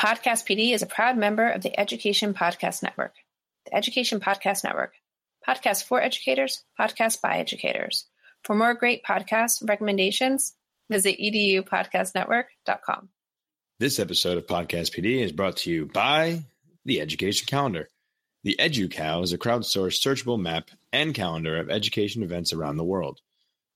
Podcast 0.00 0.48
PD 0.48 0.72
is 0.72 0.80
a 0.80 0.86
proud 0.86 1.18
member 1.18 1.46
of 1.46 1.60
the 1.60 1.78
Education 1.78 2.32
Podcast 2.32 2.82
Network. 2.82 3.12
The 3.66 3.76
Education 3.76 4.18
Podcast 4.18 4.64
Network. 4.64 4.94
Podcasts 5.46 5.84
for 5.84 6.00
educators, 6.00 6.64
podcasts 6.80 7.20
by 7.20 7.36
educators. 7.36 8.06
For 8.44 8.56
more 8.56 8.72
great 8.72 9.02
podcast 9.04 9.68
recommendations, 9.68 10.54
visit 10.90 11.18
edupodcastnetwork.com. 11.20 13.10
This 13.78 13.98
episode 13.98 14.38
of 14.38 14.46
Podcast 14.46 14.96
PD 14.98 15.22
is 15.22 15.32
brought 15.32 15.58
to 15.58 15.70
you 15.70 15.84
by 15.84 16.44
the 16.86 17.02
Education 17.02 17.46
Calendar. 17.46 17.90
The 18.42 18.56
EduCal 18.58 19.22
is 19.22 19.34
a 19.34 19.38
crowdsourced 19.38 20.00
searchable 20.00 20.40
map 20.40 20.70
and 20.94 21.12
calendar 21.12 21.58
of 21.58 21.68
education 21.68 22.22
events 22.22 22.54
around 22.54 22.78
the 22.78 22.84
world. 22.84 23.20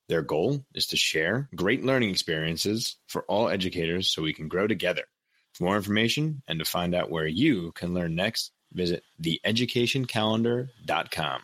Their 0.08 0.22
goal 0.22 0.64
is 0.74 0.86
to 0.86 0.96
share 0.96 1.50
great 1.54 1.84
learning 1.84 2.08
experiences 2.08 2.96
for 3.08 3.24
all 3.24 3.50
educators 3.50 4.10
so 4.10 4.22
we 4.22 4.32
can 4.32 4.48
grow 4.48 4.66
together. 4.66 5.04
For 5.54 5.64
more 5.64 5.76
information 5.76 6.42
and 6.48 6.58
to 6.58 6.64
find 6.64 6.96
out 6.96 7.10
where 7.10 7.28
you 7.28 7.70
can 7.72 7.94
learn 7.94 8.16
next, 8.16 8.50
visit 8.72 9.04
theeducationcalendar.com. 9.22 11.42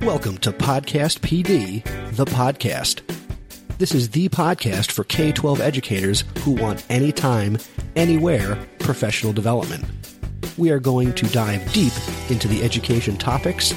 Welcome 0.00 0.38
to 0.38 0.52
Podcast 0.52 1.18
PD, 1.20 1.82
the 2.14 2.26
podcast. 2.26 3.00
This 3.80 3.94
is 3.94 4.10
the 4.10 4.28
podcast 4.28 4.90
for 4.90 5.04
K 5.04 5.32
12 5.32 5.58
educators 5.62 6.24
who 6.40 6.50
want 6.50 6.84
anytime, 6.90 7.56
anywhere 7.96 8.58
professional 8.78 9.32
development. 9.32 9.86
We 10.58 10.68
are 10.68 10.78
going 10.78 11.14
to 11.14 11.26
dive 11.28 11.72
deep 11.72 11.94
into 12.28 12.46
the 12.46 12.62
education 12.62 13.16
topics 13.16 13.74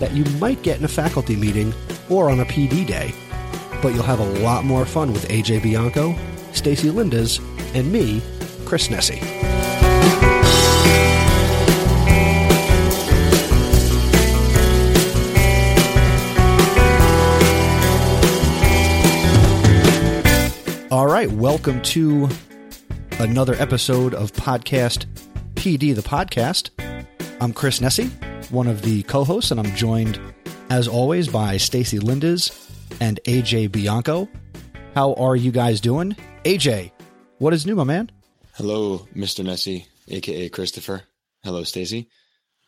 that 0.00 0.12
you 0.12 0.24
might 0.40 0.62
get 0.62 0.78
in 0.78 0.86
a 0.86 0.88
faculty 0.88 1.36
meeting 1.36 1.74
or 2.08 2.30
on 2.30 2.40
a 2.40 2.46
PD 2.46 2.86
day, 2.86 3.12
but 3.82 3.92
you'll 3.92 4.04
have 4.04 4.20
a 4.20 4.40
lot 4.40 4.64
more 4.64 4.86
fun 4.86 5.12
with 5.12 5.28
AJ 5.28 5.62
Bianco, 5.62 6.16
Stacy 6.54 6.88
Lindes, 6.88 7.38
and 7.74 7.92
me, 7.92 8.22
Chris 8.64 8.88
Nesi. 8.88 9.51
All 20.92 21.06
right, 21.06 21.32
welcome 21.32 21.80
to 21.80 22.28
another 23.18 23.54
episode 23.54 24.12
of 24.12 24.30
Podcast 24.32 25.06
PD, 25.54 25.94
the 25.94 26.02
podcast. 26.02 26.68
I'm 27.40 27.54
Chris 27.54 27.80
Nesi, 27.80 28.10
one 28.50 28.66
of 28.66 28.82
the 28.82 29.02
co-hosts, 29.04 29.50
and 29.50 29.58
I'm 29.58 29.74
joined, 29.74 30.20
as 30.68 30.88
always, 30.88 31.28
by 31.28 31.56
Stacy 31.56 31.98
Lindes 31.98 32.50
and 33.00 33.18
AJ 33.24 33.72
Bianco. 33.72 34.28
How 34.94 35.14
are 35.14 35.34
you 35.34 35.50
guys 35.50 35.80
doing? 35.80 36.14
AJ, 36.44 36.92
what 37.38 37.54
is 37.54 37.64
new, 37.64 37.74
my 37.74 37.84
man? 37.84 38.10
Hello, 38.56 39.08
Mr. 39.16 39.42
Nessie, 39.42 39.86
aka 40.08 40.50
Christopher. 40.50 41.04
Hello, 41.42 41.64
Stacy. 41.64 42.10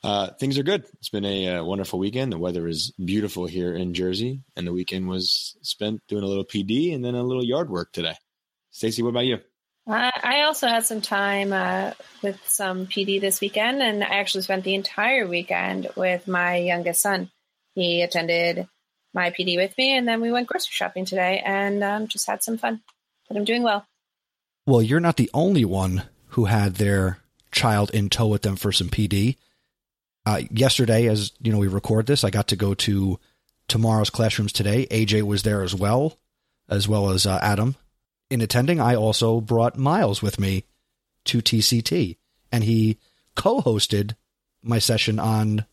Uh, 0.04 0.28
things 0.34 0.58
are 0.58 0.62
good. 0.62 0.84
It's 0.98 1.08
been 1.08 1.24
a 1.24 1.48
uh, 1.48 1.64
wonderful 1.64 1.98
weekend. 1.98 2.30
The 2.30 2.38
weather 2.38 2.68
is 2.68 2.92
beautiful 3.02 3.46
here 3.46 3.74
in 3.74 3.94
Jersey, 3.94 4.42
and 4.54 4.66
the 4.66 4.72
weekend 4.72 5.08
was 5.08 5.56
spent 5.62 6.02
doing 6.08 6.22
a 6.22 6.26
little 6.26 6.44
PD 6.44 6.94
and 6.94 7.02
then 7.02 7.14
a 7.14 7.22
little 7.22 7.42
yard 7.42 7.70
work 7.70 7.90
today. 7.90 8.14
Stacy, 8.70 9.02
what 9.02 9.08
about 9.08 9.24
you? 9.24 9.38
Uh, 9.88 10.10
I 10.22 10.42
also 10.42 10.68
had 10.68 10.84
some 10.84 11.00
time 11.00 11.54
uh, 11.54 11.92
with 12.22 12.38
some 12.44 12.86
PD 12.86 13.18
this 13.18 13.40
weekend, 13.40 13.82
and 13.82 14.04
I 14.04 14.18
actually 14.18 14.42
spent 14.42 14.64
the 14.64 14.74
entire 14.74 15.26
weekend 15.26 15.88
with 15.96 16.28
my 16.28 16.56
youngest 16.56 17.00
son. 17.00 17.30
He 17.74 18.02
attended 18.02 18.68
my 19.14 19.30
PD 19.30 19.56
with 19.56 19.76
me, 19.78 19.96
and 19.96 20.06
then 20.06 20.20
we 20.20 20.30
went 20.30 20.48
grocery 20.48 20.72
shopping 20.72 21.06
today 21.06 21.42
and 21.42 21.82
um, 21.82 22.08
just 22.08 22.26
had 22.26 22.42
some 22.42 22.58
fun. 22.58 22.82
But 23.26 23.38
I'm 23.38 23.44
doing 23.44 23.62
well. 23.62 23.86
Well, 24.66 24.82
you're 24.82 25.00
not 25.00 25.16
the 25.16 25.30
only 25.32 25.64
one 25.64 26.02
who 26.28 26.44
had 26.44 26.74
their 26.74 27.20
child 27.52 27.90
in 27.94 28.10
tow 28.10 28.26
with 28.26 28.42
them 28.42 28.56
for 28.56 28.70
some 28.70 28.90
PD. 28.90 29.36
Uh, 30.26 30.40
yesterday, 30.50 31.06
as 31.06 31.32
you 31.40 31.52
know, 31.52 31.58
we 31.58 31.68
record 31.68 32.06
this. 32.06 32.24
I 32.24 32.30
got 32.30 32.48
to 32.48 32.56
go 32.56 32.74
to 32.74 33.18
tomorrow's 33.68 34.10
classrooms 34.10 34.52
today. 34.52 34.86
AJ 34.90 35.22
was 35.22 35.42
there 35.42 35.62
as 35.62 35.74
well, 35.74 36.18
as 36.68 36.88
well 36.88 37.10
as 37.10 37.26
uh, 37.26 37.38
Adam. 37.42 37.76
In 38.30 38.40
attending, 38.40 38.80
I 38.80 38.94
also 38.94 39.40
brought 39.40 39.76
Miles 39.76 40.22
with 40.22 40.40
me 40.40 40.64
to 41.26 41.38
TCT, 41.38 42.16
and 42.50 42.64
he 42.64 42.98
co-hosted 43.34 44.16
my 44.62 44.78
session 44.78 45.18
on 45.18 45.66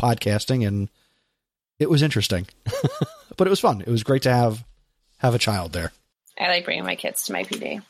podcasting, 0.00 0.66
and 0.66 0.88
it 1.78 1.90
was 1.90 2.02
interesting, 2.02 2.46
but 3.36 3.46
it 3.46 3.50
was 3.50 3.60
fun. 3.60 3.82
It 3.82 3.88
was 3.88 4.02
great 4.02 4.22
to 4.22 4.32
have 4.32 4.64
have 5.18 5.34
a 5.34 5.38
child 5.38 5.72
there. 5.72 5.92
I 6.38 6.48
like 6.48 6.64
bringing 6.64 6.84
my 6.84 6.96
kids 6.96 7.24
to 7.24 7.32
my 7.32 7.44
PD. 7.44 7.82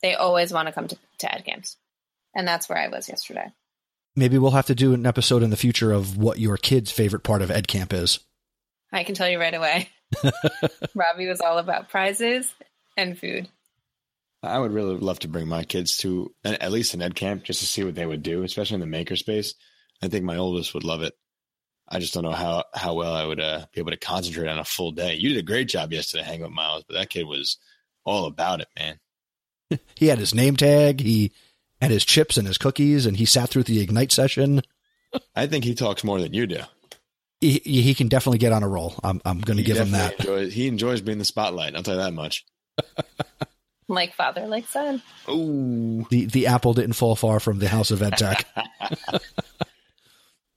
They 0.00 0.14
always 0.14 0.52
want 0.52 0.68
to 0.68 0.72
come 0.72 0.88
to, 0.88 0.96
to 1.18 1.34
ed 1.34 1.44
camps, 1.44 1.76
and 2.34 2.46
that's 2.46 2.68
where 2.68 2.78
I 2.78 2.88
was 2.88 3.08
yesterday. 3.08 3.52
Maybe 4.20 4.36
we'll 4.36 4.50
have 4.50 4.66
to 4.66 4.74
do 4.74 4.92
an 4.92 5.06
episode 5.06 5.42
in 5.42 5.48
the 5.48 5.56
future 5.56 5.92
of 5.92 6.18
what 6.18 6.38
your 6.38 6.58
kid's 6.58 6.92
favorite 6.92 7.22
part 7.22 7.40
of 7.40 7.50
ed 7.50 7.66
camp 7.66 7.94
is. 7.94 8.20
I 8.92 9.02
can 9.02 9.14
tell 9.14 9.30
you 9.30 9.40
right 9.40 9.54
away. 9.54 9.88
Robbie 10.94 11.26
was 11.26 11.40
all 11.40 11.56
about 11.56 11.88
prizes 11.88 12.52
and 12.98 13.18
food. 13.18 13.48
I 14.42 14.58
would 14.58 14.72
really 14.72 14.98
love 14.98 15.20
to 15.20 15.28
bring 15.28 15.48
my 15.48 15.64
kids 15.64 15.96
to 15.98 16.34
an, 16.44 16.56
at 16.56 16.70
least 16.70 16.92
an 16.92 17.00
ed 17.00 17.14
camp 17.14 17.44
just 17.44 17.60
to 17.60 17.66
see 17.66 17.82
what 17.82 17.94
they 17.94 18.04
would 18.04 18.22
do, 18.22 18.42
especially 18.42 18.82
in 18.82 18.90
the 18.90 18.94
makerspace. 18.94 19.54
I 20.02 20.08
think 20.08 20.26
my 20.26 20.36
oldest 20.36 20.74
would 20.74 20.84
love 20.84 21.00
it. 21.00 21.14
I 21.88 21.98
just 21.98 22.12
don't 22.12 22.24
know 22.24 22.32
how 22.32 22.64
how 22.74 22.92
well 22.92 23.14
I 23.14 23.24
would 23.24 23.40
uh, 23.40 23.64
be 23.72 23.80
able 23.80 23.92
to 23.92 23.96
concentrate 23.96 24.48
on 24.48 24.58
a 24.58 24.64
full 24.66 24.92
day. 24.92 25.14
You 25.14 25.30
did 25.30 25.38
a 25.38 25.46
great 25.46 25.68
job 25.70 25.94
yesterday 25.94 26.24
hanging 26.24 26.42
with 26.42 26.50
Miles, 26.50 26.84
but 26.86 26.92
that 26.92 27.08
kid 27.08 27.26
was 27.26 27.56
all 28.04 28.26
about 28.26 28.60
it, 28.60 28.68
man. 28.78 29.00
He 29.94 30.08
had 30.08 30.18
his 30.18 30.34
name 30.34 30.56
tag. 30.56 31.00
He 31.00 31.32
had 31.80 31.90
his 31.90 32.04
chips 32.04 32.36
and 32.36 32.46
his 32.46 32.58
cookies, 32.58 33.06
and 33.06 33.16
he 33.16 33.24
sat 33.24 33.48
through 33.48 33.64
the 33.64 33.80
ignite 33.80 34.12
session. 34.12 34.62
I 35.34 35.46
think 35.46 35.64
he 35.64 35.74
talks 35.74 36.04
more 36.04 36.20
than 36.20 36.32
you 36.34 36.46
do. 36.46 36.60
He, 37.40 37.58
he 37.58 37.94
can 37.94 38.08
definitely 38.08 38.38
get 38.38 38.52
on 38.52 38.62
a 38.62 38.68
roll. 38.68 38.94
I'm 39.02 39.20
I'm 39.24 39.40
going 39.40 39.56
to 39.56 39.62
give 39.62 39.78
him 39.78 39.92
that. 39.92 40.20
Enjoys, 40.20 40.52
he 40.52 40.68
enjoys 40.68 41.00
being 41.00 41.18
the 41.18 41.24
spotlight. 41.24 41.74
I'll 41.74 41.82
tell 41.82 41.94
you 41.96 42.02
that 42.02 42.12
much. 42.12 42.44
Like 43.88 44.14
father, 44.14 44.46
like 44.46 44.68
son. 44.68 45.02
Oh, 45.26 46.06
The 46.10 46.26
the 46.26 46.46
apple 46.46 46.74
didn't 46.74 46.92
fall 46.92 47.16
far 47.16 47.40
from 47.40 47.58
the 47.58 47.66
house 47.66 47.90
of 47.90 47.98
EdTech. 47.98 48.44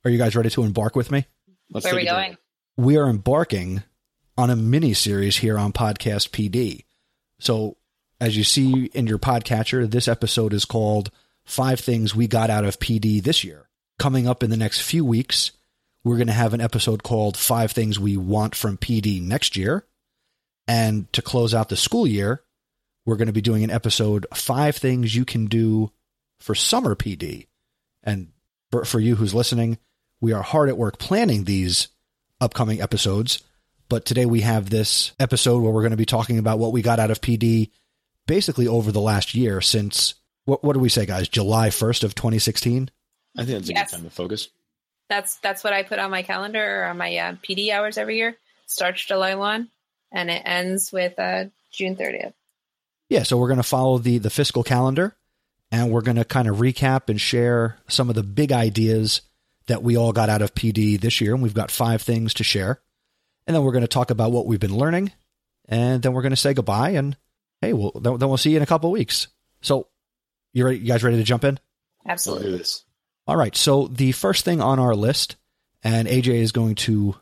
Are 0.05 0.11
you 0.11 0.19
guys 0.19 0.35
ready 0.35 0.51
to 0.51 0.63
embark 0.63 0.95
with 0.95 1.09
me? 1.11 1.25
let's 1.71 1.83
Where 1.85 1.93
are 1.93 1.97
we 1.97 2.05
going? 2.05 2.23
drink. 2.33 2.37
we 2.77 2.97
are 2.97 3.09
embarking 3.09 3.81
on 4.37 4.51
a 4.51 4.55
mini 4.55 4.93
series 4.93 5.37
here 5.37 5.57
on 5.57 5.73
Podcast 5.73 6.29
PD. 6.29 6.85
So, 7.39 7.77
as 8.19 8.37
you 8.37 8.43
see 8.43 8.85
in 8.93 9.07
your 9.07 9.19
podcatcher, 9.19 9.89
this 9.89 10.07
episode 10.07 10.53
is 10.53 10.65
called 10.65 11.11
Five 11.45 11.79
Things 11.79 12.15
We 12.15 12.27
Got 12.27 12.49
Out 12.49 12.65
of 12.65 12.79
PD 12.79 13.21
This 13.21 13.43
Year. 13.43 13.67
Coming 13.99 14.27
up 14.27 14.43
in 14.43 14.49
the 14.49 14.57
next 14.57 14.81
few 14.81 15.05
weeks, 15.05 15.51
we're 16.03 16.17
going 16.17 16.27
to 16.27 16.33
have 16.33 16.53
an 16.53 16.61
episode 16.61 17.03
called 17.03 17.37
Five 17.37 17.71
Things 17.71 17.99
We 17.99 18.17
Want 18.17 18.55
from 18.55 18.77
PD 18.77 19.21
Next 19.21 19.55
Year. 19.55 19.85
And 20.67 21.11
to 21.13 21.21
close 21.21 21.53
out 21.53 21.69
the 21.69 21.75
school 21.75 22.07
year, 22.07 22.43
we're 23.05 23.17
going 23.17 23.27
to 23.27 23.33
be 23.33 23.41
doing 23.41 23.63
an 23.63 23.71
episode 23.71 24.25
Five 24.33 24.75
Things 24.75 25.15
You 25.15 25.25
Can 25.25 25.45
Do 25.45 25.91
for 26.39 26.55
Summer 26.55 26.95
PD. 26.95 27.47
And 28.03 28.29
for, 28.71 28.85
for 28.85 28.99
you 28.99 29.15
who's 29.15 29.33
listening, 29.33 29.77
we 30.21 30.31
are 30.33 30.41
hard 30.41 30.69
at 30.69 30.77
work 30.77 30.97
planning 30.97 31.43
these 31.43 31.89
upcoming 32.39 32.81
episodes. 32.81 33.41
But 33.89 34.05
today 34.05 34.25
we 34.25 34.41
have 34.41 34.69
this 34.69 35.11
episode 35.19 35.61
where 35.61 35.71
we're 35.71 35.81
going 35.81 35.91
to 35.91 35.97
be 35.97 36.05
talking 36.05 36.39
about 36.39 36.59
what 36.59 36.71
we 36.71 36.81
got 36.81 36.99
out 36.99 37.11
of 37.11 37.21
PD 37.21 37.69
basically 38.27 38.67
over 38.67 38.91
the 38.91 39.01
last 39.01 39.33
year 39.35 39.61
since 39.61 40.15
what, 40.45 40.63
what 40.63 40.73
do 40.73 40.79
we 40.79 40.89
say, 40.89 41.05
guys? 41.05 41.27
July 41.29 41.69
1st 41.69 42.03
of 42.03 42.15
2016? 42.15 42.89
I 43.37 43.45
think 43.45 43.57
that's 43.57 43.69
a 43.69 43.73
Yes. 43.73 43.91
good 43.91 43.97
time 43.97 44.05
to 44.05 44.09
focus. 44.11 44.49
That's 45.09 45.37
that's 45.37 45.63
what 45.63 45.73
I 45.73 45.83
put 45.83 45.99
on 45.99 46.11
my 46.11 46.23
calendar 46.23 46.81
or 46.81 46.85
on 46.85 46.97
my 46.97 47.15
uh, 47.17 47.33
PD 47.47 47.69
hours 47.71 47.97
every 47.97 48.17
year. 48.17 48.37
Starts 48.65 49.03
July 49.05 49.35
one, 49.35 49.69
and 50.11 50.29
it 50.31 50.41
ends 50.45 50.91
with 50.91 51.17
uh, 51.19 51.45
June 51.71 51.95
thirtieth. 51.95 52.33
Yeah, 53.09 53.23
so 53.23 53.37
we're 53.37 53.47
going 53.49 53.57
to 53.57 53.63
follow 53.63 53.97
the, 53.99 54.17
the 54.17 54.29
fiscal 54.29 54.63
calendar 54.63 55.15
and 55.71 55.91
we're 55.91 56.01
going 56.01 56.17
to 56.17 56.25
kind 56.25 56.47
of 56.47 56.57
recap 56.57 57.09
and 57.09 57.19
share 57.21 57.77
some 57.87 58.09
of 58.09 58.15
the 58.15 58.23
big 58.23 58.51
ideas 58.51 59.21
that 59.67 59.83
we 59.83 59.95
all 59.97 60.13
got 60.13 60.29
out 60.29 60.41
of 60.41 60.55
PD 60.55 60.99
this 60.99 61.19
year. 61.21 61.33
And 61.33 61.43
we've 61.43 61.53
got 61.53 61.69
five 61.69 62.01
things 62.01 62.33
to 62.35 62.43
share. 62.43 62.79
And 63.45 63.55
then 63.55 63.63
we're 63.63 63.71
going 63.73 63.83
to 63.83 63.87
talk 63.87 64.09
about 64.09 64.31
what 64.31 64.45
we've 64.47 64.59
been 64.59 64.75
learning. 64.77 65.11
And 65.67 66.01
then 66.01 66.13
we're 66.13 66.21
going 66.23 66.31
to 66.31 66.35
say 66.37 66.53
goodbye. 66.53 66.91
And 66.91 67.15
hey, 67.63 67.73
we'll, 67.73 67.91
then, 67.91 68.17
then 68.17 68.29
we'll 68.29 68.37
see 68.37 68.51
you 68.51 68.57
in 68.57 68.63
a 68.63 68.67
couple 68.67 68.89
of 68.89 68.93
weeks. 68.93 69.27
So 69.61 69.87
you, 70.53 70.65
ready, 70.65 70.79
you 70.79 70.87
guys 70.87 71.03
ready 71.03 71.17
to 71.17 71.23
jump 71.23 71.43
in? 71.43 71.59
Let's 72.05 72.25
do 72.25 72.31
Absolutely. 72.31 72.57
this. 72.57 72.83
All 73.25 73.37
right. 73.37 73.55
So 73.55 73.87
the 73.87 74.11
first 74.11 74.43
thing 74.43 74.61
on 74.61 74.79
our 74.79 74.95
list, 74.95 75.37
and 75.83 76.07
AJ 76.07 76.27
is 76.35 76.51
going 76.51 76.75
to 76.75 77.15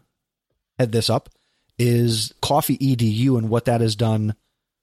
head 0.79 0.91
this 0.91 1.09
up, 1.09 1.29
is 1.77 2.33
Coffee 2.41 2.77
EDU 2.77 3.37
and 3.37 3.49
what 3.49 3.65
that 3.65 3.81
has 3.81 3.95
done 3.95 4.35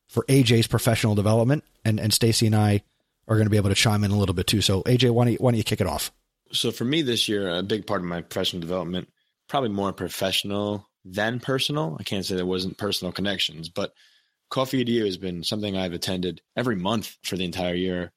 for 0.08 0.25
AJ's 0.25 0.66
professional 0.66 1.14
development. 1.14 1.64
And 1.84 2.00
and 2.00 2.12
Stacy 2.12 2.46
and 2.46 2.56
I 2.56 2.82
are 3.26 3.37
going 3.37 3.46
to 3.46 3.50
be 3.50 3.56
able 3.56 3.69
to 3.69 3.75
chime 3.75 4.04
in 4.04 4.11
a 4.11 4.19
little 4.19 4.34
bit 4.34 4.46
too. 4.46 4.61
So, 4.61 4.82
AJ, 4.82 5.11
why 5.11 5.25
don't 5.25 5.32
you, 5.34 5.38
why 5.38 5.50
don't 5.50 5.58
you 5.58 5.64
kick 5.64 5.81
it 5.81 5.87
off? 5.87 6.11
So, 6.52 6.70
for 6.70 6.84
me 6.84 7.02
this 7.02 7.28
year, 7.28 7.49
a 7.50 7.62
big 7.62 7.87
part 7.87 8.00
of 8.00 8.06
my 8.06 8.22
professional 8.22 8.61
development, 8.61 9.08
probably 9.49 9.70
more 9.70 9.93
professional 9.93 10.88
than 11.04 11.40
personal. 11.40 11.96
I 12.00 12.02
can't 12.02 12.25
say 12.25 12.37
there 12.37 12.46
wasn't 12.46 12.78
personal 12.78 13.12
connections, 13.12 13.69
but 13.69 13.93
Coffee 14.50 14.85
EDU 14.85 15.05
has 15.05 15.19
been 15.19 15.45
something 15.45 15.77
I've 15.77 15.93
attended 15.93 16.41
every 16.56 16.77
month 16.77 17.17
for 17.23 17.37
the 17.37 17.45
entire 17.45 17.75
year. 17.75 18.12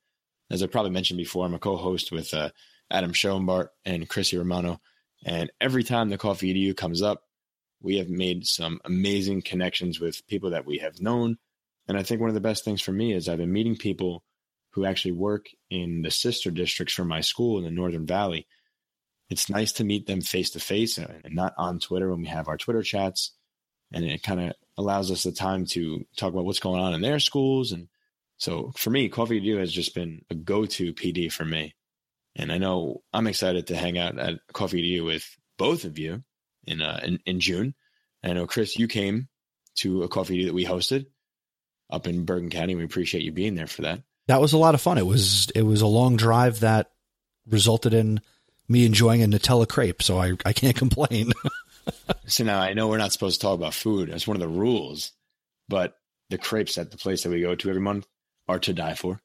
As 0.49 0.63
I 0.63 0.67
probably 0.67 0.91
mentioned 0.91 1.17
before, 1.17 1.45
I'm 1.45 1.53
a 1.53 1.59
co-host 1.59 2.11
with 2.11 2.33
uh, 2.33 2.49
Adam 2.89 3.11
Schoenbart 3.11 3.67
and 3.85 4.07
Chrissy 4.07 4.37
Romano, 4.37 4.79
and 5.25 5.51
every 5.59 5.83
time 5.83 6.09
the 6.09 6.17
Coffee 6.17 6.53
EDU 6.53 6.75
comes 6.75 7.01
up, 7.01 7.23
we 7.81 7.97
have 7.97 8.09
made 8.09 8.45
some 8.45 8.79
amazing 8.85 9.41
connections 9.41 9.99
with 9.99 10.25
people 10.27 10.51
that 10.51 10.65
we 10.65 10.79
have 10.79 11.01
known. 11.01 11.37
And 11.87 11.97
I 11.97 12.03
think 12.03 12.21
one 12.21 12.29
of 12.29 12.33
the 12.35 12.41
best 12.41 12.63
things 12.63 12.81
for 12.81 12.91
me 12.91 13.13
is 13.13 13.27
I've 13.27 13.39
been 13.39 13.51
meeting 13.51 13.75
people 13.75 14.23
who 14.71 14.85
actually 14.85 15.13
work 15.13 15.47
in 15.69 16.01
the 16.01 16.11
sister 16.11 16.51
districts 16.51 16.93
for 16.93 17.03
my 17.03 17.21
school 17.21 17.57
in 17.57 17.63
the 17.63 17.71
Northern 17.71 18.05
Valley. 18.05 18.47
It's 19.29 19.49
nice 19.49 19.71
to 19.73 19.83
meet 19.83 20.05
them 20.07 20.21
face 20.21 20.51
to 20.51 20.59
face 20.59 20.97
and 20.97 21.23
not 21.31 21.53
on 21.57 21.79
Twitter 21.79 22.09
when 22.09 22.21
we 22.21 22.27
have 22.27 22.47
our 22.47 22.57
Twitter 22.57 22.83
chats. 22.83 23.31
And 23.91 24.05
it 24.05 24.23
kind 24.23 24.39
of 24.39 24.53
allows 24.81 25.11
us 25.11 25.23
the 25.23 25.31
time 25.31 25.65
to 25.67 26.05
talk 26.15 26.33
about 26.33 26.45
what's 26.45 26.59
going 26.59 26.81
on 26.81 26.93
in 26.93 27.01
their 27.01 27.19
schools. 27.19 27.71
And 27.71 27.87
so 28.37 28.71
for 28.75 28.89
me, 28.89 29.09
Coffee 29.09 29.41
EDU 29.41 29.59
has 29.59 29.71
just 29.71 29.95
been 29.95 30.23
a 30.29 30.35
go 30.35 30.65
to 30.65 30.93
PD 30.93 31.31
for 31.31 31.45
me. 31.45 31.75
And 32.35 32.51
I 32.51 32.57
know 32.57 33.03
I'm 33.13 33.27
excited 33.27 33.67
to 33.67 33.75
hang 33.75 33.97
out 33.97 34.17
at 34.17 34.39
Coffee 34.53 34.81
EDU 34.81 35.05
with 35.05 35.25
both 35.57 35.83
of 35.85 35.99
you 35.99 36.23
in, 36.65 36.81
uh, 36.81 36.99
in, 37.03 37.19
in 37.25 37.39
June. 37.39 37.75
I 38.23 38.33
know, 38.33 38.47
Chris, 38.47 38.77
you 38.77 38.87
came 38.87 39.27
to 39.75 40.03
a 40.03 40.07
coffee 40.07 40.37
EDU 40.37 40.47
that 40.47 40.53
we 40.53 40.65
hosted 40.65 41.05
up 41.89 42.07
in 42.07 42.25
Bergen 42.25 42.49
County. 42.49 42.75
We 42.75 42.83
appreciate 42.83 43.23
you 43.23 43.31
being 43.31 43.55
there 43.55 43.67
for 43.67 43.83
that. 43.83 44.01
That 44.27 44.41
was 44.41 44.53
a 44.53 44.57
lot 44.57 44.75
of 44.75 44.81
fun. 44.81 44.97
It 44.97 45.05
was 45.05 45.49
it 45.55 45.63
was 45.63 45.81
a 45.81 45.87
long 45.87 46.15
drive 46.15 46.61
that 46.61 46.91
resulted 47.47 47.93
in 47.93 48.21
me 48.67 48.85
enjoying 48.85 49.23
a 49.23 49.27
Nutella 49.27 49.67
crepe, 49.67 50.01
so 50.01 50.17
I, 50.17 50.33
I 50.45 50.53
can't 50.53 50.75
complain. 50.75 51.31
so 52.25 52.43
now 52.43 52.59
I 52.59 52.73
know 52.73 52.87
we're 52.87 52.97
not 52.97 53.13
supposed 53.13 53.39
to 53.39 53.47
talk 53.47 53.55
about 53.55 53.73
food. 53.73 54.09
That's 54.09 54.27
one 54.27 54.37
of 54.37 54.41
the 54.41 54.47
rules. 54.47 55.11
But 55.67 55.95
the 56.29 56.37
crepes 56.37 56.77
at 56.77 56.91
the 56.91 56.97
place 56.97 57.23
that 57.23 57.29
we 57.29 57.41
go 57.41 57.55
to 57.55 57.69
every 57.69 57.81
month 57.81 58.07
are 58.47 58.59
to 58.59 58.73
die 58.73 58.95
for. 58.95 59.19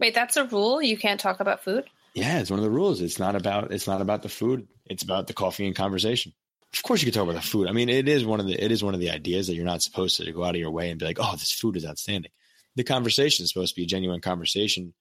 Wait, 0.00 0.14
that's 0.14 0.36
a 0.36 0.44
rule? 0.44 0.80
You 0.80 0.96
can't 0.96 1.20
talk 1.20 1.40
about 1.40 1.62
food? 1.62 1.84
Yeah, 2.14 2.38
it's 2.38 2.50
one 2.50 2.58
of 2.58 2.64
the 2.64 2.70
rules. 2.70 3.00
It's 3.00 3.18
not 3.18 3.36
about 3.36 3.72
it's 3.72 3.86
not 3.86 4.00
about 4.00 4.22
the 4.22 4.28
food. 4.28 4.68
It's 4.86 5.02
about 5.02 5.26
the 5.26 5.34
coffee 5.34 5.66
and 5.66 5.76
conversation. 5.76 6.32
Of 6.72 6.82
course, 6.82 7.00
you 7.00 7.06
can 7.06 7.14
talk 7.14 7.28
about 7.28 7.40
the 7.40 7.48
food. 7.48 7.68
I 7.68 7.72
mean, 7.72 7.88
it 7.88 8.08
is 8.08 8.24
one 8.24 8.40
of 8.40 8.46
the 8.46 8.62
it 8.62 8.72
is 8.72 8.82
one 8.82 8.94
of 8.94 9.00
the 9.00 9.10
ideas 9.10 9.46
that 9.46 9.54
you're 9.54 9.64
not 9.64 9.82
supposed 9.82 10.16
to 10.16 10.32
go 10.32 10.44
out 10.44 10.54
of 10.54 10.60
your 10.60 10.70
way 10.70 10.90
and 10.90 10.98
be 10.98 11.06
like, 11.06 11.18
"Oh, 11.20 11.32
this 11.32 11.52
food 11.52 11.76
is 11.76 11.86
outstanding." 11.86 12.30
The 12.76 12.84
conversation 12.84 13.44
is 13.44 13.50
supposed 13.50 13.74
to 13.74 13.80
be 13.80 13.84
a 13.84 13.86
genuine 13.86 14.20
conversation, 14.20 14.94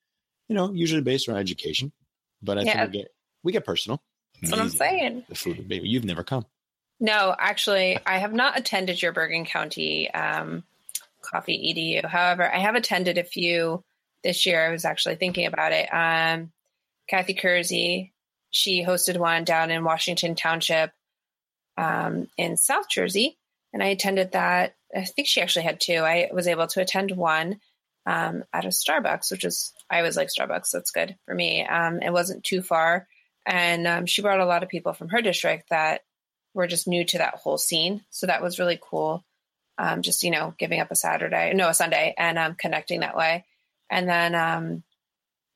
you 0.48 0.56
know, 0.56 0.72
usually 0.74 1.01
based 1.01 1.30
on 1.30 1.38
education. 1.38 1.92
But 2.42 2.57
I 2.57 2.62
yeah. 2.62 2.74
think 2.74 2.92
we 2.92 3.00
get 3.00 3.07
we 3.44 3.51
get 3.51 3.66
personal. 3.66 4.01
That's 4.42 4.51
what 4.51 4.62
I'm 4.62 4.69
saying. 4.69 5.25
The 5.30 5.36
food, 5.36 5.68
baby, 5.68 5.88
you've 5.89 6.06
never 6.06 6.24
come. 6.24 6.45
No, 6.99 7.35
actually, 7.38 7.99
I 8.05 8.17
have 8.17 8.33
not 8.33 8.57
attended 8.57 9.01
your 9.01 9.11
Bergen 9.11 9.45
County 9.45 10.09
um, 10.11 10.63
coffee 11.21 11.73
edu. 11.73 12.03
However, 12.05 12.51
I 12.51 12.59
have 12.59 12.75
attended 12.75 13.17
a 13.17 13.23
few 13.23 13.83
this 14.23 14.45
year. 14.45 14.67
I 14.67 14.71
was 14.71 14.85
actually 14.85 15.15
thinking 15.15 15.45
about 15.45 15.73
it. 15.73 15.88
Um, 15.94 16.51
Kathy 17.07 17.35
Kersey, 17.35 18.13
she 18.49 18.83
hosted 18.83 19.17
one 19.17 19.44
down 19.44 19.71
in 19.71 19.83
Washington 19.83 20.35
Township 20.35 20.91
um, 21.77 22.27
in 22.38 22.57
South 22.57 22.89
Jersey, 22.89 23.38
and 23.73 23.83
I 23.83 23.88
attended 23.88 24.31
that. 24.31 24.75
I 24.95 25.03
think 25.03 25.27
she 25.27 25.41
actually 25.41 25.63
had 25.63 25.79
two. 25.79 26.00
I 26.00 26.29
was 26.33 26.47
able 26.47 26.67
to 26.67 26.81
attend 26.81 27.11
one 27.11 27.59
um, 28.05 28.43
at 28.51 28.65
a 28.65 28.69
Starbucks, 28.69 29.31
which 29.31 29.43
is 29.43 29.73
I 29.89 29.97
always 29.97 30.17
like 30.17 30.29
Starbucks. 30.29 30.71
That's 30.71 30.91
good 30.91 31.15
for 31.25 31.35
me. 31.35 31.65
Um, 31.65 32.01
it 32.01 32.11
wasn't 32.11 32.43
too 32.43 32.63
far, 32.63 33.07
and 33.45 33.85
um, 33.85 34.05
she 34.07 34.23
brought 34.23 34.39
a 34.39 34.45
lot 34.45 34.63
of 34.63 34.69
people 34.69 34.93
from 34.93 35.09
her 35.09 35.21
district 35.21 35.69
that 35.69 36.01
were 36.57 36.68
just 36.68 36.88
new 36.88 37.06
to 37.06 37.19
that 37.19 37.36
whole 37.36 37.57
scene. 37.57 38.04
So 38.09 38.27
that 38.27 38.42
was 38.42 38.59
really 38.59 38.80
cool. 38.81 39.24
Um, 39.77 40.01
just 40.01 40.24
you 40.24 40.31
know, 40.31 40.54
giving 40.57 40.81
up 40.81 40.92
a 40.92 40.95
Saturday, 40.95 41.54
no, 41.54 41.69
a 41.69 41.74
Sunday, 41.74 42.13
and 42.18 42.38
um, 42.38 42.56
connecting 42.56 43.01
that 43.01 43.15
way. 43.15 43.45
And 43.89 44.09
then 44.09 44.36
um, 44.36 44.83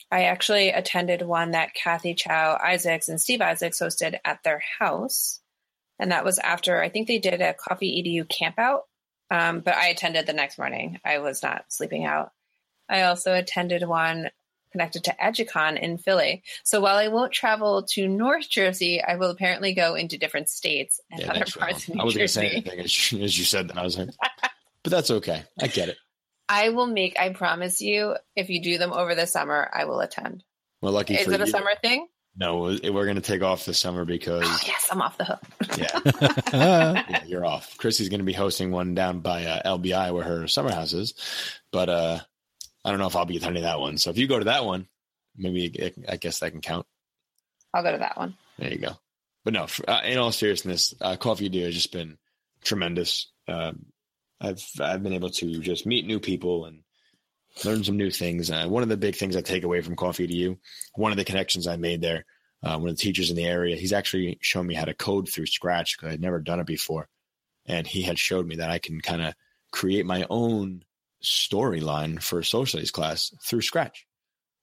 I 0.09 0.24
actually 0.25 0.69
attended 0.69 1.21
one 1.21 1.51
that 1.51 1.74
Kathy 1.74 2.13
Chow 2.13 2.57
Isaacs 2.63 3.09
and 3.09 3.19
Steve 3.19 3.42
Isaacs 3.42 3.80
hosted 3.80 4.18
at 4.24 4.44
their 4.44 4.62
house 4.80 5.42
and 6.01 6.12
that 6.12 6.25
was 6.25 6.39
after 6.39 6.81
I 6.81 6.89
think 6.89 7.07
they 7.07 7.19
did 7.19 7.42
a 7.42 7.54
coffee 7.54 8.01
edu 8.04 8.27
camp 8.27 8.57
out. 8.57 8.86
Um, 9.30 9.62
but 9.62 9.75
I 9.75 9.88
attended 9.88 10.25
the 10.25 10.33
next 10.33 10.57
morning. 10.57 11.00
I 11.06 11.19
was 11.19 11.42
not 11.42 11.65
sleeping 11.69 12.06
out. 12.06 12.31
I 12.89 13.04
also 13.04 13.33
attended 13.33 13.88
one 13.88 14.30
connected 14.71 15.03
to 15.06 15.15
EduCon 15.21 15.79
in 15.79 15.97
Philly. 15.97 16.44
So 16.63 16.81
while 16.81 16.97
I 16.97 17.07
won't 17.07 17.31
travel 17.31 17.83
to 17.91 18.07
North 18.07 18.50
Jersey, 18.50 19.01
I 19.01 19.15
will 19.15 19.29
apparently 19.29 19.73
go 19.73 19.95
into 19.95 20.18
different 20.18 20.50
states 20.50 21.00
and 21.12 21.21
yeah, 21.21 21.31
other 21.31 21.45
parts 21.45 21.88
of 21.88 21.95
New 21.95 22.01
Jersey. 22.01 22.01
I 22.01 22.03
wasn't 22.03 22.18
going 22.18 22.27
to 22.27 22.33
say 22.33 22.50
anything 22.50 22.79
as, 22.79 23.23
as 23.25 23.39
you 23.39 23.45
said 23.45 23.68
that. 23.69 23.77
I 23.77 23.83
was 23.83 23.97
like, 23.97 24.09
but 24.83 24.91
that's 24.91 25.12
okay. 25.12 25.44
I 25.59 25.68
get 25.68 25.89
it. 25.89 25.97
I 26.50 26.69
will 26.69 26.88
make. 26.88 27.18
I 27.18 27.29
promise 27.29 27.81
you, 27.81 28.15
if 28.35 28.50
you 28.50 28.62
do 28.62 28.77
them 28.77 28.91
over 28.91 29.15
the 29.15 29.25
summer, 29.25 29.69
I 29.73 29.85
will 29.85 30.01
attend. 30.01 30.44
Well, 30.81 30.91
lucky 30.91 31.15
is 31.15 31.27
it 31.27 31.39
a 31.39 31.47
summer 31.47 31.71
thing? 31.81 32.07
No, 32.35 32.62
we're 32.62 33.06
going 33.06 33.15
to 33.15 33.21
take 33.21 33.41
off 33.41 33.65
this 33.65 33.79
summer 33.79 34.06
because. 34.06 34.44
Oh, 34.45 34.59
yes, 34.65 34.88
I'm 34.89 35.01
off 35.01 35.18
the 35.18 35.25
hook. 35.25 35.41
yeah. 35.77 37.03
yeah. 37.09 37.23
You're 37.25 37.45
off. 37.45 37.77
Chrissy's 37.77 38.09
going 38.09 38.19
to 38.19 38.25
be 38.25 38.33
hosting 38.33 38.71
one 38.71 38.95
down 38.95 39.19
by 39.19 39.45
uh, 39.45 39.77
LBI 39.77 40.13
where 40.13 40.23
her 40.23 40.47
summer 40.47 40.71
house 40.71 40.94
is. 40.94 41.13
But 41.71 41.89
uh, 41.89 42.19
I 42.83 42.89
don't 42.89 43.00
know 43.00 43.07
if 43.07 43.16
I'll 43.16 43.25
be 43.25 43.38
attending 43.38 43.63
that 43.63 43.80
one. 43.80 43.98
So 43.98 44.10
if 44.10 44.18
you 44.18 44.28
go 44.28 44.39
to 44.39 44.45
that 44.45 44.66
one, 44.66 44.88
maybe 45.38 45.94
I 46.07 46.18
guess 46.18 46.39
that 46.39 46.51
can 46.51 46.62
count. 46.62 46.86
I'll 47.74 47.83
go 47.83 47.92
to 47.92 48.00
that 48.00 48.18
one. 48.18 48.36
There 48.57 48.72
you 48.72 48.80
go. 48.80 48.98
But 49.44 49.54
no, 49.54 49.68
for, 49.68 49.89
uh, 49.89 50.01
in 50.04 50.18
all 50.18 50.31
seriousness, 50.31 50.94
uh, 51.01 51.16
Coffee 51.16 51.50
EDU 51.50 51.66
has 51.66 51.74
just 51.74 51.92
been 51.92 52.18
tremendous. 52.63 53.31
Um, 53.48 53.86
I've 54.39 54.63
I've 54.80 55.04
been 55.04 55.13
able 55.13 55.30
to 55.30 55.60
just 55.62 55.86
meet 55.86 56.06
new 56.06 56.19
people 56.19 56.66
and 56.66 56.83
learn 57.63 57.83
some 57.83 57.98
new 57.98 58.12
things. 58.12 58.50
Uh, 58.50 58.66
one 58.68 58.83
of 58.83 58.89
the 58.89 58.98
big 58.98 59.16
things 59.16 59.36
I 59.36 59.42
take 59.42 59.63
away 59.63 59.81
from 59.81 59.95
Coffee 59.95 60.28
EDU, 60.28 60.57
one 60.95 61.12
of 61.12 61.18
the 61.18 61.25
connections 61.25 61.68
I 61.68 61.75
made 61.75 62.01
there, 62.01 62.25
uh, 62.63 62.78
one 62.78 62.89
of 62.89 62.95
the 62.95 63.01
teachers 63.01 63.30
in 63.30 63.36
the 63.36 63.45
area, 63.45 63.75
he's 63.75 63.94
actually 63.94 64.38
shown 64.42 64.68
me 64.68 64.75
how 64.75 64.86
to 64.86 64.94
code 64.94 65.30
through 65.30 65.48
Scratch 65.48 65.98
because 65.98 66.13
I'd 66.13 66.22
never 66.22 66.39
done 66.39 66.60
it 66.60 66.68
before. 66.68 67.07
And 67.66 67.86
he 67.86 68.01
had 68.01 68.19
showed 68.19 68.48
me 68.48 68.57
that 68.57 68.69
I 68.69 68.80
can 68.80 69.01
kind 69.01 69.22
of 69.22 69.33
create 69.72 70.06
my 70.06 70.25
own 70.30 70.83
storyline 71.23 72.21
for 72.21 72.39
a 72.39 72.45
social 72.45 72.65
studies 72.65 72.91
class 72.91 73.33
through 73.44 73.62
Scratch, 73.62 74.06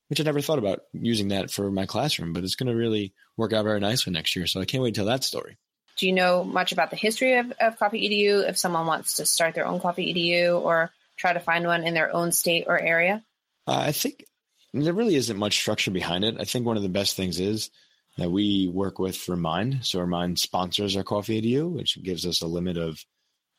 which 0.09 0.21
I 0.21 0.25
never 0.25 0.41
thought 0.41 0.59
about 0.59 0.81
using 0.93 1.29
that 1.29 1.51
for 1.51 1.71
my 1.71 1.87
classroom, 1.87 2.33
but 2.33 2.45
it's 2.45 2.57
going 2.57 2.73
to 2.73 2.79
really 2.79 3.15
work 3.37 3.53
out 3.53 3.65
very 3.65 3.81
nicely 3.81 4.13
next 4.13 4.35
year. 4.37 4.47
So 4.47 4.61
I 4.61 4.65
can't 4.65 4.83
wait 4.83 4.95
to 4.95 5.01
tell 5.01 5.07
that 5.07 5.25
story. 5.25 5.57
Do 5.97 6.07
you 6.07 6.13
know 6.13 6.45
much 6.45 6.73
about 6.73 6.91
the 6.91 6.97
history 6.97 7.39
of, 7.39 7.53
of 7.61 7.79
Coffee 7.79 8.09
EDU? 8.09 8.49
If 8.49 8.57
someone 8.57 8.87
wants 8.87 9.15
to 9.15 9.27
start 9.27 9.55
their 9.55 9.67
own 9.67 9.81
Coffee 9.81 10.15
EDU 10.15 10.61
or 10.61 10.91
try 11.17 11.33
to 11.33 11.41
find 11.41 11.67
one 11.67 11.85
in 11.85 11.95
their 11.95 12.15
own 12.15 12.31
state 12.31 12.65
or 12.69 12.79
area? 12.79 13.25
Uh, 13.67 13.83
I 13.87 13.93
think 13.93 14.25
there 14.73 14.93
really 14.93 15.17
isn't 15.17 15.37
much 15.37 15.59
structure 15.59 15.91
behind 15.91 16.25
it. 16.25 16.37
I 16.39 16.45
think 16.45 16.65
one 16.65 16.77
of 16.77 16.85
the 16.85 16.89
best 16.89 17.17
things 17.17 17.41
is 17.41 17.71
that 18.17 18.31
we 18.31 18.69
work 18.69 18.99
with 18.99 19.29
Remind. 19.29 19.85
So 19.85 20.01
Remind 20.01 20.39
sponsors 20.39 20.97
our 20.97 21.03
Coffee 21.03 21.43
EDU, 21.43 21.71
which 21.71 22.01
gives 22.03 22.27
us 22.27 22.43
a 22.43 22.47
limit 22.47 22.77
of 22.77 23.05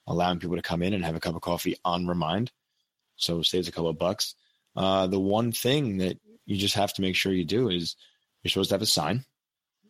allowing 0.08 0.39
people 0.39 0.56
to 0.56 0.62
come 0.62 0.82
in 0.82 0.94
and 0.94 1.06
have 1.06 1.15
a 1.15 1.20
cup 1.20 1.36
of 1.36 1.41
coffee 1.41 1.77
on 1.86 2.08
Remind. 2.08 2.51
So 3.20 3.42
saves 3.42 3.68
a 3.68 3.72
couple 3.72 3.90
of 3.90 3.98
bucks. 3.98 4.36
Uh, 4.76 5.08
the 5.08 5.20
one 5.20 5.52
thing 5.52 5.98
that 5.98 6.18
you 6.46 6.58
just 6.58 6.76
have 6.76 6.94
to 6.94 7.02
make 7.02 7.16
sure 7.16 7.32
you 7.32 7.46
do 7.46 7.70
is 7.70 7.96
you're 8.42 8.50
supposed 8.50 8.70
to 8.70 8.76
have 8.76 8.82
a 8.82 8.88
sign. 8.88 9.26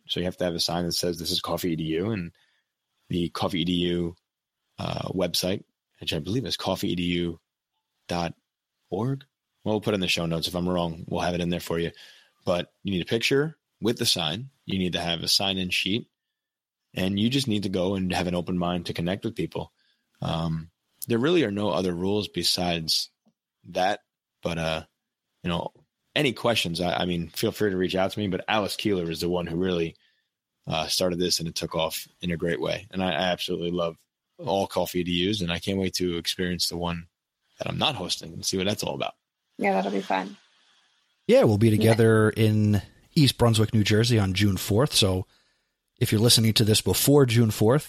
So 0.08 0.20
you 0.20 0.26
have 0.26 0.36
to 0.38 0.44
have 0.44 0.54
a 0.54 0.60
sign 0.60 0.84
that 0.84 0.92
says 0.92 1.18
this 1.18 1.30
is 1.30 1.40
Coffee 1.40 1.76
EDU 1.76 2.12
and 2.12 2.32
the 3.08 3.28
Coffee 3.30 3.64
EDU 3.64 4.14
uh, 4.80 5.08
website, 5.10 5.62
which 6.00 6.14
I 6.14 6.18
believe 6.18 6.46
is 6.46 6.56
coffeeedu 6.56 7.38
org. 8.90 9.24
Well, 9.62 9.74
we'll 9.74 9.80
put 9.80 9.94
in 9.94 10.00
the 10.00 10.08
show 10.08 10.26
notes. 10.26 10.48
If 10.48 10.54
I'm 10.54 10.68
wrong, 10.68 11.04
we'll 11.06 11.20
have 11.20 11.34
it 11.34 11.40
in 11.40 11.50
there 11.50 11.60
for 11.60 11.78
you. 11.78 11.90
But 12.46 12.72
you 12.82 12.92
need 12.92 13.02
a 13.02 13.06
picture 13.06 13.58
with 13.80 13.98
the 13.98 14.06
sign. 14.06 14.48
You 14.64 14.78
need 14.78 14.94
to 14.94 15.00
have 15.00 15.22
a 15.22 15.28
sign 15.28 15.58
in 15.58 15.68
sheet. 15.70 16.08
And 16.94 17.20
you 17.20 17.28
just 17.28 17.46
need 17.46 17.64
to 17.64 17.68
go 17.68 17.94
and 17.94 18.12
have 18.12 18.26
an 18.26 18.34
open 18.34 18.58
mind 18.58 18.86
to 18.86 18.94
connect 18.94 19.24
with 19.24 19.36
people. 19.36 19.72
Um, 20.22 20.70
there 21.06 21.18
really 21.18 21.44
are 21.44 21.50
no 21.50 21.70
other 21.70 21.94
rules 21.94 22.26
besides 22.26 23.10
that. 23.68 24.00
But, 24.42 24.58
uh, 24.58 24.82
you 25.42 25.50
know, 25.50 25.72
any 26.14 26.32
questions, 26.32 26.80
I, 26.80 26.94
I 26.94 27.04
mean, 27.04 27.28
feel 27.28 27.52
free 27.52 27.70
to 27.70 27.76
reach 27.76 27.94
out 27.94 28.10
to 28.12 28.18
me. 28.18 28.28
But 28.28 28.44
Alice 28.48 28.76
Keeler 28.76 29.10
is 29.10 29.20
the 29.20 29.28
one 29.28 29.46
who 29.46 29.56
really 29.56 29.96
uh, 30.66 30.86
started 30.86 31.18
this 31.18 31.38
and 31.38 31.48
it 31.48 31.54
took 31.54 31.74
off 31.74 32.06
in 32.20 32.30
a 32.30 32.36
great 32.36 32.60
way. 32.60 32.86
And 32.90 33.02
I, 33.02 33.10
I 33.10 33.22
absolutely 33.30 33.70
love 33.70 33.96
all 34.38 34.66
coffee 34.66 35.04
EDUs, 35.04 35.42
And 35.42 35.52
I 35.52 35.58
can't 35.58 35.78
wait 35.78 35.94
to 35.94 36.16
experience 36.16 36.68
the 36.68 36.76
one 36.76 37.06
that 37.58 37.68
I'm 37.68 37.78
not 37.78 37.94
hosting 37.94 38.32
and 38.32 38.44
see 38.44 38.56
what 38.56 38.66
that's 38.66 38.82
all 38.82 38.94
about. 38.94 39.14
Yeah, 39.58 39.72
that'll 39.74 39.90
be 39.90 40.00
fun. 40.00 40.36
Yeah, 41.26 41.44
we'll 41.44 41.58
be 41.58 41.70
together 41.70 42.32
yeah. 42.36 42.44
in 42.44 42.82
East 43.14 43.36
Brunswick, 43.38 43.74
New 43.74 43.84
Jersey 43.84 44.18
on 44.18 44.32
June 44.32 44.56
4th. 44.56 44.92
So 44.92 45.26
if 46.00 46.10
you're 46.10 46.20
listening 46.20 46.54
to 46.54 46.64
this 46.64 46.80
before 46.80 47.26
June 47.26 47.50
4th, 47.50 47.88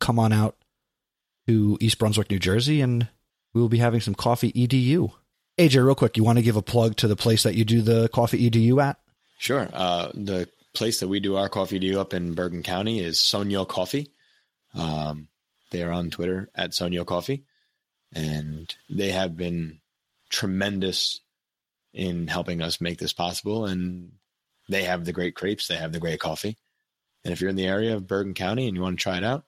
come 0.00 0.18
on 0.18 0.32
out 0.32 0.56
to 1.46 1.78
East 1.80 1.98
Brunswick, 1.98 2.30
New 2.30 2.38
Jersey, 2.38 2.80
and 2.80 3.08
we 3.54 3.60
will 3.60 3.68
be 3.68 3.78
having 3.78 4.00
some 4.00 4.14
coffee 4.14 4.52
EDU. 4.52 5.12
AJ, 5.58 5.84
real 5.84 5.94
quick, 5.94 6.16
you 6.16 6.24
want 6.24 6.38
to 6.38 6.44
give 6.44 6.56
a 6.56 6.62
plug 6.62 6.96
to 6.96 7.08
the 7.08 7.16
place 7.16 7.44
that 7.44 7.54
you 7.54 7.64
do 7.64 7.80
the 7.80 8.08
coffee 8.08 8.50
edu 8.50 8.82
at? 8.82 8.98
Sure. 9.38 9.68
Uh, 9.72 10.10
the 10.12 10.48
place 10.74 11.00
that 11.00 11.08
we 11.08 11.20
do 11.20 11.36
our 11.36 11.48
coffee 11.48 11.78
edu 11.78 11.96
up 11.96 12.12
in 12.12 12.34
Bergen 12.34 12.64
County 12.64 12.98
is 12.98 13.18
Sonyo 13.18 13.66
Coffee. 13.66 14.10
Um, 14.74 15.28
they 15.70 15.82
are 15.84 15.92
on 15.92 16.10
Twitter 16.10 16.50
at 16.54 16.70
Sonyo 16.70 17.06
Coffee, 17.06 17.44
and 18.12 18.74
they 18.90 19.12
have 19.12 19.36
been 19.36 19.80
tremendous 20.28 21.20
in 21.92 22.26
helping 22.26 22.60
us 22.60 22.80
make 22.80 22.98
this 22.98 23.12
possible. 23.12 23.66
And 23.66 24.12
they 24.68 24.82
have 24.82 25.04
the 25.04 25.12
great 25.12 25.36
crepes, 25.36 25.68
they 25.68 25.76
have 25.76 25.92
the 25.92 26.00
great 26.00 26.18
coffee. 26.18 26.56
And 27.24 27.32
if 27.32 27.40
you're 27.40 27.50
in 27.50 27.56
the 27.56 27.66
area 27.66 27.94
of 27.94 28.08
Bergen 28.08 28.34
County 28.34 28.66
and 28.66 28.76
you 28.76 28.82
want 28.82 28.98
to 28.98 29.02
try 29.02 29.16
it 29.16 29.24
out, 29.24 29.44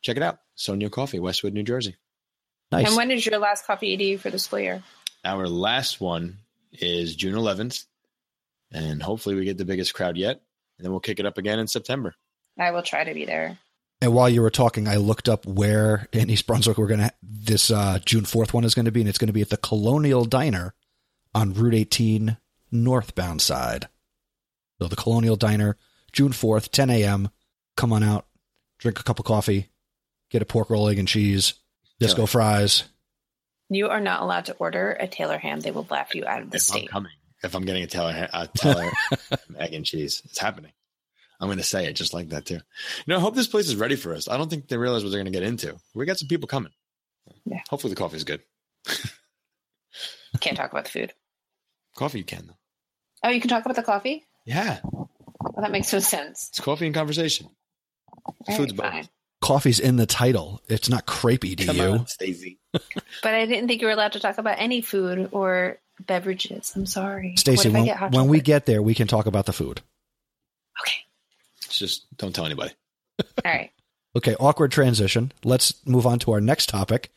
check 0.00 0.16
it 0.16 0.22
out. 0.22 0.38
Sonyo 0.56 0.90
Coffee, 0.90 1.20
Westwood, 1.20 1.52
New 1.52 1.62
Jersey. 1.62 1.96
Nice. 2.72 2.88
And 2.88 2.96
when 2.96 3.10
is 3.10 3.24
your 3.24 3.38
last 3.38 3.66
coffee 3.66 3.96
edu 3.96 4.18
for 4.18 4.30
the 4.30 4.38
school 4.38 4.58
year? 4.58 4.82
Our 5.24 5.48
last 5.48 6.00
one 6.00 6.38
is 6.72 7.14
June 7.14 7.34
11th, 7.34 7.84
and 8.72 9.02
hopefully 9.02 9.34
we 9.34 9.44
get 9.44 9.58
the 9.58 9.64
biggest 9.64 9.94
crowd 9.94 10.16
yet, 10.16 10.40
and 10.78 10.84
then 10.84 10.90
we'll 10.90 11.00
kick 11.00 11.20
it 11.20 11.26
up 11.26 11.38
again 11.38 11.58
in 11.58 11.68
September. 11.68 12.14
I 12.58 12.70
will 12.70 12.82
try 12.82 13.04
to 13.04 13.14
be 13.14 13.24
there. 13.24 13.58
And 14.00 14.12
while 14.12 14.28
you 14.28 14.42
were 14.42 14.50
talking, 14.50 14.88
I 14.88 14.96
looked 14.96 15.28
up 15.28 15.46
where 15.46 16.08
in 16.12 16.28
East 16.28 16.46
Brunswick 16.46 16.76
we're 16.76 16.86
gonna 16.86 17.12
this 17.22 17.70
uh, 17.70 17.98
June 18.04 18.24
fourth 18.24 18.52
one 18.52 18.64
is 18.64 18.74
going 18.74 18.84
to 18.84 18.92
be, 18.92 19.00
and 19.00 19.08
it's 19.08 19.18
going 19.18 19.28
to 19.28 19.32
be 19.32 19.42
at 19.42 19.50
the 19.50 19.56
Colonial 19.56 20.24
Diner 20.24 20.74
on 21.34 21.54
Route 21.54 21.74
18 21.74 22.36
northbound 22.70 23.40
side. 23.40 23.88
So 24.80 24.88
the 24.88 24.96
Colonial 24.96 25.36
Diner, 25.36 25.76
June 26.12 26.32
fourth, 26.32 26.70
10 26.70 26.90
a.m. 26.90 27.30
Come 27.76 27.92
on 27.92 28.02
out, 28.02 28.26
drink 28.78 29.00
a 29.00 29.02
cup 29.02 29.18
of 29.18 29.24
coffee, 29.24 29.68
get 30.30 30.42
a 30.42 30.46
pork 30.46 30.68
roll, 30.68 30.88
egg 30.88 30.98
and 30.98 31.08
cheese, 31.08 31.54
disco 31.98 32.22
Yeah. 32.22 32.26
fries. 32.26 32.84
You 33.68 33.88
are 33.88 34.00
not 34.00 34.22
allowed 34.22 34.44
to 34.46 34.54
order 34.54 34.92
a 34.92 35.08
Taylor 35.08 35.38
ham. 35.38 35.60
They 35.60 35.70
will 35.72 35.86
laugh 35.90 36.14
you 36.14 36.24
out 36.26 36.42
of 36.42 36.50
the 36.50 36.56
if 36.58 36.72
I'm 36.74 36.86
coming, 36.86 37.12
if 37.42 37.54
I'm 37.54 37.64
getting 37.64 37.82
a 37.82 37.86
Taylor, 37.86 38.28
a 38.32 38.46
Taylor 38.56 38.90
egg 39.58 39.74
and 39.74 39.84
cheese, 39.84 40.22
it's 40.24 40.38
happening. 40.38 40.72
I'm 41.40 41.48
going 41.48 41.58
to 41.58 41.64
say 41.64 41.86
it 41.86 41.94
just 41.94 42.14
like 42.14 42.28
that 42.30 42.46
too. 42.46 42.54
You 42.54 42.60
know, 43.08 43.16
I 43.16 43.20
hope 43.20 43.34
this 43.34 43.46
place 43.48 43.66
is 43.66 43.76
ready 43.76 43.96
for 43.96 44.14
us. 44.14 44.28
I 44.28 44.36
don't 44.38 44.48
think 44.48 44.68
they 44.68 44.76
realize 44.78 45.02
what 45.02 45.10
they're 45.10 45.20
going 45.22 45.32
to 45.32 45.38
get 45.38 45.46
into. 45.46 45.76
We 45.94 46.06
got 46.06 46.18
some 46.18 46.28
people 46.28 46.46
coming. 46.48 46.72
Yeah. 47.44 47.60
Hopefully 47.68 47.92
the 47.92 47.98
coffee's 47.98 48.24
good. 48.24 48.40
Can't 50.40 50.56
talk 50.56 50.70
about 50.70 50.84
the 50.84 50.90
food. 50.90 51.12
Coffee 51.96 52.18
you 52.18 52.24
can 52.24 52.46
though. 52.46 52.56
Oh, 53.24 53.30
you 53.30 53.40
can 53.40 53.48
talk 53.50 53.64
about 53.64 53.76
the 53.76 53.82
coffee? 53.82 54.24
Yeah, 54.44 54.78
Well, 54.84 55.08
that 55.56 55.72
makes 55.72 55.92
no 55.92 55.98
sense. 55.98 56.48
it's 56.50 56.60
coffee 56.60 56.86
and 56.86 56.94
conversation. 56.94 57.48
The 58.46 58.52
All 58.52 58.56
food's 58.58 58.72
right, 58.78 58.92
bonus. 58.92 59.06
fine. 59.06 59.08
Coffee's 59.40 59.78
in 59.78 59.96
the 59.96 60.06
title. 60.06 60.60
It's 60.68 60.88
not 60.88 61.06
crepey 61.06 61.56
to 61.58 61.66
Come 61.66 61.76
you. 61.76 61.82
on, 61.84 62.06
Stacey. 62.06 62.58
But 63.22 63.34
I 63.34 63.46
didn't 63.46 63.68
think 63.68 63.80
you 63.80 63.86
were 63.86 63.92
allowed 63.92 64.12
to 64.12 64.20
talk 64.20 64.36
about 64.38 64.56
any 64.58 64.80
food 64.82 65.30
or 65.32 65.78
beverages. 66.00 66.72
I'm 66.76 66.84
sorry. 66.86 67.34
Stacy, 67.36 67.70
What 67.70 67.88
if 67.88 67.96
I 68.02 68.04
when, 68.04 68.12
when 68.12 68.28
we 68.28 68.40
get 68.40 68.66
there, 68.66 68.82
we 68.82 68.94
can 68.94 69.08
talk 69.08 69.26
about 69.26 69.46
the 69.46 69.52
food. 69.54 69.80
Okay. 70.82 70.96
It's 71.64 71.78
just 71.78 72.06
don't 72.18 72.34
tell 72.34 72.44
anybody. 72.46 72.72
All 73.20 73.26
right. 73.44 73.70
Okay, 74.16 74.34
awkward 74.40 74.72
transition. 74.72 75.30
Let's 75.44 75.74
move 75.86 76.06
on 76.06 76.18
to 76.20 76.32
our 76.32 76.40
next 76.40 76.70
topic, 76.70 77.10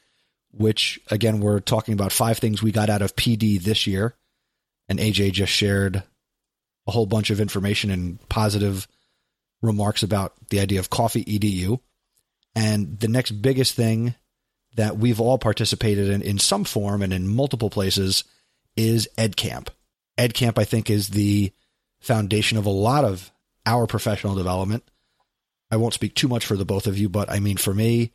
which 0.51 0.99
again, 1.09 1.39
we're 1.39 1.61
talking 1.61 1.93
about 1.93 2.11
five 2.11 2.39
things 2.39 2.61
we 2.61 2.73
got 2.73 2.89
out 2.89 3.01
of 3.01 3.15
PD 3.15 3.61
this 3.61 3.87
year. 3.87 4.15
And 4.89 4.99
AJ 4.99 5.31
just 5.31 5.53
shared 5.53 6.03
a 6.87 6.91
whole 6.91 7.05
bunch 7.05 7.29
of 7.29 7.39
information 7.39 7.89
and 7.89 8.19
positive 8.27 8.85
remarks 9.61 10.03
about 10.03 10.33
the 10.49 10.59
idea 10.59 10.79
of 10.81 10.89
coffee 10.89 11.23
edu. 11.23 11.79
And 12.55 12.99
the 12.99 13.07
next 13.07 13.31
biggest 13.31 13.75
thing 13.75 14.15
that 14.75 14.97
we've 14.97 15.19
all 15.19 15.37
participated 15.37 16.09
in 16.09 16.21
in 16.21 16.39
some 16.39 16.63
form 16.63 17.01
and 17.01 17.13
in 17.13 17.27
multiple 17.27 17.69
places 17.69 18.23
is 18.75 19.07
EdCamp. 19.17 19.67
EdCamp, 20.17 20.57
I 20.57 20.65
think, 20.65 20.89
is 20.89 21.09
the 21.09 21.51
foundation 21.99 22.57
of 22.57 22.65
a 22.65 22.71
lot 22.71 23.03
of 23.03 23.31
our 23.65 23.87
professional 23.87 24.35
development. 24.35 24.83
I 25.71 25.77
won't 25.77 25.93
speak 25.93 26.15
too 26.15 26.27
much 26.27 26.45
for 26.45 26.57
the 26.57 26.65
both 26.65 26.87
of 26.87 26.97
you, 26.97 27.09
but 27.09 27.29
I 27.29 27.39
mean, 27.39 27.57
for 27.57 27.73
me, 27.73 28.13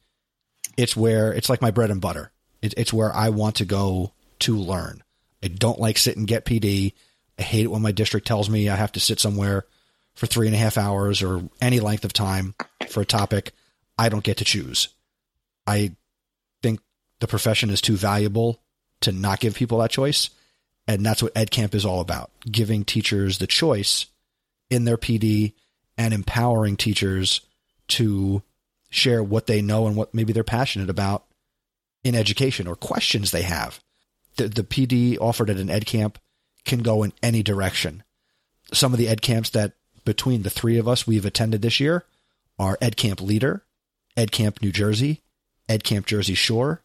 it's 0.77 0.97
where 0.97 1.33
it's 1.33 1.49
like 1.49 1.63
my 1.63 1.71
bread 1.71 1.91
and 1.91 2.01
butter. 2.01 2.33
It, 2.63 2.75
it's 2.77 2.93
where 2.93 3.13
I 3.13 3.29
want 3.29 3.57
to 3.57 3.65
go 3.65 4.13
to 4.41 4.57
learn. 4.57 5.03
I 5.43 5.49
don't 5.49 5.79
like 5.79 5.99
sit 5.99 6.17
and 6.17 6.27
get 6.27 6.47
PD. 6.47 6.95
I 7.39 7.43
hate 7.43 7.65
it 7.65 7.71
when 7.71 7.83
my 7.83 7.93
district 7.93 8.27
tells 8.27 8.49
me 8.49 8.69
I 8.69 8.77
have 8.77 8.93
to 8.93 9.01
sit 9.01 9.21
somewhere 9.21 9.67
for 10.15 10.27
three 10.27 10.47
and 10.47 10.57
a 10.57 10.59
half 10.59 10.79
hours 10.79 11.23
or 11.23 11.43
any 11.61 11.81
length 11.81 12.05
of 12.05 12.13
time 12.13 12.55
for 12.89 13.03
a 13.03 13.07
topic. 13.07 13.53
I 13.99 14.09
don't 14.09 14.25
get 14.25 14.39
to 14.39 14.45
choose. 14.45 14.89
I 15.67 15.93
think 16.63 16.81
the 17.21 17.27
profession 17.27 17.71
is 17.71 17.81
too 17.81 17.97
valuable 17.97 18.61
to 19.01 19.13
not 19.13 19.41
give 19.41 19.55
people 19.55 19.79
that 19.79 19.91
choice. 19.91 20.31
And 20.87 21.05
that's 21.05 21.23
what 21.23 21.35
EdCamp 21.35 21.75
is 21.75 21.85
all 21.85 22.01
about 22.01 22.31
giving 22.51 22.85
teachers 22.85 23.39
the 23.39 23.47
choice 23.47 24.07
in 24.71 24.85
their 24.85 24.99
PD 24.99 25.55
and 25.97 26.13
empowering 26.13 26.77
teachers 26.77 27.41
to 27.89 28.43
share 28.91 29.23
what 29.23 29.47
they 29.47 29.63
know 29.63 29.87
and 29.87 29.97
what 29.97 30.15
maybe 30.15 30.33
they're 30.33 30.45
passionate 30.45 30.91
about 30.91 31.25
in 32.03 32.15
education 32.15 32.67
or 32.67 32.77
questions 32.77 33.31
they 33.31 33.43
have. 33.43 33.81
The, 34.37 34.49
the 34.49 34.63
PD 34.63 35.19
offered 35.21 35.51
at 35.51 35.57
an 35.57 35.69
EdCamp 35.69 36.17
can 36.65 36.81
go 36.81 37.03
in 37.03 37.13
any 37.23 37.43
direction. 37.43 38.03
Some 38.73 38.93
of 38.93 38.99
the 38.99 39.07
EdCamps 39.07 39.51
that 39.53 39.73
between 40.05 40.43
the 40.43 40.51
three 40.51 40.79
of 40.79 40.89
us 40.89 41.07
we've 41.07 41.27
attended 41.27 41.63
this 41.63 41.81
year 41.81 42.05
are 42.59 42.77
EdCamp 42.79 43.21
Leader, 43.21 43.65
Ed 44.17 44.33
Camp 44.33 44.63
New 44.63 44.73
Jersey, 44.73 45.23
Ed 45.69 45.85
Camp 45.85 46.07
Jersey 46.07 46.35
Shore, 46.35 46.83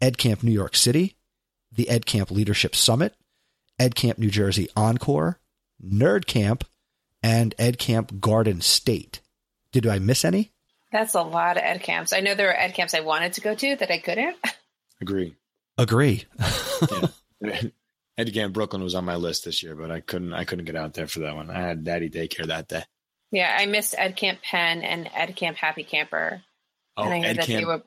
Ed 0.00 0.18
Camp 0.18 0.42
New 0.42 0.52
York 0.52 0.74
City, 0.74 1.16
the 1.70 1.88
Ed 1.88 2.06
Camp 2.06 2.30
Leadership 2.30 2.74
Summit, 2.74 3.14
Ed 3.78 3.94
Camp 3.94 4.18
New 4.18 4.30
Jersey 4.30 4.68
Encore, 4.76 5.38
Nerd 5.84 6.26
Camp, 6.26 6.64
and 7.22 7.54
Ed 7.58 7.78
Camp 7.78 8.20
Garden 8.20 8.60
State. 8.60 9.20
Did 9.70 9.86
I 9.86 9.98
miss 9.98 10.24
any? 10.24 10.52
That's 10.90 11.14
a 11.14 11.22
lot 11.22 11.56
of 11.56 11.62
ed 11.62 11.82
camps. 11.82 12.12
I 12.12 12.20
know 12.20 12.34
there 12.34 12.48
were 12.48 12.56
ed 12.56 12.74
camps 12.74 12.92
I 12.92 13.00
wanted 13.00 13.32
to 13.34 13.40
go 13.40 13.54
to 13.54 13.76
that 13.76 13.90
I 13.90 13.98
couldn't. 13.98 14.36
Agree. 15.00 15.34
Agree. 15.78 16.24
Ed 18.18 18.34
Camp 18.34 18.52
Brooklyn 18.52 18.82
was 18.82 18.94
on 18.94 19.06
my 19.06 19.16
list 19.16 19.46
this 19.46 19.62
year, 19.62 19.74
but 19.74 19.90
I 19.90 20.00
couldn't. 20.00 20.34
I 20.34 20.44
couldn't 20.44 20.66
get 20.66 20.76
out 20.76 20.92
there 20.92 21.06
for 21.06 21.20
that 21.20 21.34
one. 21.34 21.50
I 21.50 21.60
had 21.60 21.82
daddy 21.82 22.10
daycare 22.10 22.46
that 22.46 22.68
day. 22.68 22.84
Yeah, 23.30 23.56
I 23.58 23.64
missed 23.66 23.94
Ed 23.96 24.16
Camp 24.16 24.42
Penn 24.42 24.82
and 24.82 25.10
Ed 25.14 25.34
Camp 25.34 25.56
Happy 25.56 25.82
Camper. 25.82 26.42
Oh, 26.96 27.04
and 27.04 27.12
I 27.12 27.18
heard 27.18 27.26
Ed 27.26 27.36
that 27.36 27.46
they 27.46 27.54
Camp, 27.54 27.66
were 27.66 27.82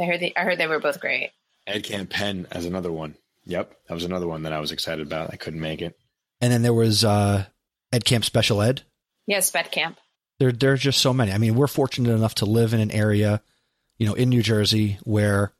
I 0.00 0.04
heard 0.06 0.20
they, 0.20 0.32
I 0.36 0.40
heard 0.40 0.58
they 0.58 0.66
were 0.66 0.80
both 0.80 1.00
great. 1.00 1.30
Ed 1.66 1.84
Camp 1.84 2.10
Penn 2.10 2.46
as 2.50 2.64
another 2.64 2.92
one. 2.92 3.16
Yep, 3.44 3.74
that 3.88 3.94
was 3.94 4.04
another 4.04 4.26
one 4.28 4.44
that 4.44 4.52
I 4.52 4.60
was 4.60 4.72
excited 4.72 5.06
about. 5.06 5.30
I 5.32 5.36
couldn't 5.36 5.60
make 5.60 5.82
it. 5.82 5.98
And 6.40 6.52
then 6.52 6.62
there 6.62 6.74
was 6.74 7.04
uh, 7.04 7.46
Ed 7.92 8.04
Camp 8.04 8.24
Special 8.24 8.62
Ed. 8.62 8.82
Yes, 9.26 9.48
Sped 9.48 9.70
Camp. 9.70 9.98
There, 10.38 10.52
there 10.52 10.72
are 10.72 10.76
just 10.76 11.00
so 11.00 11.12
many. 11.12 11.32
I 11.32 11.38
mean, 11.38 11.54
we're 11.54 11.66
fortunate 11.66 12.12
enough 12.12 12.34
to 12.36 12.46
live 12.46 12.74
in 12.74 12.80
an 12.80 12.90
area, 12.90 13.42
you 13.98 14.06
know, 14.06 14.14
in 14.14 14.28
New 14.28 14.42
Jersey 14.42 14.98
where, 15.04 15.52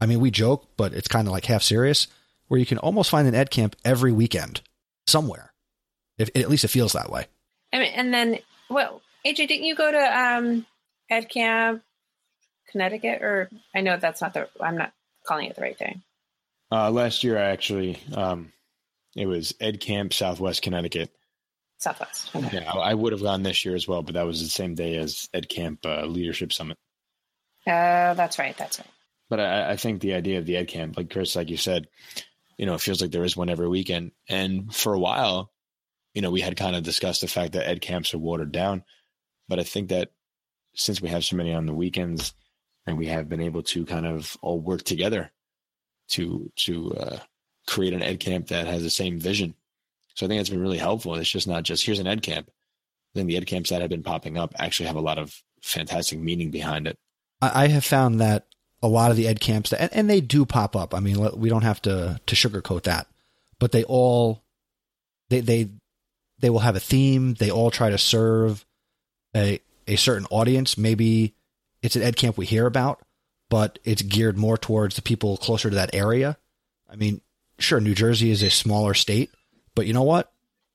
I 0.00 0.06
mean, 0.06 0.20
we 0.20 0.30
joke, 0.30 0.68
but 0.76 0.92
it's 0.94 1.08
kind 1.08 1.26
of 1.26 1.32
like 1.32 1.44
half 1.46 1.62
serious, 1.62 2.06
where 2.48 2.60
you 2.60 2.66
can 2.66 2.78
almost 2.78 3.10
find 3.10 3.26
an 3.26 3.34
ed 3.34 3.50
camp 3.50 3.74
every 3.84 4.12
weekend 4.12 4.60
somewhere. 5.06 5.52
If 6.18 6.30
at 6.36 6.48
least 6.48 6.64
it 6.64 6.68
feels 6.68 6.92
that 6.92 7.10
way. 7.10 7.26
I 7.72 7.78
mean, 7.78 7.92
and 7.94 8.14
then 8.14 8.38
well, 8.68 9.02
AJ, 9.26 9.48
didn't 9.48 9.64
you 9.64 9.74
go 9.74 9.90
to 9.90 9.98
um, 9.98 10.66
Ed 11.10 11.28
Camp 11.28 11.82
Connecticut? 12.72 13.22
Or 13.22 13.50
I 13.74 13.80
know 13.82 13.96
that's 13.96 14.20
not 14.20 14.34
the. 14.34 14.48
I'm 14.60 14.76
not 14.76 14.92
calling 15.26 15.46
it 15.46 15.56
the 15.56 15.62
right 15.62 15.78
thing. 15.78 16.02
Uh, 16.70 16.90
last 16.90 17.22
year, 17.22 17.38
I 17.38 17.50
actually, 17.50 17.98
um, 18.14 18.50
it 19.14 19.26
was 19.26 19.54
Ed 19.60 19.78
Camp 19.78 20.14
Southwest 20.14 20.62
Connecticut. 20.62 21.10
Southwest. 21.78 22.34
Okay. 22.34 22.60
Yeah, 22.62 22.72
I, 22.72 22.94
would 22.94 23.12
have 23.12 23.22
gone 23.22 23.42
this 23.42 23.64
year 23.64 23.74
as 23.74 23.86
well, 23.86 24.02
but 24.02 24.14
that 24.14 24.24
was 24.24 24.42
the 24.42 24.48
same 24.48 24.74
day 24.74 24.96
as 24.96 25.28
Ed 25.34 25.50
Camp 25.50 25.84
uh, 25.84 26.06
Leadership 26.06 26.50
Summit. 26.50 26.78
Uh, 27.66 28.14
that's 28.14 28.38
right. 28.38 28.56
That's 28.56 28.78
right. 28.78 28.88
But 29.28 29.40
I, 29.40 29.72
I 29.72 29.76
think 29.76 30.00
the 30.00 30.14
idea 30.14 30.38
of 30.38 30.46
the 30.46 30.56
Ed 30.56 30.68
Camp, 30.68 30.96
like 30.96 31.10
Chris, 31.10 31.36
like 31.36 31.50
you 31.50 31.58
said, 31.58 31.88
you 32.56 32.64
know, 32.64 32.74
it 32.74 32.80
feels 32.80 33.02
like 33.02 33.10
there 33.10 33.24
is 33.24 33.36
one 33.36 33.50
every 33.50 33.68
weekend. 33.68 34.12
And 34.28 34.74
for 34.74 34.94
a 34.94 34.98
while, 34.98 35.50
you 36.14 36.22
know, 36.22 36.30
we 36.30 36.40
had 36.40 36.56
kind 36.56 36.76
of 36.76 36.84
discussed 36.84 37.20
the 37.20 37.28
fact 37.28 37.52
that 37.52 37.68
Ed 37.68 37.80
Camps 37.80 38.14
are 38.14 38.18
watered 38.18 38.52
down. 38.52 38.84
But 39.48 39.58
I 39.58 39.64
think 39.64 39.90
that 39.90 40.10
since 40.74 41.02
we 41.02 41.10
have 41.10 41.24
so 41.24 41.36
many 41.36 41.52
on 41.52 41.66
the 41.66 41.74
weekends, 41.74 42.32
and 42.86 42.98
we 42.98 43.06
have 43.06 43.28
been 43.28 43.40
able 43.40 43.62
to 43.62 43.84
kind 43.84 44.06
of 44.06 44.36
all 44.42 44.58
work 44.58 44.82
together 44.82 45.30
to 46.08 46.50
to 46.56 46.92
uh, 46.94 47.18
create 47.66 47.92
an 47.92 48.02
Ed 48.02 48.20
Camp 48.20 48.48
that 48.48 48.66
has 48.66 48.82
the 48.82 48.90
same 48.90 49.18
vision. 49.18 49.54
So 50.14 50.26
I 50.26 50.28
think 50.28 50.40
that's 50.40 50.50
been 50.50 50.60
really 50.60 50.78
helpful. 50.78 51.14
It's 51.14 51.30
just 51.30 51.48
not 51.48 51.62
just 51.62 51.84
here's 51.84 51.98
an 51.98 52.06
Ed 52.06 52.22
Camp. 52.22 52.50
Then 53.14 53.26
the 53.26 53.36
Ed 53.36 53.46
Camps 53.46 53.70
that 53.70 53.80
have 53.80 53.90
been 53.90 54.02
popping 54.02 54.36
up 54.36 54.54
actually 54.58 54.86
have 54.86 54.96
a 54.96 55.00
lot 55.00 55.18
of 55.18 55.34
fantastic 55.62 56.18
meaning 56.18 56.50
behind 56.50 56.86
it. 56.86 56.98
I, 57.40 57.66
have 57.68 57.84
found 57.84 58.20
that 58.20 58.46
a 58.82 58.88
lot 58.88 59.10
of 59.10 59.16
the 59.16 59.26
ed 59.26 59.40
camps 59.40 59.70
that, 59.70 59.80
and, 59.80 59.92
and 59.92 60.10
they 60.10 60.20
do 60.20 60.46
pop 60.46 60.76
up. 60.76 60.94
I 60.94 61.00
mean, 61.00 61.18
we 61.36 61.48
don't 61.48 61.62
have 61.62 61.82
to 61.82 62.20
to 62.24 62.36
sugarcoat 62.36 62.84
that, 62.84 63.08
but 63.58 63.72
they 63.72 63.82
all 63.84 64.44
they 65.28 65.40
they 65.40 65.70
they 66.38 66.50
will 66.50 66.60
have 66.60 66.76
a 66.76 66.80
theme. 66.80 67.34
They 67.34 67.50
all 67.50 67.70
try 67.70 67.90
to 67.90 67.98
serve 67.98 68.64
a 69.34 69.60
a 69.88 69.96
certain 69.96 70.26
audience. 70.30 70.78
Maybe 70.78 71.34
it's 71.82 71.96
an 71.96 72.02
ed 72.02 72.16
camp 72.16 72.38
we 72.38 72.46
hear 72.46 72.66
about, 72.66 73.02
but 73.50 73.78
it's 73.84 74.02
geared 74.02 74.38
more 74.38 74.56
towards 74.56 74.96
the 74.96 75.02
people 75.02 75.36
closer 75.36 75.68
to 75.68 75.76
that 75.76 75.94
area. 75.94 76.38
I 76.90 76.96
mean, 76.96 77.20
sure, 77.58 77.80
New 77.80 77.94
Jersey 77.94 78.30
is 78.30 78.42
a 78.42 78.50
smaller 78.50 78.94
state, 78.94 79.30
but 79.74 79.86
you 79.86 79.92
know 79.92 80.02
what? 80.02 80.32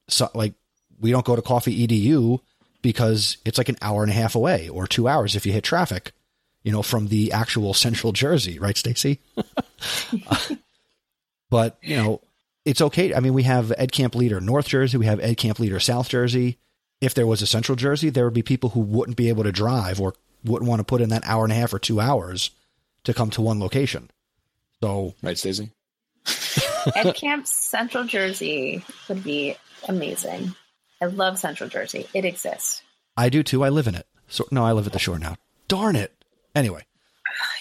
So, 0.09 0.29
like, 0.33 0.53
we 0.99 1.11
don't 1.11 1.25
go 1.25 1.35
to 1.35 1.41
Coffee 1.41 1.87
EDU 1.87 2.39
because 2.81 3.37
it's 3.45 3.57
like 3.57 3.69
an 3.69 3.77
hour 3.81 4.03
and 4.03 4.11
a 4.11 4.15
half 4.15 4.35
away 4.35 4.69
or 4.69 4.87
two 4.87 5.07
hours 5.07 5.35
if 5.35 5.45
you 5.45 5.51
hit 5.51 5.63
traffic, 5.63 6.11
you 6.63 6.71
know, 6.71 6.81
from 6.81 7.07
the 7.07 7.31
actual 7.31 7.73
central 7.73 8.13
Jersey, 8.13 8.59
right, 8.59 8.77
Stacy? 8.77 9.19
Uh, 10.27 10.55
but, 11.51 11.77
you 11.83 11.95
know, 11.95 12.19
it's 12.65 12.81
okay. 12.81 13.13
I 13.13 13.19
mean, 13.19 13.35
we 13.35 13.43
have 13.43 13.71
Ed 13.77 13.91
Camp 13.91 14.15
Leader 14.15 14.41
North 14.41 14.67
Jersey, 14.67 14.97
we 14.97 15.05
have 15.05 15.19
Ed 15.19 15.37
Camp 15.37 15.59
Leader 15.59 15.79
South 15.79 16.09
Jersey. 16.09 16.57
If 16.99 17.13
there 17.13 17.27
was 17.27 17.43
a 17.43 17.47
central 17.47 17.75
Jersey, 17.75 18.09
there 18.09 18.25
would 18.25 18.33
be 18.33 18.41
people 18.41 18.71
who 18.71 18.79
wouldn't 18.79 19.17
be 19.17 19.29
able 19.29 19.43
to 19.43 19.51
drive 19.51 20.01
or 20.01 20.15
wouldn't 20.43 20.69
want 20.69 20.79
to 20.79 20.83
put 20.83 21.01
in 21.01 21.09
that 21.09 21.25
hour 21.25 21.43
and 21.43 21.51
a 21.51 21.55
half 21.55 21.73
or 21.73 21.79
two 21.79 21.99
hours 21.99 22.51
to 23.03 23.13
come 23.13 23.29
to 23.31 23.41
one 23.41 23.59
location. 23.59 24.09
So, 24.81 25.15
right, 25.23 25.37
Stacey? 25.37 25.71
Ed 26.95 27.13
Camp 27.13 27.47
Central 27.47 28.03
Jersey 28.05 28.83
would 29.09 29.23
be 29.23 29.55
amazing. 29.87 30.55
I 31.01 31.05
love 31.05 31.39
Central 31.39 31.69
Jersey. 31.69 32.07
It 32.13 32.25
exists. 32.25 32.81
I 33.15 33.29
do 33.29 33.43
too. 33.43 33.63
I 33.63 33.69
live 33.69 33.87
in 33.87 33.95
it. 33.95 34.07
So 34.27 34.45
no, 34.51 34.63
I 34.65 34.73
live 34.73 34.87
at 34.87 34.93
the 34.93 34.99
shore 34.99 35.19
now. 35.19 35.35
Darn 35.67 35.95
it. 35.95 36.13
Anyway. 36.55 36.83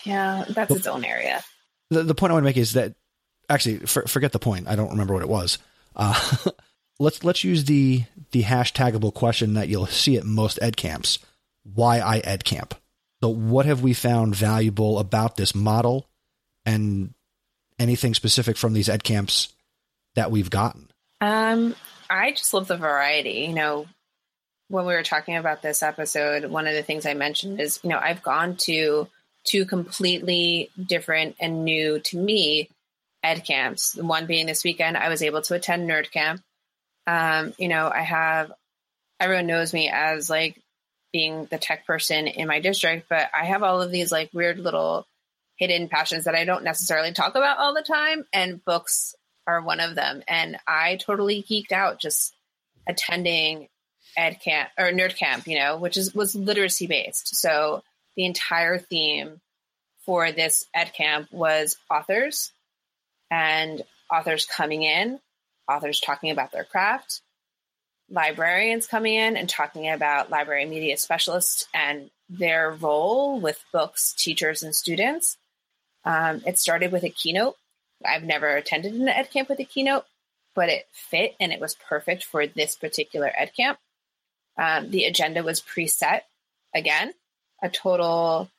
Yeah, 0.04 0.44
that's 0.48 0.72
its 0.72 0.86
own 0.86 1.04
area. 1.04 1.42
The, 1.90 2.04
the 2.04 2.14
point 2.14 2.30
I 2.30 2.34
want 2.34 2.44
to 2.44 2.48
make 2.48 2.56
is 2.56 2.74
that 2.74 2.94
actually 3.50 3.78
for, 3.78 4.02
forget 4.02 4.30
the 4.30 4.38
point. 4.38 4.68
I 4.68 4.76
don't 4.76 4.90
remember 4.90 5.14
what 5.14 5.22
it 5.22 5.28
was. 5.28 5.58
Uh, 5.96 6.36
let's 7.00 7.24
let's 7.24 7.42
use 7.42 7.64
the 7.64 8.04
the 8.30 8.44
hashtagable 8.44 9.12
question 9.12 9.54
that 9.54 9.68
you'll 9.68 9.86
see 9.86 10.16
at 10.16 10.24
most 10.24 10.60
ed 10.62 10.76
camps. 10.76 11.18
Why 11.74 11.98
I 11.98 12.18
ed 12.18 12.44
camp? 12.44 12.74
So 13.22 13.28
what 13.30 13.66
have 13.66 13.82
we 13.82 13.94
found 13.94 14.36
valuable 14.36 14.98
about 14.98 15.36
this 15.36 15.54
model 15.54 16.08
and 16.64 17.14
anything 17.78 18.14
specific 18.14 18.56
from 18.56 18.72
these 18.72 18.88
ed 18.88 19.04
camps 19.04 19.54
that 20.14 20.30
we've 20.30 20.50
gotten? 20.50 20.90
Um, 21.20 21.74
I 22.10 22.32
just 22.32 22.52
love 22.52 22.68
the 22.68 22.76
variety. 22.76 23.46
You 23.48 23.54
know, 23.54 23.86
when 24.68 24.86
we 24.86 24.94
were 24.94 25.02
talking 25.02 25.36
about 25.36 25.62
this 25.62 25.82
episode, 25.82 26.44
one 26.46 26.66
of 26.66 26.74
the 26.74 26.82
things 26.82 27.06
I 27.06 27.14
mentioned 27.14 27.60
is, 27.60 27.80
you 27.82 27.90
know, 27.90 27.98
I've 27.98 28.22
gone 28.22 28.56
to 28.62 29.08
two 29.44 29.64
completely 29.64 30.70
different 30.80 31.36
and 31.40 31.64
new 31.64 32.00
to 32.00 32.16
me 32.16 32.68
ed 33.22 33.44
camps. 33.44 33.96
One 33.96 34.26
being 34.26 34.46
this 34.46 34.64
weekend, 34.64 34.96
I 34.96 35.08
was 35.08 35.22
able 35.22 35.42
to 35.42 35.54
attend 35.54 35.88
Nerd 35.88 36.10
Camp. 36.10 36.42
Um, 37.06 37.54
you 37.58 37.68
know, 37.68 37.88
I 37.88 38.02
have 38.02 38.52
everyone 39.20 39.46
knows 39.46 39.72
me 39.72 39.88
as 39.92 40.28
like 40.28 40.60
being 41.12 41.46
the 41.46 41.58
tech 41.58 41.86
person 41.86 42.26
in 42.26 42.48
my 42.48 42.60
district, 42.60 43.08
but 43.08 43.28
I 43.32 43.44
have 43.44 43.62
all 43.62 43.80
of 43.82 43.90
these 43.90 44.12
like 44.12 44.30
weird 44.32 44.58
little 44.58 45.06
hidden 45.56 45.88
passions 45.88 46.24
that 46.24 46.34
I 46.34 46.44
don't 46.44 46.64
necessarily 46.64 47.12
talk 47.12 47.34
about 47.34 47.58
all 47.58 47.74
the 47.74 47.82
time, 47.82 48.24
and 48.32 48.64
books 48.64 49.14
are 49.46 49.62
one 49.62 49.80
of 49.80 49.94
them. 49.94 50.22
And 50.28 50.58
I 50.66 50.96
totally 50.96 51.42
geeked 51.42 51.72
out 51.72 52.00
just 52.00 52.34
attending 52.88 53.68
ed 54.16 54.40
camp 54.40 54.70
or 54.78 54.86
nerd 54.86 55.16
camp, 55.16 55.46
you 55.46 55.58
know, 55.58 55.76
which 55.76 55.96
is 55.96 56.14
was 56.14 56.34
literacy 56.34 56.86
based. 56.86 57.36
So 57.36 57.82
the 58.16 58.26
entire 58.26 58.78
theme 58.78 59.40
for 60.04 60.32
this 60.32 60.64
ed 60.74 60.92
camp 60.94 61.28
was 61.32 61.76
authors 61.90 62.52
and 63.30 63.82
authors 64.10 64.46
coming 64.46 64.82
in, 64.82 65.18
authors 65.70 66.00
talking 66.00 66.30
about 66.30 66.52
their 66.52 66.64
craft, 66.64 67.20
librarians 68.10 68.86
coming 68.86 69.14
in 69.14 69.36
and 69.36 69.48
talking 69.48 69.88
about 69.88 70.30
library 70.30 70.64
media 70.64 70.96
specialists 70.96 71.66
and 71.74 72.10
their 72.28 72.70
role 72.70 73.40
with 73.40 73.62
books, 73.72 74.14
teachers, 74.16 74.62
and 74.62 74.74
students. 74.74 75.36
Um, 76.04 76.42
it 76.46 76.58
started 76.58 76.92
with 76.92 77.04
a 77.04 77.08
keynote. 77.08 77.56
I've 78.04 78.22
never 78.22 78.56
attended 78.56 78.94
an 78.94 79.08
ed 79.08 79.30
camp 79.30 79.48
with 79.48 79.58
a 79.60 79.64
keynote, 79.64 80.04
but 80.54 80.68
it 80.68 80.86
fit 80.92 81.34
and 81.40 81.52
it 81.52 81.60
was 81.60 81.76
perfect 81.88 82.24
for 82.24 82.46
this 82.46 82.76
particular 82.76 83.30
ed 83.36 83.52
camp. 83.56 83.78
Um, 84.58 84.90
the 84.90 85.04
agenda 85.04 85.42
was 85.42 85.60
preset 85.60 86.20
again, 86.74 87.12
a 87.62 87.68
total 87.68 88.50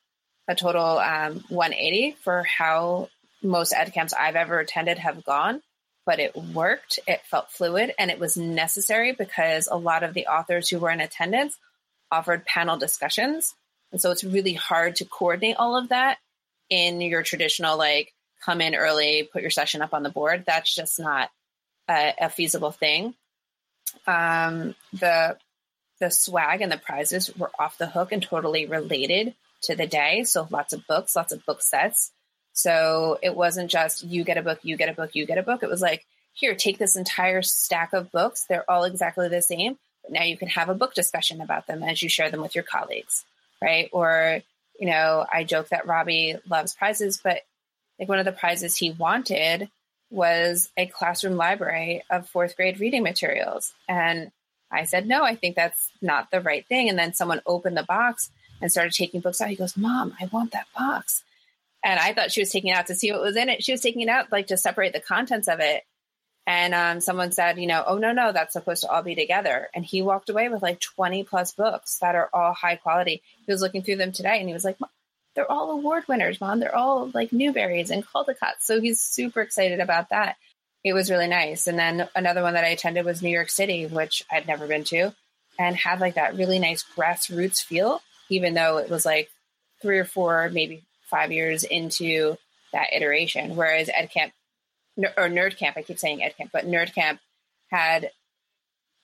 a 0.48 0.56
total 0.56 0.98
um, 1.00 1.44
180 1.50 2.16
for 2.24 2.44
how 2.44 3.10
most 3.44 3.74
ed 3.74 3.94
camps 3.94 4.14
I've 4.14 4.36
ever 4.36 4.60
attended 4.60 4.98
have 4.98 5.24
gone, 5.24 5.62
but 6.08 6.20
it 6.20 6.36
worked. 6.38 7.00
It 7.06 7.22
felt 7.30 7.52
fluid 7.52 7.94
and 8.00 8.10
it 8.10 8.18
was 8.18 8.38
necessary 8.38 9.12
because 9.12 9.68
a 9.70 9.76
lot 9.76 10.04
of 10.04 10.14
the 10.14 10.28
authors 10.28 10.70
who 10.70 10.80
were 10.80 10.90
in 10.90 11.02
attendance 11.02 11.58
offered 12.10 12.46
panel 12.46 12.78
discussions. 12.78 13.54
And 13.92 14.00
so 14.00 14.12
it's 14.12 14.24
really 14.24 14.54
hard 14.54 14.96
to 14.96 15.06
coordinate 15.06 15.58
all 15.58 15.76
of 15.78 15.90
that 15.90 16.18
in 16.70 17.02
your 17.02 17.24
traditional, 17.24 17.78
like, 17.78 18.14
come 18.44 18.62
in 18.62 18.74
early, 18.74 19.30
put 19.32 19.42
your 19.42 19.52
session 19.52 19.82
up 19.82 19.94
on 19.94 20.02
the 20.02 20.10
board. 20.10 20.46
That's 20.48 20.74
just 20.74 20.98
not 20.98 21.30
a, 21.90 22.14
a 22.22 22.30
feasible 22.30 22.72
thing. 22.72 23.14
Um, 24.06 24.76
the 24.94 25.38
the 26.00 26.12
swag 26.12 26.62
and 26.62 26.72
the 26.72 26.78
prizes 26.78 27.36
were 27.36 27.52
off 27.60 27.80
the 27.80 27.88
hook 27.88 28.12
and 28.12 28.22
totally 28.22 28.68
related 28.68 29.34
to 29.64 29.76
the 29.76 29.88
day. 29.88 30.24
So 30.24 30.48
lots 30.52 30.72
of 30.72 30.86
books, 30.88 31.16
lots 31.16 31.34
of 31.34 31.44
book 31.46 31.62
sets. 31.64 32.12
So 32.58 33.20
it 33.22 33.36
wasn't 33.36 33.70
just 33.70 34.04
you 34.04 34.24
get 34.24 34.40
a 34.40 34.42
book, 34.42 34.58
you 34.64 34.78
get 34.78 34.90
a 34.90 34.94
book, 34.94 35.14
you 35.14 35.28
get 35.28 35.38
a 35.38 35.44
book. 35.44 35.62
It 35.62 35.70
was 35.70 35.80
like, 35.80 36.08
here, 36.34 36.56
take 36.56 36.80
this 36.80 36.96
entire 36.96 37.44
stack 37.44 37.94
of 37.94 38.12
books. 38.12 38.46
They're 38.46 38.70
all 38.70 38.84
exactly 38.84 39.30
the 39.30 39.44
same. 39.44 39.78
But 40.02 40.14
now 40.14 40.24
you 40.24 40.38
can 40.38 40.48
have 40.48 40.68
a 40.68 40.74
book 40.74 40.96
discussion 40.96 41.40
about 41.40 41.68
them 41.68 41.84
as 41.84 42.02
you 42.02 42.10
share 42.10 42.32
them 42.32 42.42
with 42.42 42.56
your 42.56 42.64
colleagues, 42.64 43.24
right? 43.62 43.90
Or, 43.92 44.40
you 44.80 44.88
know, 44.88 45.24
I 45.32 45.44
joke 45.44 45.70
that 45.70 45.86
Robbie 45.86 46.38
loves 46.50 46.74
prizes, 46.74 47.20
but 47.24 47.42
like 48.00 48.10
one 48.10 48.18
of 48.18 48.26
the 48.26 48.32
prizes 48.32 48.76
he 48.76 48.90
wanted 48.90 49.70
was 50.10 50.72
a 50.78 50.88
classroom 50.88 51.36
library 51.36 52.02
of 52.10 52.28
fourth 52.28 52.56
grade 52.56 52.80
reading 52.80 53.04
materials. 53.04 53.72
And 53.88 54.32
I 54.72 54.86
said, 54.86 55.08
no, 55.08 55.24
I 55.24 55.36
think 55.36 55.56
that's 55.56 55.92
not 56.02 56.32
the 56.32 56.42
right 56.42 56.66
thing. 56.66 56.90
And 56.90 56.98
then 56.98 57.14
someone 57.14 57.42
opened 57.46 57.78
the 57.78 57.84
box 57.84 58.32
and 58.64 58.72
started 58.72 58.94
taking 58.94 59.22
books 59.22 59.42
out. 59.42 59.50
He 59.50 59.56
goes, 59.56 59.78
Mom, 59.78 60.16
I 60.20 60.26
want 60.26 60.54
that 60.54 60.66
box. 60.76 61.24
And 61.88 62.02
I 62.02 62.12
thought 62.12 62.34
she 62.34 62.42
was 62.42 62.52
taking 62.52 62.72
it 62.72 62.74
out 62.74 62.88
to 62.88 62.96
see 62.96 63.14
what 63.14 63.22
was 63.22 63.38
in 63.38 63.48
it. 63.48 63.64
She 63.64 63.72
was 63.72 63.80
taking 63.80 64.02
it 64.02 64.10
out 64.10 64.30
like 64.30 64.48
to 64.48 64.58
separate 64.58 64.92
the 64.92 65.00
contents 65.00 65.48
of 65.48 65.62
it. 65.62 65.84
And 66.46 66.74
um, 66.74 67.00
someone 67.00 67.32
said, 67.32 67.58
you 67.58 67.66
know, 67.66 67.82
oh, 67.88 67.98
no, 67.98 68.12
no, 68.12 68.34
that's 68.34 68.52
supposed 68.52 68.82
to 68.82 68.90
all 68.90 69.04
be 69.04 69.16
together. 69.16 69.70
And 69.74 69.86
he 69.86 70.02
walked 70.02 70.30
away 70.30 70.50
with 70.50 70.62
like 70.62 70.82
20 70.82 71.24
plus 71.24 71.54
books 71.54 72.00
that 72.00 72.14
are 72.14 72.30
all 72.34 72.52
high 72.52 72.76
quality. 72.76 73.22
He 73.46 73.52
was 73.52 73.62
looking 73.62 73.84
through 73.84 73.96
them 73.96 74.12
today 74.12 74.38
and 74.38 74.50
he 74.50 74.54
was 74.54 74.66
like, 74.66 74.78
they're 75.34 75.50
all 75.50 75.72
award 75.72 76.04
winners, 76.10 76.42
mom. 76.42 76.60
They're 76.60 76.76
all 76.76 77.10
like 77.14 77.32
Newberys 77.32 77.90
and 77.90 78.06
Caldecotts. 78.06 78.64
So 78.64 78.82
he's 78.82 79.00
super 79.00 79.40
excited 79.40 79.80
about 79.80 80.10
that. 80.10 80.36
It 80.84 80.92
was 80.92 81.10
really 81.10 81.28
nice. 81.28 81.68
And 81.68 81.80
then 81.80 82.10
another 82.18 82.42
one 82.42 82.56
that 82.56 82.66
I 82.66 82.70
attended 82.70 83.06
was 83.06 83.22
New 83.22 83.30
York 83.30 83.50
City, 83.50 83.86
which 83.86 84.24
I'd 84.30 84.48
never 84.48 84.68
been 84.68 84.84
to, 84.86 85.14
and 85.58 85.76
had 85.76 86.02
like 86.02 86.16
that 86.16 86.36
really 86.36 86.60
nice 86.60 86.84
grassroots 86.98 87.64
feel, 87.64 88.02
even 88.30 88.56
though 88.56 88.78
it 88.78 88.90
was 88.90 89.06
like 89.06 89.30
three 89.82 90.00
or 90.00 90.06
four, 90.06 90.50
maybe 90.52 90.87
five 91.08 91.32
years 91.32 91.64
into 91.64 92.38
that 92.74 92.94
iteration. 92.94 93.56
Whereas 93.56 93.90
Ed 93.94 94.08
Camp 94.08 94.34
or 94.98 95.30
Nerd 95.30 95.58
Camp, 95.58 95.78
I 95.78 95.84
keep 95.84 96.00
saying 96.00 96.24
Ed 96.24 96.36
Camp, 96.38 96.52
but 96.52 96.66
Nerd 96.66 96.94
Camp 96.94 97.20
had 97.70 98.12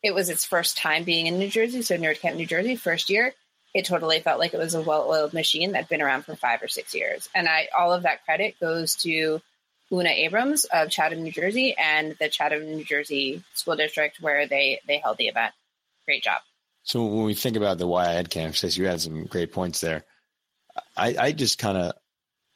it 0.01 0.13
was 0.13 0.29
its 0.29 0.43
first 0.43 0.77
time 0.77 1.05
being 1.05 1.27
in 1.27 1.39
New 1.39 1.49
Jersey. 1.49 1.81
So 1.81 1.97
Nerd 1.97 2.19
Camp, 2.19 2.35
New 2.35 2.45
Jersey, 2.45 2.75
first 2.75 3.09
year 3.09 3.33
it 3.73 3.85
totally 3.85 4.19
felt 4.19 4.39
like 4.39 4.53
it 4.53 4.59
was 4.59 4.75
a 4.75 4.81
well-oiled 4.81 5.33
machine 5.33 5.71
that'd 5.71 5.89
been 5.89 6.01
around 6.01 6.23
for 6.25 6.35
five 6.35 6.61
or 6.61 6.67
six 6.67 6.93
years. 6.93 7.27
And 7.33 7.47
I 7.47 7.69
all 7.77 7.91
of 7.91 8.03
that 8.03 8.23
credit 8.23 8.59
goes 8.59 8.95
to 8.97 9.41
Oona 9.91 10.09
Abrams 10.09 10.65
of 10.65 10.89
Chatham, 10.89 11.23
New 11.23 11.31
Jersey, 11.31 11.75
and 11.77 12.15
the 12.19 12.29
Chatham, 12.29 12.65
New 12.65 12.83
Jersey 12.83 13.43
School 13.53 13.75
District 13.75 14.21
where 14.21 14.47
they 14.47 14.79
they 14.87 14.97
held 14.97 15.17
the 15.17 15.27
event. 15.27 15.53
Great 16.05 16.23
job. 16.23 16.41
So 16.83 17.05
when 17.05 17.25
we 17.25 17.33
think 17.33 17.55
about 17.55 17.77
the 17.77 17.87
why 17.87 18.13
Ed 18.13 18.29
camp, 18.29 18.55
says 18.55 18.77
you 18.77 18.85
had 18.85 19.01
some 19.01 19.25
great 19.25 19.51
points 19.51 19.81
there. 19.81 20.03
I, 20.95 21.15
I 21.19 21.31
just 21.31 21.59
kind 21.59 21.77
of 21.77 21.93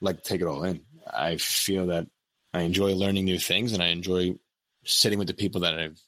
like 0.01 0.23
take 0.23 0.41
it 0.41 0.47
all 0.47 0.63
in. 0.63 0.81
I 1.11 1.37
feel 1.37 1.87
that 1.87 2.07
I 2.53 2.61
enjoy 2.61 2.93
learning 2.93 3.25
new 3.25 3.39
things, 3.39 3.73
and 3.73 3.81
I 3.81 3.87
enjoy 3.87 4.35
sitting 4.85 5.19
with 5.19 5.27
the 5.27 5.33
people 5.33 5.61
that 5.61 5.77
I've 5.77 5.99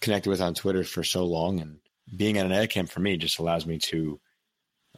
connected 0.00 0.30
with 0.30 0.40
on 0.40 0.54
Twitter 0.54 0.84
for 0.84 1.02
so 1.04 1.24
long. 1.24 1.60
And 1.60 1.78
being 2.16 2.38
at 2.38 2.46
an 2.46 2.52
ed 2.52 2.68
camp 2.68 2.90
for 2.90 3.00
me 3.00 3.16
just 3.16 3.38
allows 3.38 3.66
me 3.66 3.78
to 3.78 4.20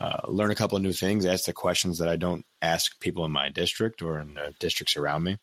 uh, 0.01 0.21
learn 0.29 0.51
a 0.51 0.55
couple 0.55 0.77
of 0.77 0.83
new 0.83 0.93
things, 0.93 1.27
ask 1.27 1.45
the 1.45 1.53
questions 1.53 1.99
that 1.99 2.09
I 2.09 2.17
don't 2.17 2.45
ask 2.63 2.99
people 3.01 3.25
in 3.25 3.33
my 3.33 3.49
district 3.49 4.03
or 4.03 4.19
in 4.21 4.35
the 4.35 4.55
districts 4.59 4.97
around 4.97 5.23
me. 5.23 5.39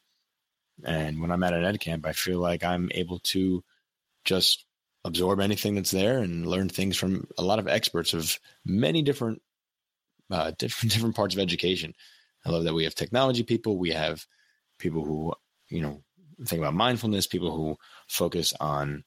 And 0.83 1.21
when 1.21 1.31
I'm 1.31 1.43
at 1.43 1.53
an 1.53 1.63
ed 1.63 1.79
camp, 1.79 2.05
I 2.05 2.13
feel 2.13 2.39
like 2.39 2.63
I'm 2.63 2.89
able 2.93 3.19
to 3.19 3.63
just 4.25 4.65
absorb 5.03 5.39
anything 5.39 5.75
that's 5.75 5.91
there 5.91 6.19
and 6.19 6.45
learn 6.45 6.69
things 6.69 6.97
from 6.97 7.27
a 7.37 7.43
lot 7.43 7.59
of 7.59 7.67
experts 7.67 8.13
of 8.13 8.39
many 8.65 9.01
different 9.01 9.41
uh, 10.31 10.51
different 10.57 10.93
different 10.93 11.15
parts 11.15 11.35
of 11.35 11.41
education. 11.41 11.93
I 12.45 12.49
love 12.49 12.63
that 12.63 12.73
we 12.73 12.85
have 12.85 12.95
technology 12.95 13.43
people, 13.43 13.77
we 13.77 13.91
have 13.91 14.25
people 14.79 15.03
who 15.03 15.33
you 15.69 15.81
know 15.81 16.01
think 16.45 16.61
about 16.61 16.73
mindfulness, 16.73 17.27
people 17.27 17.55
who 17.55 17.77
focus 18.07 18.53
on 18.59 19.03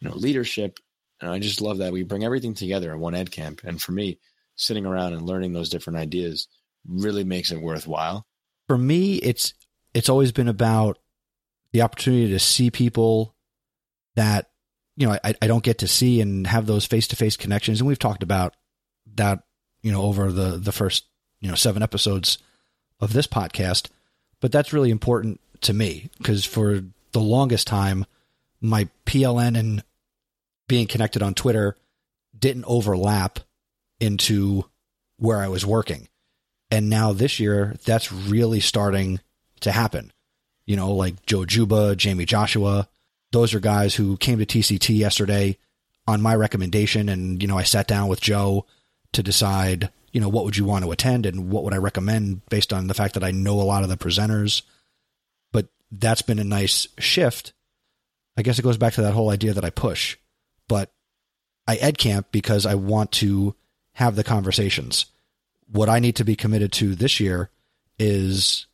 you 0.00 0.08
know 0.08 0.14
leadership, 0.14 0.78
and 1.20 1.30
I 1.30 1.38
just 1.38 1.60
love 1.60 1.78
that 1.78 1.92
we 1.92 2.02
bring 2.02 2.24
everything 2.24 2.54
together 2.54 2.92
in 2.92 3.00
one 3.00 3.14
ed 3.14 3.30
camp. 3.30 3.62
And 3.64 3.80
for 3.80 3.92
me, 3.92 4.18
sitting 4.56 4.86
around 4.86 5.14
and 5.14 5.26
learning 5.26 5.52
those 5.52 5.70
different 5.70 5.98
ideas 5.98 6.48
really 6.86 7.24
makes 7.24 7.50
it 7.50 7.60
worthwhile. 7.60 8.26
For 8.68 8.78
me, 8.78 9.16
it's 9.16 9.54
it's 9.92 10.08
always 10.08 10.32
been 10.32 10.48
about 10.48 10.98
the 11.72 11.82
opportunity 11.82 12.28
to 12.30 12.38
see 12.38 12.70
people 12.70 13.34
that 14.16 14.50
you 14.96 15.06
know 15.06 15.18
I, 15.24 15.34
I 15.40 15.46
don't 15.46 15.64
get 15.64 15.78
to 15.78 15.88
see 15.88 16.20
and 16.20 16.46
have 16.46 16.66
those 16.66 16.86
face 16.86 17.08
to 17.08 17.16
face 17.16 17.36
connections. 17.36 17.80
And 17.80 17.88
we've 17.88 17.98
talked 17.98 18.22
about 18.22 18.54
that 19.14 19.40
you 19.84 19.92
know 19.92 20.02
over 20.02 20.32
the 20.32 20.56
the 20.56 20.72
first 20.72 21.04
you 21.40 21.48
know 21.48 21.54
seven 21.54 21.82
episodes 21.82 22.38
of 23.00 23.12
this 23.12 23.28
podcast. 23.28 23.88
But 24.40 24.50
that's 24.50 24.72
really 24.72 24.90
important 24.90 25.40
to 25.60 25.72
me 25.72 26.10
because 26.18 26.44
for 26.44 26.82
the 27.12 27.20
longest 27.20 27.66
time, 27.66 28.06
my 28.60 28.88
PLN 29.06 29.56
and 29.58 29.84
being 30.66 30.86
connected 30.86 31.22
on 31.22 31.34
Twitter 31.34 31.76
didn't 32.36 32.64
overlap 32.64 33.38
into 34.00 34.64
where 35.18 35.38
I 35.38 35.48
was 35.48 35.64
working. 35.64 36.08
And 36.70 36.90
now 36.90 37.12
this 37.12 37.38
year, 37.38 37.76
that's 37.84 38.10
really 38.10 38.60
starting 38.60 39.20
to 39.60 39.70
happen. 39.70 40.12
You 40.66 40.76
know, 40.76 40.92
like 40.92 41.24
Joe 41.26 41.44
Juba, 41.44 41.94
Jamie 41.94 42.24
Joshua, 42.24 42.88
those 43.32 43.54
are 43.54 43.60
guys 43.60 43.94
who 43.94 44.16
came 44.16 44.38
to 44.38 44.46
TCT 44.46 44.96
yesterday 44.96 45.58
on 46.06 46.22
my 46.22 46.34
recommendation. 46.34 47.08
And, 47.08 47.40
you 47.42 47.48
know, 47.48 47.58
I 47.58 47.64
sat 47.64 47.86
down 47.86 48.08
with 48.08 48.20
Joe 48.20 48.66
to 49.14 49.22
decide, 49.22 49.90
you 50.12 50.20
know, 50.20 50.28
what 50.28 50.44
would 50.44 50.56
you 50.56 50.64
want 50.64 50.84
to 50.84 50.92
attend 50.92 51.26
and 51.26 51.50
what 51.50 51.64
would 51.64 51.74
I 51.74 51.78
recommend 51.78 52.44
based 52.46 52.72
on 52.72 52.86
the 52.86 52.94
fact 52.94 53.14
that 53.14 53.24
I 53.24 53.30
know 53.30 53.60
a 53.60 53.62
lot 53.62 53.82
of 53.82 53.88
the 53.88 53.96
presenters. 53.96 54.62
But 55.52 55.68
that's 55.90 56.22
been 56.22 56.38
a 56.38 56.44
nice 56.44 56.86
shift. 56.98 57.52
I 58.36 58.42
guess 58.42 58.58
it 58.58 58.62
goes 58.62 58.76
back 58.76 58.94
to 58.94 59.02
that 59.02 59.14
whole 59.14 59.30
idea 59.30 59.54
that 59.54 59.64
I 59.64 59.70
push, 59.70 60.16
but 60.68 60.92
I 61.66 61.76
ed 61.76 61.98
camp 61.98 62.28
because 62.32 62.66
I 62.66 62.74
want 62.74 63.12
to 63.12 63.54
have 63.92 64.16
the 64.16 64.24
conversations. 64.24 65.06
What 65.70 65.88
I 65.88 65.98
need 65.98 66.16
to 66.16 66.24
be 66.24 66.36
committed 66.36 66.72
to 66.72 66.94
this 66.94 67.20
year 67.20 67.50
is 67.98 68.66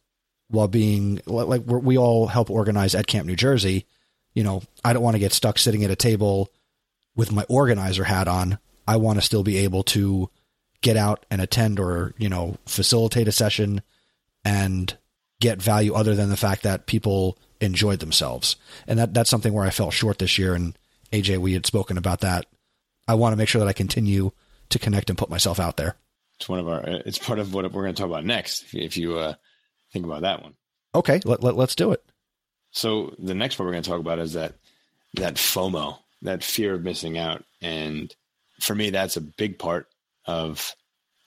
while 0.49 0.69
being 0.69 1.21
like 1.27 1.63
we 1.65 1.97
all 1.97 2.27
help 2.27 2.51
organize 2.51 2.95
Ed 2.95 3.07
Camp 3.07 3.27
New 3.27 3.37
Jersey, 3.37 3.87
you 4.35 4.43
know, 4.43 4.63
I 4.85 4.93
don't 4.93 5.03
want 5.03 5.15
to 5.15 5.21
get 5.21 5.33
stuck 5.33 5.59
sitting 5.59 5.85
at 5.85 5.91
a 5.91 5.97
table 5.97 6.51
with 7.15 7.33
my 7.33 7.45
organizer 7.49 8.05
hat 8.05 8.29
on. 8.29 8.59
I 8.91 8.97
want 8.97 9.19
to 9.19 9.25
still 9.25 9.45
be 9.45 9.59
able 9.59 9.85
to 9.85 10.31
get 10.81 10.97
out 10.97 11.25
and 11.31 11.41
attend 11.41 11.79
or, 11.79 12.13
you 12.19 12.29
know, 12.29 12.57
facilitate 12.67 13.29
a 13.29 13.33
session 13.33 13.83
and 14.45 14.97
get 15.41 15.63
value 15.63 15.95
other 15.95 16.17
than 16.17 16.29
the 16.29 16.37
fact 16.37 16.65
that 16.65 16.87
people 16.87 17.39
enjoyed 17.61 18.01
themselves. 18.01 18.57
And 18.89 18.99
that 18.99 19.15
that's 19.15 19.31
something 19.31 19.53
where 19.53 19.65
I 19.65 19.71
fell 19.71 19.93
short 19.93 20.19
this 20.19 20.39
year 20.39 20.55
and 20.55 20.77
AJ 21.13 21.39
we 21.39 21.53
had 21.53 21.67
spoken 21.67 21.99
about 21.99 22.19
that. 22.23 22.47
I 23.07 23.15
want 23.15 23.33
to 23.33 23.37
make 23.37 23.49
sure 23.49 23.61
that 23.61 23.69
I 23.69 23.73
continue 23.73 24.33
to 24.71 24.79
connect 24.81 25.09
and 25.09 25.17
put 25.17 25.31
myself 25.31 25.61
out 25.61 25.77
there. 25.77 25.95
It's 26.41 26.49
one 26.49 26.59
of 26.59 26.69
our. 26.69 26.83
It's 26.85 27.19
part 27.19 27.39
of 27.39 27.55
what 27.55 27.71
we're 27.71 27.83
going 27.83 27.95
to 27.95 28.03
talk 28.03 28.11
about 28.11 28.25
next. 28.25 28.75
If 28.75 28.97
you 28.97 29.19
uh, 29.19 29.35
think 29.93 30.05
about 30.05 30.23
that 30.23 30.43
one. 30.43 30.55
Okay, 30.97 31.21
let, 31.25 31.45
let 31.45 31.55
let's 31.55 31.77
do 31.77 31.93
it. 31.93 32.03
So 32.73 33.15
the 33.21 33.35
next 33.35 33.55
part 33.55 33.67
we're 33.67 33.73
going 33.73 33.85
to 33.85 33.91
talk 33.91 34.01
about 34.01 34.19
is 34.19 34.33
that 34.33 34.55
that 35.15 35.35
FOMO, 35.35 35.99
that 36.23 36.43
fear 36.43 36.75
of 36.75 36.83
missing 36.83 37.19
out, 37.19 37.45
and 37.63 38.13
for 38.61 38.75
me, 38.75 38.91
that's 38.91 39.17
a 39.17 39.21
big 39.21 39.59
part 39.59 39.87
of 40.27 40.75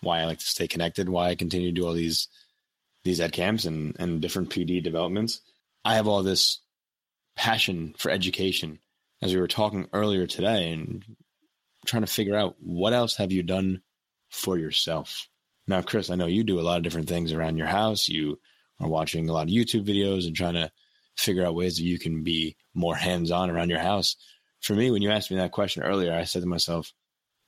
why 0.02 0.19
I 0.19 0.26
like 0.26 0.39
to 0.39 0.46
stay 0.46 0.67
connected. 0.67 1.10
Why 1.10 1.30
I 1.30 1.36
continue 1.36 1.69
to 1.69 1.80
do 1.80 1.86
all 1.86 1.93
these 1.93 2.28
these 3.04 3.19
ed 3.19 3.34
camps 3.34 3.65
and 3.65 3.96
and 4.00 4.22
different 4.22 4.50
PD 4.50 4.82
developments. 4.82 5.41
I 5.84 5.96
have 5.96 6.08
all 6.08 6.24
this 6.24 6.62
passion 7.36 7.96
for 7.98 8.12
education, 8.12 8.80
as 9.22 9.34
we 9.34 9.39
were 9.39 9.48
talking 9.48 9.88
earlier 9.93 10.28
today, 10.28 10.72
and 10.72 11.04
trying 11.86 12.04
to 12.04 12.12
figure 12.12 12.38
out 12.38 12.56
what 12.60 12.93
else 12.93 13.17
have 13.17 13.32
you 13.32 13.43
done 13.43 13.82
for 14.30 14.58
yourself. 14.58 15.28
Now, 15.67 15.82
Chris, 15.82 16.10
I 16.10 16.15
know 16.15 16.26
you 16.26 16.43
do 16.43 16.60
a 16.60 16.62
lot 16.62 16.78
of 16.78 16.84
different 16.84 17.08
things 17.08 17.32
around 17.32 17.58
your 17.58 17.67
house. 17.67 18.10
You 18.10 18.39
are 18.80 18.89
watching 18.89 19.30
a 19.30 19.34
lot 19.34 19.48
of 19.48 19.54
YouTube 19.54 19.86
videos 19.86 20.26
and 20.28 20.36
trying 20.36 20.56
to 20.56 20.72
figure 21.17 21.46
out 21.46 21.56
ways 21.56 21.78
that 21.78 21.84
you 21.84 22.00
can 22.00 22.24
be 22.24 22.56
more 22.74 22.96
hands 22.96 23.32
on 23.32 23.50
around 23.50 23.69
your 23.69 23.80
house. 23.80 24.15
For 24.62 24.74
me, 24.74 24.91
when 24.91 25.02
you 25.02 25.12
asked 25.12 25.32
me 25.32 25.38
that 25.38 25.52
question 25.52 25.84
earlier, 25.84 26.13
I 26.13 26.24
said 26.24 26.41
to 26.41 26.48
myself, 26.48 26.91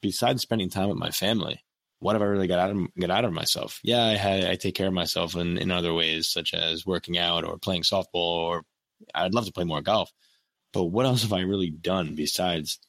besides 0.06 0.41
spending 0.41 0.70
time 0.70 0.89
with 0.89 0.98
my 0.98 1.12
family, 1.12 1.63
what 2.00 2.13
have 2.13 2.22
I 2.22 2.26
really 2.26 2.48
got 2.48 2.60
out 2.60 2.72
of 2.72 2.94
get 2.96 3.12
out 3.12 3.26
of 3.26 3.34
myself? 3.34 3.80
Yeah, 3.84 4.04
I 4.04 4.15
had, 4.15 4.44
I 4.44 4.56
take 4.56 4.76
care 4.76 4.88
of 4.88 4.94
myself 4.94 5.36
in, 5.36 5.58
in 5.58 5.72
other 5.72 5.94
ways, 5.94 6.28
such 6.28 6.54
as 6.54 6.86
working 6.86 7.18
out 7.18 7.44
or 7.44 7.58
playing 7.58 7.84
softball, 7.84 8.06
or 8.13 8.63
I'd 9.13 9.34
love 9.34 9.46
to 9.46 9.52
play 9.52 9.63
more 9.63 9.82
golf. 9.82 10.12
But 10.74 10.86
what 10.86 11.06
else 11.06 11.24
have 11.24 11.34
I 11.34 11.41
really 11.41 11.70
done 11.70 12.15
besides 12.15 12.80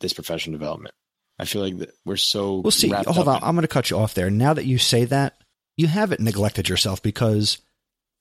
this 0.00 0.12
professional 0.12 0.58
development. 0.58 0.94
I 1.38 1.44
feel 1.44 1.62
like 1.62 1.78
that 1.78 1.90
we're 2.04 2.16
so. 2.16 2.60
Well, 2.60 2.70
see, 2.70 2.88
hold 2.88 3.28
on. 3.28 3.36
In- 3.36 3.44
I'm 3.44 3.54
going 3.54 3.62
to 3.62 3.68
cut 3.68 3.90
you 3.90 3.98
off 3.98 4.14
there. 4.14 4.30
Now 4.30 4.54
that 4.54 4.64
you 4.64 4.78
say 4.78 5.04
that, 5.06 5.40
you 5.76 5.86
haven't 5.86 6.20
neglected 6.20 6.68
yourself 6.68 7.02
because, 7.02 7.58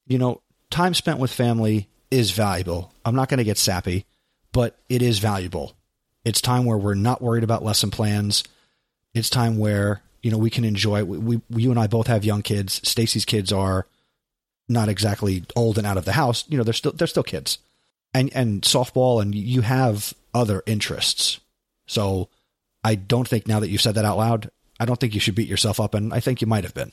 you 0.06 0.18
know, 0.18 0.42
time 0.70 0.94
spent 0.94 1.20
with 1.20 1.32
family 1.32 1.90
is 2.12 2.32
valuable. 2.32 2.94
I'm 3.04 3.16
not 3.16 3.30
going 3.30 3.40
to 3.40 3.44
get 3.44 3.58
sappy, 3.58 4.06
but 4.52 4.78
it 4.90 5.02
is 5.02 5.20
valuable. 5.20 5.77
It's 6.28 6.42
time 6.42 6.66
where 6.66 6.78
we're 6.78 6.94
not 6.96 7.22
worried 7.22 7.44
about 7.44 7.63
lesson 7.63 7.92
plans. 7.92 8.44
It's 9.13 9.30
time 9.30 9.58
where 9.58 10.02
you 10.22 10.32
know 10.32 10.38
we 10.38 10.50
can 10.50 10.63
enjoy. 10.63 11.04
We, 11.04 11.18
we 11.18 11.62
you 11.62 11.72
and 11.72 11.80
I 11.80 11.88
both 11.88 12.08
have 12.08 12.26
young 12.26 12.42
kids. 12.42 12.82
Stacy's 12.88 13.26
kids 13.26 13.52
are 13.52 13.88
not 14.70 14.90
exactly 14.90 15.44
old 15.56 15.78
and 15.78 15.88
out 15.88 15.98
of 15.98 16.06
the 16.06 16.13
house. 16.13 16.44
You 16.50 16.58
know, 16.58 16.63
they're 16.63 16.74
still 16.74 16.92
they're 16.92 17.08
still 17.08 17.24
kids, 17.24 17.58
and 18.13 18.32
and 18.36 18.62
softball, 18.62 19.22
and 19.22 19.34
you 19.34 19.62
have 19.62 20.13
other 20.34 20.62
interests 20.66 21.40
so 21.88 22.30
I 22.84 22.96
don't 22.96 23.28
think 23.28 23.48
now 23.48 23.60
that 23.62 23.70
you've 23.70 23.82
said 23.82 23.96
that 23.96 24.06
out 24.06 24.18
loud, 24.18 24.52
I 24.80 24.86
don't 24.86 25.00
think 25.00 25.16
you 25.16 25.20
should 25.20 25.36
beat 25.36 25.48
yourself 25.48 25.80
up, 25.80 25.96
and 25.96 26.13
I 26.13 26.20
think 26.20 26.42
you 26.42 26.48
might 26.48 26.63
have 26.63 26.74
been. 26.74 26.92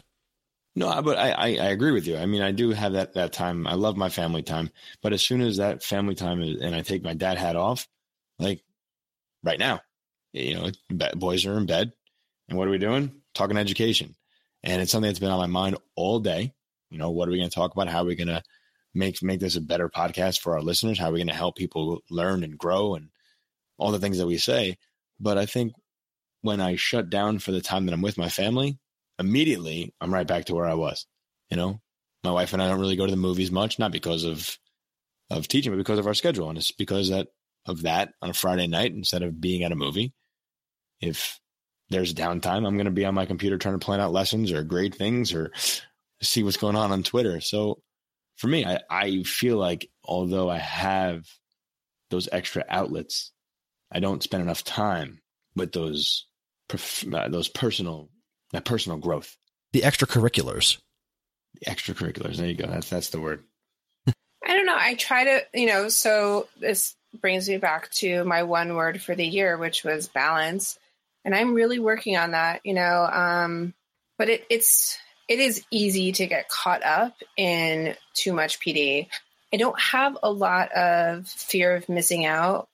No, 0.77 1.03
but 1.03 1.19
I, 1.19 1.31
I, 1.31 1.47
I, 1.47 1.69
agree 1.69 1.93
with 1.93 2.09
you. 2.09 2.17
I 2.17 2.27
mean, 2.27 2.43
I 2.43 2.51
do 2.51 2.71
have 2.71 2.95
that, 2.95 3.15
that 3.15 3.33
time. 3.33 3.65
I 3.65 3.75
love 3.75 3.97
my 3.97 4.09
family 4.09 4.43
time. 4.43 4.71
But 5.03 5.13
as 5.13 5.23
soon 5.23 5.41
as 5.41 5.59
that 5.59 5.85
family 5.85 6.17
time 6.17 6.43
is, 6.43 6.61
and 6.61 6.75
I 6.75 6.83
take 6.83 7.05
my 7.05 7.15
dad 7.15 7.39
hat 7.39 7.55
off, 7.55 7.87
like 8.41 8.61
right 9.45 9.59
now, 9.59 9.81
you 10.33 10.55
know, 10.55 10.71
boys 11.15 11.47
are 11.47 11.57
in 11.57 11.67
bed. 11.67 11.93
And 12.49 12.59
what 12.59 12.67
are 12.67 12.73
we 12.73 12.79
doing? 12.79 13.13
Talking 13.35 13.57
education. 13.57 14.15
And 14.63 14.83
it's 14.83 14.91
something 14.91 15.09
that's 15.09 15.19
been 15.19 15.31
on 15.31 15.39
my 15.39 15.47
mind 15.47 15.77
all 15.97 16.21
day. 16.21 16.53
You 16.91 16.99
know, 16.99 17.11
what 17.11 17.29
are 17.29 17.33
we 17.33 17.39
going 17.39 17.51
to 17.51 17.55
talk 17.55 17.73
about? 17.73 17.89
How 17.89 18.03
are 18.03 18.07
we 18.07 18.17
going 18.17 18.29
to 18.29 18.43
make, 18.95 19.23
make 19.23 19.41
this 19.41 19.57
a 19.57 19.61
better 19.61 19.89
podcast 19.89 20.41
for 20.41 20.55
our 20.55 20.63
listeners? 20.63 20.99
How 20.99 21.09
are 21.09 21.13
we 21.13 21.19
going 21.19 21.29
to 21.29 21.35
help 21.35 21.57
people 21.57 22.01
learn 22.11 22.45
and 22.45 22.59
grow 22.59 22.95
and 22.95 23.09
all 23.79 23.93
the 23.93 23.99
things 23.99 24.19
that 24.19 24.27
we 24.27 24.39
say. 24.39 24.79
But 25.21 25.39
I 25.39 25.47
think 25.47 25.73
when 26.43 26.61
I 26.61 26.77
shut 26.77 27.11
down 27.11 27.39
for 27.39 27.53
the 27.53 27.61
time 27.61 27.87
that 27.87 27.93
I'm 27.93 28.03
with 28.03 28.19
my 28.19 28.29
family, 28.29 28.79
immediately 29.19 29.95
I'm 30.01 30.13
right 30.13 30.27
back 30.27 30.47
to 30.47 30.55
where 30.55 30.67
I 30.67 30.75
was. 30.75 31.07
You 31.51 31.57
know, 31.57 31.81
my 32.23 32.31
wife 32.31 32.53
and 32.53 32.63
I 32.63 32.69
don't 32.69 32.81
really 32.81 32.97
go 32.97 33.07
to 33.07 33.11
the 33.11 33.17
movies 33.17 33.51
much, 33.51 33.79
not 33.79 33.93
because 33.93 34.25
of 34.25 34.59
of 35.31 35.49
teaching, 35.49 35.73
but 35.73 35.79
because 35.79 35.99
of 35.99 36.07
our 36.07 36.15
schedule, 36.15 36.49
and 36.49 36.59
it's 36.59 36.71
because 36.71 37.09
that 37.09 37.29
of 37.67 37.83
that 37.83 38.13
on 38.21 38.31
a 38.31 38.35
Friday 38.35 38.67
night 38.67 38.93
instead 38.93 39.23
of 39.23 39.41
being 39.41 39.63
at 39.63 39.73
a 39.73 39.77
movie. 39.77 40.13
If 41.01 41.41
there's 41.91 42.15
downtime, 42.15 42.67
I'm 42.67 42.77
going 42.77 42.85
to 42.87 42.91
be 42.91 43.05
on 43.05 43.15
my 43.15 43.27
computer 43.27 43.59
trying 43.59 43.79
to 43.79 43.85
plan 43.85 44.01
out 44.01 44.13
lessons 44.13 44.53
or 44.53 44.63
grade 44.63 44.95
things 44.95 45.33
or 45.35 45.53
see 46.23 46.43
what's 46.43 46.57
going 46.57 46.77
on 46.77 46.93
on 46.93 47.03
Twitter. 47.03 47.41
So 47.41 47.81
for 48.37 48.47
me, 48.47 48.65
I, 48.65 48.81
I 48.91 49.23
feel 49.23 49.57
like 49.57 49.91
although 50.03 50.51
I 50.51 50.59
have 50.59 51.25
those 52.11 52.29
extra 52.31 52.65
outlets 52.69 53.33
I 53.95 54.01
don't 54.01 54.23
spend 54.23 54.43
enough 54.43 54.65
time 54.65 55.21
with 55.55 55.73
those 55.73 56.27
uh, 56.73 57.29
those 57.29 57.49
personal 57.49 58.11
that 58.51 58.65
personal 58.65 58.99
growth. 58.99 59.37
The 59.73 59.83
extracurriculars. 59.83 60.79
The 61.61 61.71
extracurriculars. 61.71 62.37
There 62.37 62.49
you 62.49 62.57
go. 62.57 62.67
That's 62.67 62.91
that's 62.91 63.11
the 63.11 63.21
word. 63.21 63.45
I 64.07 64.57
don't 64.57 64.67
know. 64.67 64.77
I 64.77 64.95
try 64.95 65.25
to, 65.25 65.43
you 65.55 65.67
know, 65.67 65.89
so 65.89 66.49
this 66.59 66.95
brings 67.21 67.49
me 67.49 67.59
back 67.59 67.91
to 67.93 68.25
my 68.25 68.43
one 68.43 68.75
word 68.75 69.01
for 69.03 69.15
the 69.15 69.27
year, 69.27 69.57
which 69.57 69.85
was 69.85 70.09
balance. 70.09 70.79
And 71.25 71.35
I'm 71.35 71.55
really 71.55 71.79
working 71.79 72.17
on 72.17 72.33
that, 72.33 72.61
you 72.65 72.75
know. 72.75 73.09
Um, 73.11 73.75
but 74.19 74.29
it, 74.29 74.47
it's 74.51 74.99
it 75.29 75.41
is 75.41 75.65
easy 75.71 76.13
to 76.13 76.27
get 76.27 76.49
caught 76.49 76.85
up 76.85 77.15
in 77.37 77.97
too 78.15 78.33
much 78.33 78.61
PD. 78.61 79.09
I 79.53 79.57
don't 79.57 79.79
have 79.81 80.19
a 80.23 80.31
lot 80.31 80.73
of 80.73 81.27
fear 81.29 81.77
of 81.77 81.89
missing 81.89 82.27
out 82.27 82.69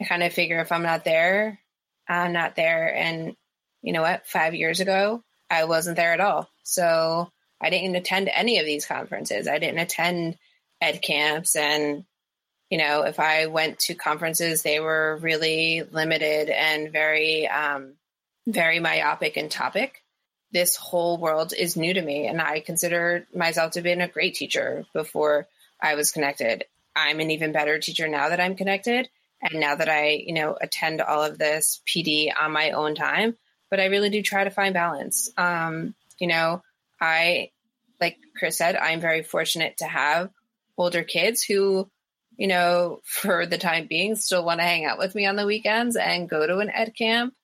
I 0.00 0.04
kind 0.04 0.22
of 0.22 0.32
figure 0.32 0.60
if 0.60 0.72
I'm 0.72 0.82
not 0.82 1.04
there, 1.04 1.58
I'm 2.08 2.32
not 2.32 2.56
there. 2.56 2.94
And 2.94 3.34
you 3.82 3.92
know 3.92 4.02
what? 4.02 4.26
Five 4.26 4.54
years 4.54 4.80
ago, 4.80 5.22
I 5.50 5.64
wasn't 5.64 5.96
there 5.96 6.12
at 6.12 6.20
all. 6.20 6.48
So 6.64 7.30
I 7.60 7.70
didn't 7.70 7.96
attend 7.96 8.28
any 8.32 8.58
of 8.58 8.66
these 8.66 8.86
conferences. 8.86 9.48
I 9.48 9.58
didn't 9.58 9.78
attend 9.78 10.36
ed 10.80 11.00
camps. 11.00 11.56
And, 11.56 12.04
you 12.70 12.78
know, 12.78 13.02
if 13.02 13.20
I 13.20 13.46
went 13.46 13.78
to 13.80 13.94
conferences, 13.94 14.62
they 14.62 14.80
were 14.80 15.18
really 15.20 15.82
limited 15.82 16.50
and 16.50 16.92
very, 16.92 17.46
um, 17.46 17.94
very 18.46 18.80
myopic 18.80 19.36
in 19.36 19.48
topic. 19.48 20.02
This 20.52 20.76
whole 20.76 21.18
world 21.18 21.52
is 21.56 21.76
new 21.76 21.94
to 21.94 22.02
me. 22.02 22.26
And 22.26 22.40
I 22.40 22.60
consider 22.60 23.26
myself 23.34 23.72
to 23.72 23.82
be 23.82 23.92
a 23.92 24.08
great 24.08 24.34
teacher 24.34 24.84
before 24.92 25.46
I 25.80 25.94
was 25.94 26.10
connected. 26.10 26.64
I'm 26.94 27.20
an 27.20 27.30
even 27.30 27.52
better 27.52 27.78
teacher 27.78 28.08
now 28.08 28.30
that 28.30 28.40
I'm 28.40 28.56
connected. 28.56 29.08
And 29.42 29.60
now 29.60 29.76
that 29.76 29.88
I, 29.88 30.22
you 30.26 30.32
know, 30.32 30.56
attend 30.60 31.00
all 31.00 31.22
of 31.22 31.38
this 31.38 31.82
PD 31.86 32.30
on 32.38 32.52
my 32.52 32.70
own 32.70 32.94
time, 32.94 33.36
but 33.70 33.80
I 33.80 33.86
really 33.86 34.10
do 34.10 34.22
try 34.22 34.44
to 34.44 34.50
find 34.50 34.72
balance. 34.72 35.30
Um, 35.36 35.94
you 36.18 36.26
know, 36.26 36.62
I, 37.00 37.50
like 38.00 38.16
Chris 38.36 38.56
said, 38.56 38.76
I'm 38.76 39.00
very 39.00 39.22
fortunate 39.22 39.78
to 39.78 39.84
have 39.84 40.30
older 40.78 41.02
kids 41.02 41.42
who, 41.42 41.90
you 42.36 42.46
know, 42.46 43.00
for 43.04 43.46
the 43.46 43.58
time 43.58 43.86
being, 43.86 44.16
still 44.16 44.44
want 44.44 44.60
to 44.60 44.66
hang 44.66 44.84
out 44.84 44.98
with 44.98 45.14
me 45.14 45.26
on 45.26 45.36
the 45.36 45.46
weekends 45.46 45.96
and 45.96 46.28
go 46.28 46.46
to 46.46 46.58
an 46.58 46.70
ed 46.70 46.94
camp. 46.96 47.34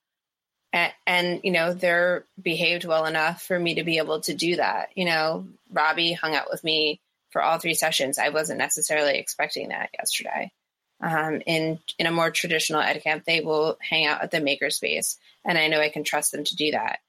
And, 0.73 0.93
and, 1.07 1.41
you 1.45 1.51
know, 1.51 1.75
they're 1.75 2.25
behaved 2.41 2.85
well 2.85 3.05
enough 3.05 3.43
for 3.43 3.59
me 3.59 3.75
to 3.75 3.85
be 3.85 3.99
able 3.99 4.21
to 4.23 4.35
do 4.35 4.57
that. 4.57 4.89
You 4.95 5.05
know, 5.05 5.47
Robbie 5.71 6.13
hung 6.13 6.35
out 6.35 6.49
with 6.51 6.65
me 6.65 7.01
for 7.31 7.43
all 7.43 7.59
three 7.59 7.75
sessions. 7.75 8.19
I 8.19 8.29
wasn't 8.29 8.59
necessarily 8.59 9.19
expecting 9.19 9.69
that 9.69 9.91
yesterday. 9.99 10.53
Um, 11.03 11.43
in 11.47 11.81
in 11.99 12.07
a 12.07 12.13
more 12.13 12.31
traditional 12.31 12.81
ed 12.81 13.03
camp, 13.03 13.25
they 13.25 13.41
will 13.41 13.77
hang 13.81 14.07
out 14.07 14.23
at 14.23 14.31
the 14.31 14.39
makerspace, 14.39 15.17
and 15.45 15.59
I 15.59 15.67
know 15.67 15.81
I 15.81 15.89
can 15.89 16.05
trust 16.05 16.31
them 16.31 16.45
to 16.45 16.55
do 16.55 16.71
that. 16.71 17.01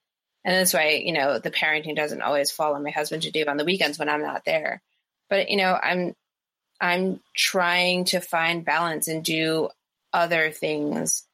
And 0.44 0.54
this 0.56 0.74
way, 0.74 1.04
you 1.06 1.12
know, 1.12 1.38
the 1.38 1.52
parenting 1.52 1.94
doesn't 1.94 2.20
always 2.20 2.50
fall 2.50 2.74
on 2.74 2.82
my 2.82 2.90
husband 2.90 3.22
to 3.22 3.30
do 3.30 3.44
on 3.46 3.56
the 3.56 3.64
weekends 3.64 3.98
when 3.98 4.08
I'm 4.08 4.22
not 4.22 4.44
there. 4.44 4.82
But 5.30 5.48
you 5.48 5.56
know, 5.56 5.78
I'm 5.80 6.16
I'm 6.80 7.20
trying 7.34 8.04
to 8.06 8.20
find 8.20 8.64
balance 8.64 9.08
and 9.08 9.24
do 9.24 9.68
other 10.12 10.50
things 10.50 11.24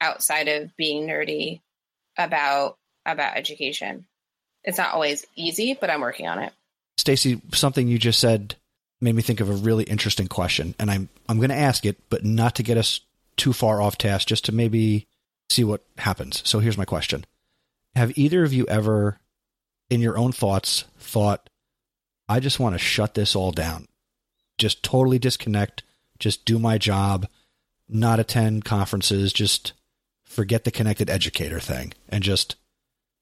outside 0.00 0.48
of 0.48 0.76
being 0.76 1.06
nerdy 1.06 1.60
about 2.18 2.76
about 3.06 3.36
education. 3.36 4.06
It's 4.64 4.78
not 4.78 4.94
always 4.94 5.26
easy, 5.34 5.76
but 5.78 5.90
I'm 5.90 6.00
working 6.00 6.28
on 6.28 6.38
it. 6.38 6.52
Stacy, 6.98 7.40
something 7.52 7.88
you 7.88 7.98
just 7.98 8.20
said 8.20 8.56
made 9.00 9.14
me 9.14 9.22
think 9.22 9.40
of 9.40 9.50
a 9.50 9.54
really 9.54 9.84
interesting 9.84 10.28
question, 10.28 10.74
and 10.78 10.90
I'm 10.90 11.08
I'm 11.28 11.38
going 11.38 11.50
to 11.50 11.56
ask 11.56 11.84
it, 11.84 11.98
but 12.10 12.24
not 12.24 12.54
to 12.56 12.62
get 12.62 12.78
us 12.78 13.00
too 13.36 13.52
far 13.52 13.80
off 13.80 13.98
task, 13.98 14.28
just 14.28 14.44
to 14.46 14.52
maybe 14.52 15.06
see 15.50 15.64
what 15.64 15.82
happens. 15.98 16.42
So 16.48 16.60
here's 16.60 16.78
my 16.78 16.84
question: 16.84 17.24
Have 17.96 18.16
either 18.16 18.44
of 18.44 18.52
you 18.52 18.66
ever, 18.66 19.18
in 19.90 20.00
your 20.00 20.16
own 20.16 20.32
thoughts, 20.32 20.84
thought, 20.98 21.50
"I 22.28 22.40
just 22.40 22.60
want 22.60 22.74
to 22.74 22.78
shut 22.78 23.14
this 23.14 23.34
all 23.34 23.50
down, 23.50 23.88
just 24.62 24.82
totally 24.82 25.18
disconnect, 25.18 25.82
just 26.18 26.44
do 26.44 26.58
my 26.58 26.78
job, 26.78 27.26
not 27.88 28.18
attend 28.18 28.64
conferences, 28.64 29.32
just 29.32 29.74
forget 30.24 30.64
the 30.64 30.70
connected 30.70 31.10
educator 31.10 31.60
thing, 31.60 31.92
and 32.08 32.24
just." 32.24 32.56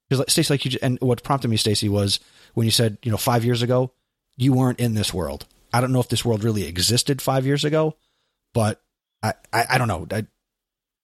Because 0.08 0.24
Stacy, 0.32 0.52
like 0.52 0.64
you, 0.64 0.78
and 0.82 0.98
what 1.00 1.22
prompted 1.22 1.48
me, 1.48 1.56
Stacy, 1.56 1.88
was 1.88 2.20
when 2.54 2.66
you 2.66 2.72
said, 2.72 2.98
you 3.02 3.10
know, 3.10 3.16
five 3.16 3.44
years 3.44 3.62
ago, 3.62 3.92
you 4.36 4.52
weren't 4.52 4.80
in 4.80 4.94
this 4.94 5.14
world. 5.14 5.46
I 5.72 5.80
don't 5.80 5.92
know 5.92 6.00
if 6.00 6.08
this 6.08 6.24
world 6.24 6.42
really 6.42 6.66
existed 6.66 7.22
five 7.22 7.46
years 7.46 7.64
ago, 7.64 7.96
but 8.52 8.82
I, 9.22 9.34
I, 9.52 9.66
I 9.70 9.78
don't 9.78 9.86
know. 9.86 10.06
I, 10.10 10.22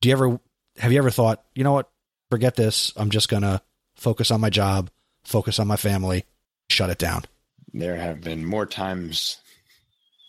do 0.01 0.09
you 0.09 0.13
ever, 0.13 0.41
have 0.79 0.91
you 0.91 0.99
ever 0.99 1.11
thought, 1.11 1.45
you 1.55 1.63
know 1.63 1.73
what, 1.73 1.89
forget 2.31 2.57
this. 2.57 2.93
I'm 2.97 3.11
just 3.11 3.29
to 3.43 3.63
focus 3.95 4.31
on 4.31 4.41
my 4.41 4.51
job, 4.51 4.91
focus 5.25 5.61
on 5.61 5.69
my 5.69 5.77
family, 5.77 6.25
shut 6.69 6.91
it 6.91 6.99
down. 6.99 7.23
There 7.73 7.97
have 7.97 8.23
been 8.23 8.45
more 8.45 8.67
times 8.67 9.37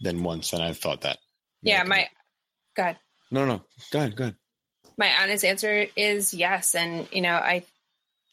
than 0.02 0.24
once 0.24 0.54
and 0.54 0.62
I've 0.62 0.78
thought 0.78 1.02
that. 1.02 1.18
Yeah, 1.62 1.84
my, 1.84 2.08
God. 2.76 2.98
No, 3.32 3.46
no, 3.46 3.62
go 3.92 4.00
ahead, 4.00 4.16
go 4.16 4.26
ahead. 4.26 4.36
My 4.98 5.12
honest 5.22 5.46
answer 5.46 5.88
is 5.96 6.34
yes. 6.34 6.76
And, 6.76 7.08
you 7.12 7.22
know, 7.22 7.34
I, 7.34 7.64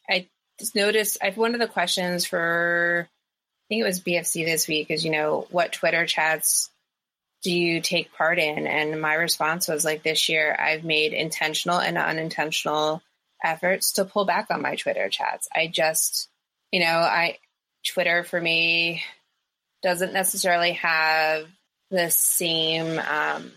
I 0.09 0.27
just 0.59 0.75
noticed, 0.75 1.17
I've, 1.21 1.37
one 1.37 1.53
of 1.53 1.59
the 1.59 1.67
questions 1.67 2.25
for, 2.25 3.07
I 3.07 3.65
think 3.67 3.81
it 3.81 3.85
was 3.85 3.99
BFC 3.99 4.45
this 4.45 4.67
week 4.67 4.89
is, 4.89 5.03
you 5.03 5.11
know, 5.11 5.47
what 5.51 5.73
Twitter 5.73 6.05
chats 6.05 6.69
do 7.43 7.51
you 7.51 7.81
take 7.81 8.13
part 8.13 8.39
in? 8.39 8.65
And 8.65 8.99
my 9.01 9.13
response 9.13 9.67
was 9.67 9.85
like, 9.85 10.01
this 10.01 10.29
year 10.29 10.55
I've 10.57 10.83
made 10.83 11.13
intentional 11.13 11.79
and 11.79 11.97
unintentional 11.97 13.01
efforts 13.43 13.93
to 13.93 14.05
pull 14.05 14.25
back 14.25 14.47
on 14.49 14.61
my 14.61 14.75
Twitter 14.75 15.09
chats. 15.09 15.47
I 15.53 15.67
just, 15.67 16.29
you 16.71 16.79
know, 16.79 16.85
I, 16.85 17.37
Twitter 17.85 18.23
for 18.23 18.41
me 18.41 19.03
doesn't 19.85 20.13
necessarily 20.13 20.71
have 20.71 21.47
the 21.91 22.09
same 22.09 22.99
um, 23.07 23.51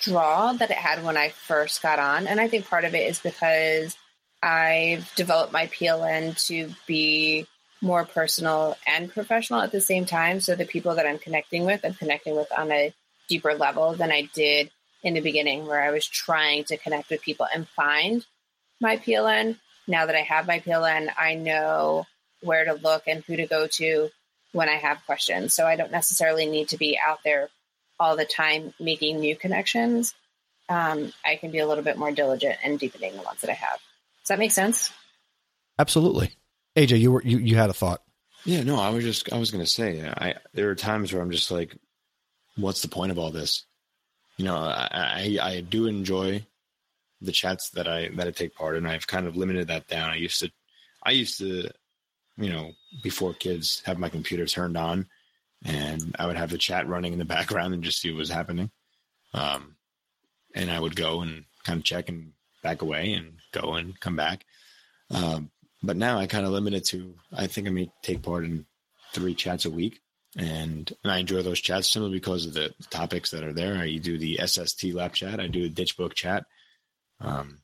draw 0.00 0.52
that 0.52 0.72
it 0.72 0.76
had 0.76 1.04
when 1.04 1.16
I 1.16 1.28
first 1.28 1.80
got 1.80 2.00
on. 2.00 2.26
And 2.26 2.40
I 2.40 2.48
think 2.48 2.68
part 2.68 2.84
of 2.84 2.92
it 2.92 3.08
is 3.08 3.20
because 3.20 3.96
I've 4.42 5.14
developed 5.14 5.52
my 5.52 5.68
PLN 5.68 6.44
to 6.48 6.74
be 6.88 7.46
more 7.80 8.04
personal 8.04 8.76
and 8.84 9.12
professional 9.12 9.60
at 9.60 9.70
the 9.70 9.80
same 9.80 10.06
time. 10.06 10.40
So 10.40 10.56
the 10.56 10.64
people 10.64 10.96
that 10.96 11.06
I'm 11.06 11.20
connecting 11.20 11.64
with, 11.64 11.84
I'm 11.84 11.94
connecting 11.94 12.34
with 12.34 12.50
on 12.50 12.72
a 12.72 12.92
deeper 13.28 13.54
level 13.54 13.92
than 13.92 14.10
I 14.10 14.28
did 14.34 14.72
in 15.04 15.14
the 15.14 15.20
beginning, 15.20 15.66
where 15.66 15.84
I 15.84 15.92
was 15.92 16.04
trying 16.04 16.64
to 16.64 16.76
connect 16.76 17.10
with 17.10 17.22
people 17.22 17.46
and 17.54 17.68
find 17.68 18.26
my 18.80 18.96
PLN. 18.96 19.56
Now 19.86 20.06
that 20.06 20.16
I 20.16 20.22
have 20.22 20.48
my 20.48 20.58
PLN, 20.58 21.10
I 21.16 21.36
know 21.36 22.06
where 22.40 22.64
to 22.64 22.72
look 22.72 23.04
and 23.06 23.22
who 23.22 23.36
to 23.36 23.46
go 23.46 23.68
to 23.68 24.10
when 24.54 24.68
I 24.68 24.76
have 24.76 25.04
questions. 25.04 25.52
So 25.52 25.66
I 25.66 25.76
don't 25.76 25.90
necessarily 25.90 26.46
need 26.46 26.68
to 26.68 26.78
be 26.78 26.98
out 27.04 27.18
there 27.24 27.50
all 27.98 28.16
the 28.16 28.24
time 28.24 28.72
making 28.78 29.18
new 29.18 29.36
connections. 29.36 30.14
Um, 30.68 31.12
I 31.24 31.36
can 31.36 31.50
be 31.50 31.58
a 31.58 31.66
little 31.66 31.84
bit 31.84 31.98
more 31.98 32.12
diligent 32.12 32.58
and 32.62 32.78
deepening 32.78 33.16
the 33.16 33.22
ones 33.22 33.40
that 33.40 33.50
I 33.50 33.54
have. 33.54 33.78
Does 34.22 34.28
that 34.28 34.38
make 34.38 34.52
sense? 34.52 34.90
Absolutely. 35.78 36.30
AJ, 36.76 37.00
you 37.00 37.12
were 37.12 37.22
you, 37.22 37.38
you 37.38 37.56
had 37.56 37.68
a 37.68 37.74
thought. 37.74 38.02
Yeah, 38.44 38.62
no, 38.62 38.78
I 38.78 38.90
was 38.90 39.04
just 39.04 39.32
I 39.32 39.38
was 39.38 39.50
gonna 39.50 39.66
say 39.66 39.98
yeah, 39.98 40.14
I 40.16 40.34
there 40.54 40.70
are 40.70 40.74
times 40.74 41.12
where 41.12 41.20
I'm 41.20 41.30
just 41.30 41.50
like, 41.50 41.76
what's 42.56 42.82
the 42.82 42.88
point 42.88 43.12
of 43.12 43.18
all 43.18 43.30
this? 43.30 43.64
You 44.36 44.44
know, 44.44 44.56
I 44.56 44.88
I, 44.92 45.38
I 45.42 45.60
do 45.60 45.86
enjoy 45.86 46.46
the 47.20 47.32
chats 47.32 47.70
that 47.70 47.88
I 47.88 48.08
that 48.14 48.28
I 48.28 48.30
take 48.30 48.54
part 48.54 48.76
in. 48.76 48.86
I've 48.86 49.06
kind 49.06 49.26
of 49.26 49.36
limited 49.36 49.68
that 49.68 49.88
down. 49.88 50.10
I 50.10 50.16
used 50.16 50.40
to 50.40 50.50
I 51.04 51.10
used 51.10 51.38
to, 51.38 51.70
you 52.36 52.50
know, 52.50 52.72
before 53.02 53.34
kids 53.34 53.82
have 53.86 53.98
my 53.98 54.08
computer 54.08 54.46
turned 54.46 54.76
on 54.76 55.06
and 55.64 56.14
I 56.18 56.26
would 56.26 56.36
have 56.36 56.50
the 56.50 56.58
chat 56.58 56.88
running 56.88 57.12
in 57.12 57.18
the 57.18 57.24
background 57.36 57.74
and 57.74 57.82
just 57.82 58.00
see 58.00 58.10
what 58.10 58.18
was 58.18 58.30
happening. 58.30 58.70
Um 59.32 59.76
and 60.54 60.70
I 60.70 60.78
would 60.78 60.96
go 60.96 61.20
and 61.20 61.44
kind 61.64 61.78
of 61.78 61.84
check 61.84 62.08
and 62.08 62.32
back 62.62 62.82
away 62.82 63.12
and 63.12 63.34
go 63.52 63.74
and 63.74 63.98
come 64.00 64.16
back. 64.16 64.44
Um, 65.10 65.50
but 65.82 65.96
now 65.96 66.18
I 66.18 66.26
kind 66.26 66.46
of 66.46 66.52
limit 66.52 66.74
it 66.74 66.84
to 66.86 67.14
I 67.32 67.46
think 67.46 67.66
I 67.66 67.70
may 67.70 67.92
take 68.02 68.22
part 68.22 68.44
in 68.44 68.66
three 69.12 69.34
chats 69.34 69.64
a 69.64 69.70
week, 69.70 70.00
and 70.36 70.90
and 71.04 71.12
I 71.12 71.18
enjoy 71.18 71.42
those 71.42 71.60
chats 71.60 71.92
simply 71.92 72.10
because 72.10 72.46
of 72.46 72.54
the 72.54 72.74
topics 72.90 73.30
that 73.30 73.44
are 73.44 73.52
there. 73.52 73.76
I 73.76 73.96
do 73.96 74.18
the 74.18 74.40
SST 74.44 74.84
lab 74.94 75.12
chat, 75.12 75.40
I 75.40 75.46
do 75.46 75.62
the 75.62 75.68
ditch 75.68 75.96
book 75.96 76.14
chat, 76.14 76.44
um, 77.20 77.58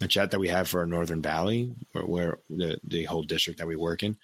the 0.00 0.08
chat 0.08 0.32
that 0.32 0.40
we 0.40 0.48
have 0.48 0.68
for 0.68 0.80
our 0.80 0.86
Northern 0.86 1.22
Valley, 1.22 1.74
where, 1.92 2.04
where 2.04 2.38
the 2.48 2.80
the 2.82 3.04
whole 3.04 3.22
district 3.22 3.60
that 3.60 3.68
we 3.68 3.76
work 3.76 4.02
in, 4.02 4.16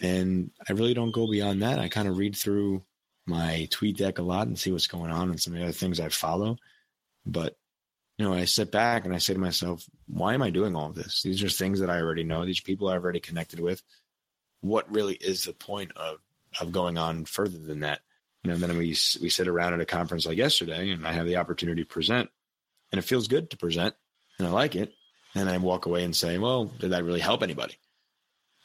and 0.00 0.50
I 0.68 0.72
really 0.72 0.94
don't 0.94 1.10
go 1.10 1.30
beyond 1.30 1.62
that. 1.62 1.78
I 1.78 1.88
kind 1.88 2.08
of 2.08 2.16
read 2.16 2.36
through 2.36 2.82
my 3.26 3.68
tweet 3.70 3.98
deck 3.98 4.18
a 4.18 4.22
lot 4.22 4.46
and 4.46 4.58
see 4.58 4.70
what's 4.72 4.86
going 4.86 5.10
on 5.10 5.30
and 5.30 5.40
some 5.40 5.52
of 5.52 5.58
the 5.58 5.64
other 5.64 5.72
things 5.72 6.00
I 6.00 6.08
follow, 6.08 6.56
but 7.26 7.56
you 8.16 8.24
know, 8.24 8.32
I 8.32 8.46
sit 8.46 8.72
back 8.72 9.04
and 9.04 9.14
I 9.14 9.18
say 9.18 9.34
to 9.34 9.38
myself, 9.38 9.84
why 10.06 10.32
am 10.32 10.42
I 10.42 10.50
doing 10.50 10.74
all 10.74 10.88
of 10.88 10.94
this? 10.94 11.22
These 11.22 11.42
are 11.42 11.50
things 11.50 11.80
that 11.80 11.90
I 11.90 12.00
already 12.00 12.24
know. 12.24 12.46
These 12.46 12.62
people 12.62 12.88
I've 12.88 13.04
already 13.04 13.20
connected 13.20 13.60
with. 13.60 13.82
What 14.62 14.90
really 14.90 15.14
is 15.14 15.44
the 15.44 15.52
point 15.52 15.92
of 15.96 16.18
of 16.58 16.72
going 16.72 16.96
on 16.96 17.26
further 17.26 17.58
than 17.58 17.80
that? 17.80 18.00
You 18.42 18.48
know, 18.48 18.54
and 18.54 18.62
then 18.62 18.78
we 18.78 18.96
we 19.20 19.28
sit 19.28 19.48
around 19.48 19.74
at 19.74 19.80
a 19.80 19.86
conference 19.86 20.24
like 20.24 20.38
yesterday, 20.38 20.90
and 20.90 21.06
I 21.06 21.12
have 21.12 21.26
the 21.26 21.36
opportunity 21.36 21.82
to 21.82 21.88
present, 21.88 22.30
and 22.90 22.98
it 22.98 23.02
feels 23.02 23.28
good 23.28 23.50
to 23.50 23.56
present, 23.56 23.94
and 24.38 24.46
I 24.46 24.50
like 24.50 24.76
it. 24.76 24.92
And 25.34 25.50
I 25.50 25.58
walk 25.58 25.84
away 25.84 26.02
and 26.02 26.16
say, 26.16 26.38
well, 26.38 26.64
did 26.64 26.92
that 26.92 27.04
really 27.04 27.20
help 27.20 27.42
anybody? 27.42 27.74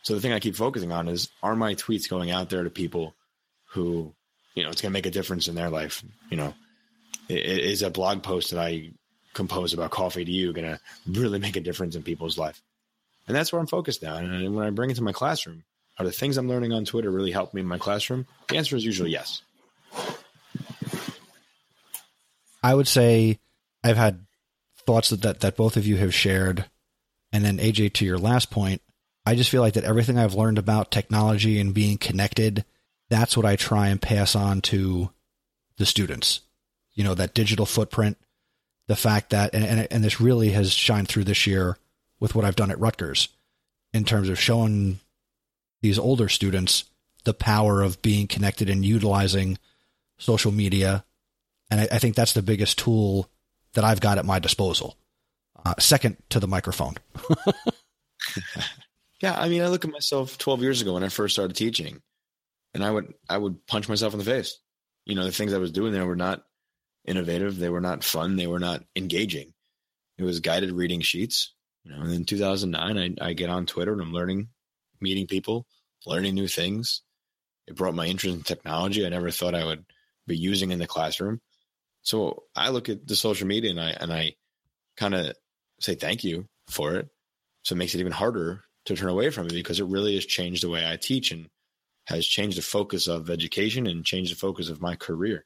So 0.04 0.16
the 0.16 0.22
thing 0.22 0.32
I 0.32 0.40
keep 0.40 0.56
focusing 0.56 0.92
on 0.92 1.10
is, 1.10 1.30
are 1.44 1.56
my 1.56 1.76
tweets 1.76 2.10
going 2.10 2.32
out 2.32 2.50
there 2.50 2.64
to 2.64 2.70
people 2.70 3.14
who, 3.72 4.14
you 4.56 4.64
know, 4.64 4.70
it's 4.70 4.82
going 4.82 4.92
to 4.92 4.98
make 4.98 5.06
a 5.06 5.12
difference 5.12 5.50
in 5.50 5.56
their 5.56 5.70
life? 5.70 6.02
You 6.30 6.38
know, 6.38 6.54
is 7.28 7.82
a 7.82 7.90
blog 7.90 8.24
post 8.24 8.52
that 8.52 8.60
I 8.60 8.92
compose 9.34 9.74
about 9.74 9.92
coffee 9.92 10.26
EDU 10.26 10.54
going 10.54 10.68
to 10.68 10.80
really 11.08 11.40
make 11.40 11.58
a 11.58 11.62
difference 11.62 11.96
in 11.96 12.04
people's 12.04 12.38
life? 12.38 12.62
And 13.28 13.36
that's 13.36 13.52
where 13.52 13.60
I'm 13.60 13.68
focused 13.68 14.02
now. 14.02 14.16
And 14.16 14.56
when 14.56 14.66
I 14.66 14.70
bring 14.70 14.90
it 14.90 14.96
to 14.96 15.04
my 15.04 15.12
classroom, 15.12 15.64
are 16.00 16.06
the 16.06 16.12
things 16.12 16.38
I'm 16.38 16.48
learning 16.48 16.72
on 16.72 16.86
Twitter 16.86 17.12
really 17.12 17.32
help 17.32 17.54
me 17.54 17.62
in 17.62 17.68
my 17.68 17.78
classroom? 17.78 18.26
The 18.50 18.58
answer 18.58 18.76
is 18.76 18.86
usually 18.86 19.12
yes. 19.12 19.42
I 22.64 22.74
would 22.74 22.88
say 22.88 23.40
I've 23.84 23.98
had 23.98 24.26
thoughts 24.86 25.10
that, 25.10 25.22
that, 25.22 25.40
that 25.42 25.56
both 25.56 25.78
of 25.78 25.86
you 25.86 25.98
have 25.98 26.14
shared. 26.14 26.66
And 27.32 27.46
then 27.46 27.58
AJ, 27.58 27.94
to 27.94 28.06
your 28.06 28.18
last 28.18 28.52
point, 28.52 28.82
I 29.26 29.36
just 29.36 29.50
feel 29.50 29.62
like 29.62 29.74
that 29.74 29.84
everything 29.84 30.18
I've 30.18 30.34
learned 30.34 30.58
about 30.58 30.92
technology 30.92 31.60
and 31.60 31.74
being 31.74 31.98
connected, 31.98 32.66
that's 33.10 33.38
what 33.38 33.46
I 33.46 33.56
try 33.56 33.88
and 33.88 34.02
pass 34.02 34.36
on 34.36 34.62
to 34.62 35.12
the 35.78 35.86
students. 35.86 36.42
You 36.94 37.04
know, 37.04 37.14
that 37.16 37.34
digital 37.34 37.66
footprint, 37.66 38.18
the 38.88 38.96
fact 38.96 39.30
that, 39.30 39.54
and, 39.54 39.64
and, 39.64 39.88
and 39.90 40.04
this 40.04 40.20
really 40.20 40.50
has 40.50 40.74
shined 40.74 41.08
through 41.08 41.26
this 41.26 41.46
year 41.46 41.78
with 42.20 42.36
what 42.36 42.46
I've 42.46 42.56
done 42.56 42.72
at 42.72 42.80
Rutgers 42.80 43.30
in 43.94 44.04
terms 44.06 44.30
of 44.30 44.40
showing 44.40 45.00
these 45.82 46.00
older 46.00 46.30
students 46.30 46.86
the 47.24 47.34
power 47.34 47.82
of 47.82 48.02
being 48.02 48.28
connected 48.28 48.70
and 48.70 48.84
utilizing 48.84 49.58
social 50.18 50.52
media. 50.52 51.04
And 51.70 51.82
I, 51.82 51.88
I 51.92 52.00
think 52.00 52.16
that's 52.16 52.34
the 52.34 52.42
biggest 52.42 52.80
tool 52.80 53.30
that 53.74 53.84
I've 53.84 54.02
got 54.02 54.18
at 54.18 54.26
my 54.26 54.40
disposal. 54.40 54.98
Uh, 55.64 55.76
second 55.80 56.18
to 56.30 56.40
the 56.40 56.48
microphone. 56.48 56.96
yeah, 59.22 59.36
I 59.38 59.48
mean, 59.48 59.62
I 59.62 59.68
look 59.68 59.86
at 59.86 59.92
myself 59.92 60.38
12 60.38 60.62
years 60.62 60.82
ago 60.82 60.94
when 60.94 61.04
I 61.04 61.10
first 61.10 61.36
started 61.36 61.56
teaching, 61.56 62.02
and 62.74 62.84
I 62.84 62.90
would 62.90 63.14
I 63.30 63.38
would 63.38 63.66
punch 63.68 63.88
myself 63.88 64.14
in 64.14 64.20
the 64.20 64.26
face. 64.26 64.58
you 65.06 65.16
know, 65.16 65.24
the 65.24 65.32
things 65.32 65.54
I 65.54 65.60
was 65.60 65.72
doing 65.72 65.94
there 65.94 66.06
were 66.06 66.16
not 66.16 66.44
innovative. 67.06 67.58
They 67.58 67.70
were 67.70 67.82
not 67.82 68.04
fun. 68.04 68.36
They 68.36 68.48
were 68.48 68.60
not 68.60 68.84
engaging. 68.96 69.54
It 70.18 70.24
was 70.24 70.40
guided 70.40 70.72
reading 70.72 71.02
sheets. 71.02 71.54
You 71.84 71.92
know, 71.92 72.02
and 72.02 72.14
in 72.14 72.26
2009, 72.26 73.18
I, 73.22 73.30
I 73.30 73.34
get 73.34 73.50
on 73.50 73.66
Twitter 73.66 73.94
and 73.94 74.02
I'm 74.02 74.14
learning, 74.14 74.50
meeting 75.00 75.28
people, 75.28 75.66
learning 76.06 76.36
new 76.36 76.48
things. 76.48 77.02
It 77.68 77.76
brought 77.76 77.96
my 77.96 78.06
interest 78.06 78.36
in 78.36 78.44
technology. 78.44 79.06
I 79.06 79.10
never 79.10 79.32
thought 79.32 79.56
I 79.56 79.66
would 79.66 79.86
be 80.28 80.38
using 80.38 80.72
in 80.72 80.80
the 80.80 80.88
classroom. 80.88 81.42
So 82.04 82.44
I 82.56 82.70
look 82.70 82.90
at 82.90 83.08
the 83.08 83.16
social 83.16 83.48
media 83.48 83.72
and 83.72 83.80
I 83.80 83.92
and 83.92 84.12
I 84.12 84.36
kind 84.98 85.14
of 85.14 85.36
say 85.80 85.96
thank 85.96 86.24
you 86.24 86.48
for 86.68 86.96
it. 86.96 87.10
So 87.64 87.74
it 87.74 87.78
makes 87.78 87.94
it 87.94 88.00
even 88.00 88.12
harder 88.12 88.64
to 88.86 88.96
turn 88.96 89.10
away 89.10 89.30
from 89.30 89.46
it 89.48 89.54
because 89.54 89.80
it 89.80 89.86
really 89.86 90.16
has 90.16 90.26
changed 90.26 90.64
the 90.64 90.70
way 90.70 90.90
I 90.90 90.98
teach 90.98 91.32
and 91.32 91.48
has 92.08 92.26
changed 92.26 92.58
the 92.58 92.64
focus 92.64 93.08
of 93.08 93.30
education 93.30 93.86
and 93.86 94.04
changed 94.04 94.32
the 94.32 94.40
focus 94.40 94.70
of 94.70 94.82
my 94.82 94.96
career 94.96 95.46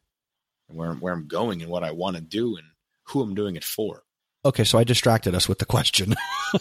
and 0.70 0.78
where 0.78 0.94
where 0.94 1.14
I'm 1.14 1.28
going 1.28 1.62
and 1.62 1.70
what 1.70 1.84
I 1.84 1.92
want 1.92 2.16
to 2.16 2.22
do 2.22 2.56
and 2.56 2.68
who 3.08 3.22
I'm 3.22 3.36
doing 3.36 3.56
it 3.56 3.64
for. 3.64 4.04
Okay, 4.44 4.64
so 4.64 4.78
I 4.78 4.84
distracted 4.84 5.34
us 5.34 5.50
with 5.50 5.60
the 5.60 5.66
question. 5.66 6.16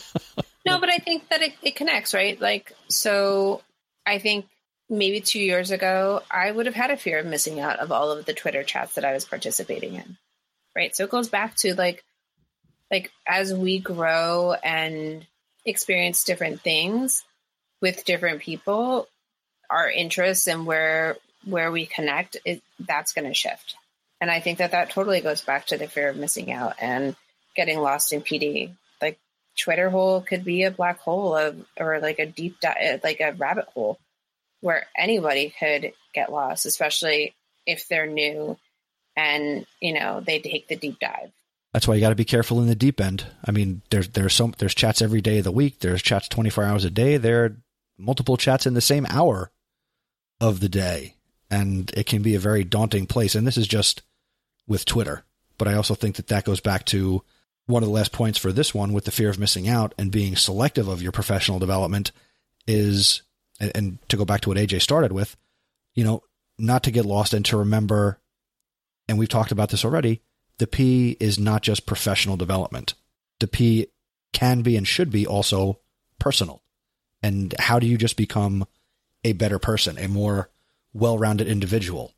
no, 0.67 0.81
but 0.81 0.89
I 0.89 0.99
think 0.99 1.29
that 1.29 1.43
it, 1.43 1.53
it 1.63 1.77
connects, 1.77 2.15
right? 2.15 2.41
Like, 2.41 2.73
so 2.89 3.63
I 4.07 4.19
think 4.19 4.47
maybe 4.88 5.20
two 5.20 5.40
years 5.40 5.70
ago, 5.70 6.23
I 6.31 6.51
would 6.51 6.66
have 6.66 6.75
had 6.75 6.90
a 6.90 6.97
fear 6.97 7.18
of 7.18 7.27
missing 7.27 7.61
out 7.61 7.79
of 7.79 7.92
all 7.92 8.11
of 8.11 8.25
the 8.25 8.35
Twitter 8.35 8.62
chats 8.62 8.94
that 8.94 9.05
I 9.05 9.12
was 9.12 9.25
participating 9.25 9.94
in. 9.94 10.16
Right. 10.77 10.94
So 10.94 11.05
it 11.05 11.11
goes 11.11 11.29
back 11.29 11.57
to 11.59 11.75
like, 11.75 12.05
like 12.90 13.11
as 13.27 13.55
we 13.55 13.79
grow 13.79 14.53
and 14.53 15.27
experience 15.64 16.25
different 16.25 16.61
things 16.61 17.25
with 17.81 18.05
different 18.05 18.40
people, 18.40 19.09
our 19.70 19.88
interests 19.88 20.47
and 20.47 20.66
where 20.66 21.16
where 21.44 21.70
we 21.70 21.85
connect, 21.87 22.38
it, 22.44 22.62
that's 22.81 23.12
going 23.12 23.29
to 23.29 23.35
shift. 23.35 23.77
And 24.20 24.31
I 24.31 24.40
think 24.40 24.59
that 24.59 24.70
that 24.70 24.90
totally 24.90 25.20
goes 25.20 25.42
back 25.42 25.66
to 25.66 25.77
the 25.77 25.87
fear 25.87 26.09
of 26.09 26.16
missing 26.16 26.51
out 26.51 26.77
and 26.81 27.14
getting 27.55 27.79
lost 27.79 28.12
in 28.12 28.23
PD. 28.23 28.73
Like 29.03 29.18
Twitter 29.59 29.90
hole 29.90 30.23
could 30.23 30.44
be 30.44 30.62
a 30.62 30.70
black 30.70 31.01
hole 31.01 31.37
of, 31.37 31.62
or 31.79 32.01
like 32.01 32.18
a 32.18 32.27
deep 32.27 32.57
like 33.03 33.20
a 33.20 33.33
rabbit 33.33 33.66
hole 33.75 33.99
where 34.64 34.87
anybody 34.96 35.53
could 35.61 35.92
get 36.14 36.33
lost, 36.33 36.64
especially 36.64 37.35
if 37.66 37.87
they're 37.87 38.07
new 38.07 38.57
and, 39.14 39.66
you 39.79 39.92
know, 39.92 40.22
they 40.27 40.38
take 40.38 40.68
the 40.68 40.77
deep 40.77 40.98
dive. 40.98 41.31
That's 41.74 41.87
why 41.87 41.96
you 41.96 42.00
got 42.00 42.09
to 42.09 42.14
be 42.14 42.24
careful 42.24 42.62
in 42.62 42.66
the 42.66 42.74
deep 42.74 42.98
end. 42.98 43.27
I 43.44 43.50
mean, 43.50 43.83
there's 43.90 44.09
there's 44.09 44.33
some 44.33 44.55
there's 44.57 44.74
chats 44.74 45.03
every 45.03 45.20
day 45.20 45.38
of 45.38 45.44
the 45.44 45.53
week. 45.53 45.81
There's 45.81 46.00
chats 46.00 46.29
24 46.29 46.64
hours 46.64 46.85
a 46.87 46.90
day. 46.90 47.18
There 47.18 47.44
are 47.44 47.57
multiple 47.98 48.38
chats 48.38 48.64
in 48.64 48.72
the 48.72 48.81
same 48.81 49.07
hour 49.11 49.50
of 50.40 50.61
the 50.61 50.68
day, 50.70 51.16
and 51.50 51.90
it 51.94 52.07
can 52.07 52.22
be 52.22 52.35
a 52.35 52.40
very 52.40 52.64
daunting 52.64 53.07
place. 53.07 53.35
And 53.35 53.46
this 53.46 53.59
is 53.59 53.68
just 53.68 54.00
with 54.66 54.87
Twitter, 54.87 55.24
but 55.59 55.68
I 55.68 55.74
also 55.74 55.94
think 55.94 56.16
that 56.16 56.29
that 56.29 56.44
goes 56.44 56.61
back 56.61 56.87
to 56.87 57.22
one 57.66 57.83
of 57.83 57.88
the 57.88 57.94
last 57.94 58.12
points 58.12 58.38
for 58.38 58.50
this 58.50 58.72
one 58.72 58.94
with 58.94 59.05
the 59.05 59.11
fear 59.11 59.29
of 59.29 59.38
missing 59.38 59.68
out 59.68 59.94
and 59.98 60.11
being 60.11 60.37
selective 60.37 60.88
of 60.88 61.03
your 61.03 61.12
professional 61.12 61.59
development 61.59 62.12
is, 62.66 63.20
and, 63.61 63.73
and 63.75 64.09
to 64.09 64.17
go 64.17 64.25
back 64.25 64.40
to 64.43 64.51
what 64.51 64.59
AJ 64.59 64.83
started 64.83 65.12
with, 65.12 65.37
you 65.95 66.05
know, 66.05 66.23
not 66.59 66.83
to 66.85 66.90
get 66.90 67.05
lost 67.05 67.35
and 67.35 67.45
to 67.47 67.57
remember, 67.57 68.21
and 69.09 69.19
we've 69.19 69.29
talked 69.29 69.53
about 69.53 69.71
this 69.71 69.85
already, 69.85 70.23
the 70.59 70.67
P 70.67 71.17
is 71.21 71.38
not 71.38 71.62
just 71.62 71.87
professional 71.87 72.37
development. 72.37 72.95
The 73.40 73.49
P 73.49 73.88
can 74.33 74.62
be 74.62 74.77
and 74.77 74.87
should 74.87 75.11
be 75.11 75.27
also 75.27 75.81
personal. 76.19 76.62
And 77.23 77.55
how 77.59 77.79
do 77.79 77.87
you 77.87 77.97
just 77.97 78.17
become 78.17 78.67
a 79.25 79.33
better 79.33 79.59
person, 79.59 79.99
a 79.99 80.09
more 80.09 80.51
well 80.93 81.19
rounded 81.19 81.49
individual, 81.49 82.12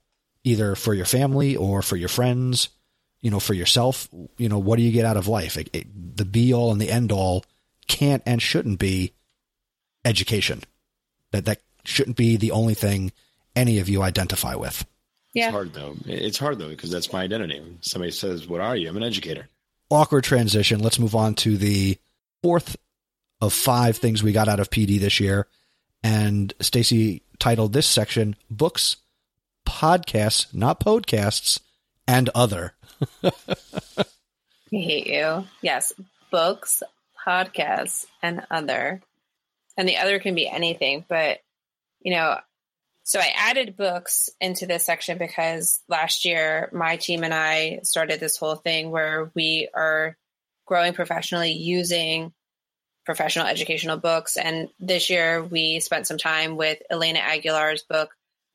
either 0.45 0.75
for 0.75 0.93
your 0.93 1.07
family 1.07 1.57
or 1.57 1.81
for 1.83 1.97
your 1.97 2.09
friends 2.09 2.69
you 3.27 3.31
know, 3.31 3.41
for 3.41 3.55
yourself, 3.55 4.09
you 4.37 4.49
know, 4.49 4.59
what 4.59 4.77
do 4.77 4.83
you 4.83 4.93
get 4.93 5.05
out 5.05 5.17
of 5.17 5.27
life? 5.27 5.57
It, 5.57 5.69
it, 5.73 6.17
the 6.17 6.25
be 6.25 6.55
all 6.55 6.71
and 6.71 6.81
the 6.81 6.91
end 6.91 7.11
all 7.11 7.45
can't 7.89 8.23
and 8.25 8.41
shouldn't 8.41 8.79
be 8.79 9.15
education. 10.05 10.63
That 11.33 11.45
that 11.47 11.61
shouldn't 11.85 12.17
be 12.17 12.37
the 12.37 12.53
only 12.53 12.75
thing 12.75 13.13
any 13.55 13.79
of 13.79 13.89
you 13.89 14.03
identify 14.03 14.55
with. 14.55 14.85
Yeah. 15.33 15.47
It's 15.47 15.53
hard 15.53 15.73
though. 15.75 15.95
It's 16.07 16.39
hard 16.39 16.59
though 16.59 16.69
because 16.69 16.91
that's 16.91 17.13
my 17.13 17.23
identity. 17.23 17.61
When 17.61 17.79
somebody 17.83 18.13
says, 18.13 18.47
"What 18.47 18.61
are 18.61 18.77
you?" 18.77 18.89
I'm 18.89 18.97
an 18.97 19.03
educator. 19.03 19.49
Awkward 19.91 20.25
transition. 20.25 20.81
Let's 20.81 20.99
move 20.99 21.15
on 21.15 21.35
to 21.37 21.57
the 21.57 21.99
fourth 22.43 22.77
of 23.41 23.53
five 23.53 23.97
things 23.99 24.23
we 24.23 24.33
got 24.33 24.49
out 24.49 24.61
of 24.61 24.71
PD 24.71 24.99
this 24.99 25.21
year. 25.21 25.47
And 26.03 26.53
Stacy 26.61 27.23
titled 27.39 27.73
this 27.73 27.87
section 27.87 28.37
"Books, 28.51 28.97
Podcasts, 29.67 30.53
Not 30.55 30.81
Podcasts, 30.81 31.61
and 32.07 32.31
Other." 32.35 32.75
I 34.73 34.77
hate 34.79 35.07
you. 35.07 35.45
Yes, 35.63 35.93
books, 36.31 36.83
podcasts, 37.27 38.07
and 38.23 38.47
other. 38.51 39.03
And 39.77 39.89
the 39.89 39.99
other 39.99 40.19
can 40.19 40.35
be 40.35 40.49
anything, 40.49 41.05
but 41.09 41.39
you 42.01 42.13
know, 42.15 42.39
so 43.03 43.21
I 43.21 43.33
added 43.37 43.77
books 43.77 44.31
into 44.41 44.67
this 44.67 44.85
section 44.85 45.19
because 45.19 45.81
last 45.89 46.25
year 46.25 46.69
my 46.73 46.97
team 46.97 47.23
and 47.23 47.33
I 47.33 47.81
started 47.83 48.19
this 48.19 48.37
whole 48.37 48.57
thing 48.57 48.91
where 48.91 49.31
we 49.35 49.69
are 49.75 50.17
growing 50.67 50.93
professionally 50.93 51.53
using 51.53 52.33
professional 53.05 53.47
educational 53.47 53.97
books. 53.97 54.37
And 54.37 54.69
this 54.81 55.09
year 55.09 55.45
we 55.45 55.79
spent 55.79 56.09
some 56.09 56.19
time 56.19 56.57
with 56.57 56.83
Elena 56.91 57.21
Aguilar's 57.21 57.83
book, 57.83 58.11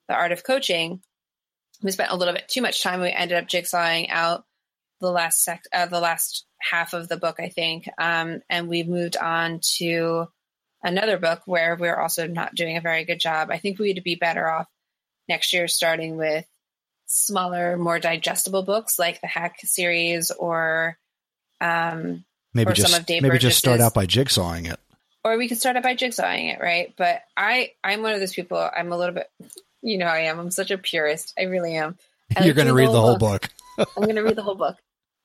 The 0.10 0.16
Art 0.16 0.34
of 0.34 0.44
Coaching, 0.44 1.02
we 1.82 1.92
spent 1.92 2.12
a 2.12 2.16
little 2.16 2.34
bit 2.34 2.48
too 2.48 2.62
much 2.62 2.84
time. 2.84 3.02
We 3.02 3.12
ended 3.12 3.38
up 3.38 3.48
jigsawing 3.48 4.10
out 4.10 4.46
the 5.00 5.12
last 5.12 5.44
sec, 5.44 5.64
uh, 5.74 5.88
the 5.88 6.00
last 6.00 6.46
half 6.60 6.94
of 6.94 7.08
the 7.08 7.18
book, 7.18 7.38
I 7.40 7.50
think, 7.50 7.90
um, 7.98 8.42
and 8.50 8.68
we've 8.68 8.88
moved 8.88 9.18
on 9.18 9.60
to 9.78 10.28
another 10.84 11.18
book 11.18 11.42
where 11.46 11.76
we're 11.76 12.00
also 12.00 12.28
not 12.28 12.56
doing 12.56 12.78
a 12.78 12.82
very 12.82 13.06
good 13.06 13.20
job. 13.20 13.50
I 13.52 13.58
think 13.58 13.80
we'd 13.80 14.04
be 14.04 14.16
better 14.16 14.48
off 14.50 14.68
next 15.28 15.54
year 15.54 15.68
starting 15.68 16.18
with 16.18 16.46
smaller, 17.06 17.78
more 17.78 18.00
digestible 18.00 18.64
books 18.64 18.98
like 18.98 19.22
the 19.22 19.28
Hack 19.28 19.58
series 19.64 20.32
or 20.32 20.98
um, 21.60 22.24
maybe 22.54 22.72
or 22.72 22.74
just 22.74 22.92
some 22.92 23.00
of 23.00 23.06
Dave 23.06 23.22
maybe 23.22 23.38
just 23.38 23.58
start 23.58 23.80
out 23.80 23.94
by 23.94 24.06
jigsawing 24.06 24.72
it. 24.72 24.80
or 25.24 25.38
we 25.38 25.48
could 25.48 25.60
start 25.60 25.76
out 25.76 25.84
by 25.84 25.96
jigsawing 25.96 26.54
it, 26.54 26.60
right? 26.60 26.94
But 26.98 27.22
I, 27.38 27.72
I'm 27.84 28.02
one 28.02 28.14
of 28.14 28.20
those 28.20 28.34
people. 28.34 28.58
I'm 28.58 28.92
a 28.92 28.98
little 28.98 29.16
bit, 29.16 29.30
you 29.82 29.98
know, 29.98 30.08
I 30.08 30.22
am. 30.22 30.40
I'm 30.40 30.52
such 30.52 30.72
a 30.72 30.78
purist. 30.78 31.34
I 31.38 31.44
really 31.44 31.76
am. 31.76 31.98
I 32.36 32.46
You're 32.46 32.50
like 32.50 32.56
going 32.56 32.68
to 32.68 32.74
read 32.74 32.88
read 32.88 32.94
the 32.96 33.02
whole 33.02 33.18
book. 33.18 33.50
I'm 33.78 34.04
going 34.04 34.16
to 34.16 34.24
read 34.24 34.36
the 34.36 34.44
whole 34.44 34.56
book, 34.56 34.78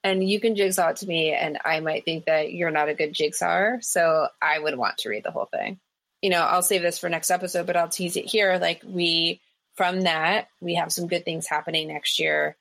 and 0.06 0.28
you 0.28 0.38
can 0.38 0.54
jigsaw 0.54 0.90
it 0.90 0.98
to 0.98 1.06
me, 1.06 1.32
and 1.32 1.58
I 1.64 1.80
might 1.80 2.04
think 2.04 2.26
that 2.26 2.52
you're 2.52 2.70
not 2.70 2.88
a 2.88 2.94
good 2.94 3.12
jigsawer, 3.12 3.82
so 3.82 4.28
I 4.40 4.56
would 4.56 4.78
want 4.78 4.98
to 4.98 5.08
read 5.08 5.24
the 5.24 5.32
whole 5.32 5.46
thing. 5.46 5.80
You 6.22 6.30
know, 6.30 6.42
I'll 6.42 6.62
save 6.62 6.82
this 6.82 6.98
for 6.98 7.08
next 7.08 7.32
episode, 7.32 7.66
but 7.66 7.76
I'll 7.76 7.88
tease 7.88 8.16
it 8.16 8.24
here. 8.24 8.56
Like 8.60 8.82
we, 8.86 9.40
from 9.74 10.02
that, 10.02 10.46
we 10.60 10.74
have 10.74 10.92
some 10.92 11.08
good 11.08 11.24
things 11.24 11.48
happening 11.48 11.88
next 11.88 12.20
year 12.20 12.56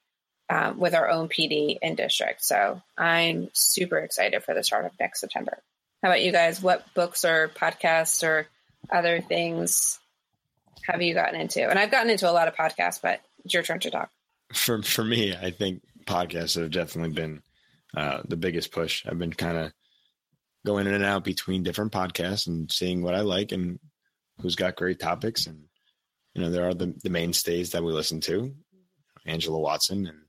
um, 0.50 0.80
with 0.80 0.96
our 0.96 1.08
own 1.08 1.30
PD 1.30 1.78
in 1.84 1.94
district. 1.94 2.44
So 2.44 2.82
I'm 2.98 3.50
super 3.54 4.00
excited 4.00 4.44
for 4.44 4.56
the 4.56 4.64
start 4.64 4.86
of 4.86 4.92
next 5.00 5.22
September. 5.22 5.60
How 6.02 6.10
about 6.10 6.24
you 6.24 6.32
guys? 6.32 6.64
What 6.64 6.84
books 6.96 7.26
or 7.26 7.50
podcasts 7.50 8.28
or 8.28 8.48
other 8.92 9.22
things 9.22 10.00
have 10.88 11.04
you 11.04 11.14
gotten 11.14 11.40
into? 11.40 11.70
And 11.70 11.78
I've 11.78 11.92
gotten 11.92 12.10
into 12.10 12.30
a 12.30 12.34
lot 12.34 12.48
of 12.48 12.56
podcasts, 12.56 13.00
but 13.02 13.22
it's 13.44 13.54
your 13.54 13.62
turn 13.62 13.80
to 13.82 13.92
talk. 13.92 14.10
For 14.52 14.82
for 14.82 15.04
me, 15.04 15.36
I 15.36 15.52
think 15.52 15.82
podcasts 16.06 16.60
have 16.60 16.72
definitely 16.72 17.14
been 17.14 17.42
uh, 17.96 18.22
the 18.28 18.38
biggest 18.38 18.72
push. 18.72 19.06
I've 19.06 19.20
been 19.20 19.34
kind 19.34 19.58
of 19.58 19.72
going 20.66 20.88
in 20.88 20.94
and 20.94 21.06
out 21.06 21.24
between 21.24 21.64
different 21.64 21.92
podcasts 21.92 22.48
and 22.48 22.72
seeing 22.72 23.02
what 23.02 23.16
I 23.16 23.22
like 23.22 23.52
and 23.52 23.80
who's 24.42 24.56
got 24.56 24.76
great 24.76 25.00
topics. 25.00 25.48
And 25.48 25.64
you 26.34 26.42
know, 26.42 26.50
there 26.50 26.68
are 26.68 26.74
the, 26.74 26.94
the 27.04 27.10
mainstays 27.10 27.72
that 27.72 27.84
we 27.84 27.94
listen 27.94 28.20
to, 28.22 28.54
Angela 29.26 29.60
Watson 29.60 30.08
and 30.08 30.20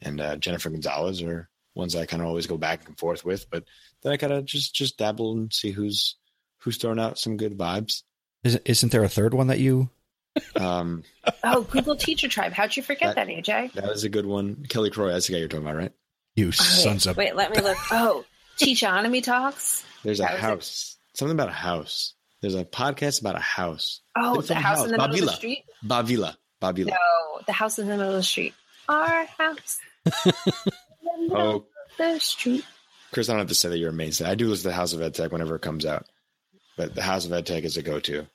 and 0.00 0.20
uh, 0.20 0.36
Jennifer 0.36 0.70
Gonzalez 0.70 1.22
are 1.22 1.48
ones 1.74 1.96
I 1.96 2.06
kind 2.06 2.22
of 2.22 2.28
always 2.28 2.46
go 2.46 2.56
back 2.56 2.86
and 2.86 2.98
forth 2.98 3.24
with. 3.24 3.50
But 3.50 3.64
then 4.02 4.12
I 4.12 4.16
kind 4.16 4.32
of 4.32 4.44
just 4.44 4.74
just 4.74 4.98
dabble 4.98 5.32
and 5.32 5.52
see 5.52 5.70
who's 5.70 6.16
who's 6.58 6.76
throwing 6.76 7.00
out 7.00 7.18
some 7.18 7.36
good 7.36 7.56
vibes. 7.56 8.02
Isn't, 8.44 8.62
isn't 8.64 8.92
there 8.92 9.04
a 9.04 9.08
third 9.08 9.34
one 9.34 9.48
that 9.48 9.58
you? 9.58 9.90
Um, 10.56 11.04
Oh, 11.44 11.62
Google 11.62 11.96
Teacher 11.96 12.28
Tribe. 12.28 12.52
How'd 12.52 12.76
you 12.76 12.82
forget 12.82 13.14
that, 13.14 13.26
That- 13.26 13.44
AJ? 13.44 13.72
that 13.74 13.84
was 13.86 14.04
a 14.04 14.08
good 14.08 14.26
one. 14.26 14.64
Kelly 14.68 14.90
Croy, 14.90 15.10
that's 15.10 15.26
the 15.26 15.34
guy 15.34 15.38
you're 15.40 15.48
talking 15.48 15.66
about, 15.66 15.76
right? 15.76 15.92
You 16.36 16.46
Wait, 16.46 16.54
sons 16.54 17.06
of. 17.06 17.16
wait, 17.16 17.34
let 17.36 17.50
me 17.54 17.60
look. 17.60 17.76
Oh, 17.90 18.24
Teachonomy 18.60 19.22
Talks. 19.22 19.84
There's 20.04 20.20
a 20.20 20.22
That 20.22 20.32
was 20.34 20.38
it. 20.38 20.42
house. 20.46 20.96
Something 21.14 21.34
about 21.36 21.48
a 21.48 21.52
house. 21.52 22.14
There's 22.40 22.54
a 22.54 22.64
podcast 22.64 23.20
about 23.20 23.34
a 23.36 23.40
house. 23.40 24.00
Oh, 24.16 24.38
It's 24.38 24.48
the 24.48 24.54
a 24.54 24.58
house 24.58 24.84
in 24.84 24.90
the 24.92 24.98
middle 24.98 25.14
of 25.14 25.20
the 25.20 25.26
Babila. 25.26 25.34
street. 25.36 25.64
Bavila. 25.84 26.36
Bavila. 26.62 26.86
No, 26.90 27.40
the 27.46 27.52
house 27.52 27.78
in 27.78 27.86
the 27.88 27.96
middle 27.96 28.10
of 28.10 28.16
the 28.16 28.22
street. 28.22 28.54
Our 28.88 29.24
house. 29.26 29.78
in 30.24 30.32
the 30.32 31.18
middle 31.22 31.36
Oh, 31.36 31.56
of 31.56 31.64
the 31.98 32.18
street. 32.20 32.64
Chris, 33.12 33.28
I 33.28 33.32
don't 33.32 33.40
have 33.40 33.48
to 33.48 33.54
say 33.54 33.68
that 33.70 33.78
you're 33.78 33.90
amazing. 33.90 34.26
I 34.26 34.34
do 34.34 34.48
listen 34.48 34.62
to 34.64 34.68
the 34.68 34.74
House 34.74 34.92
of 34.92 35.00
EdTech 35.00 35.32
whenever 35.32 35.56
it 35.56 35.62
comes 35.62 35.84
out, 35.86 36.06
but 36.76 36.94
the 36.94 37.02
House 37.02 37.24
of 37.24 37.32
EdTech 37.32 37.64
is 37.64 37.76
a 37.76 37.82
go-to. 37.82 38.26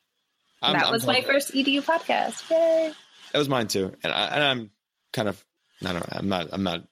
I'm- 0.64 0.74
that 0.74 0.86
I'm 0.88 0.92
was 0.92 1.06
my 1.06 1.16
talking- 1.16 1.28
first 1.28 1.52
EDU 1.54 1.82
podcast. 1.82 2.50
Yay! 2.50 2.94
That 3.32 3.40
was 3.40 3.50
mine 3.50 3.68
too, 3.68 3.94
and, 4.04 4.14
I, 4.14 4.26
and 4.28 4.44
I'm 4.44 4.72
kind 5.12 5.28
of 5.28 5.44
I 5.86 5.94
don't 5.94 6.06
I'm 6.16 6.30
not 6.30 6.48
I'm 6.52 6.64
not 6.64 6.88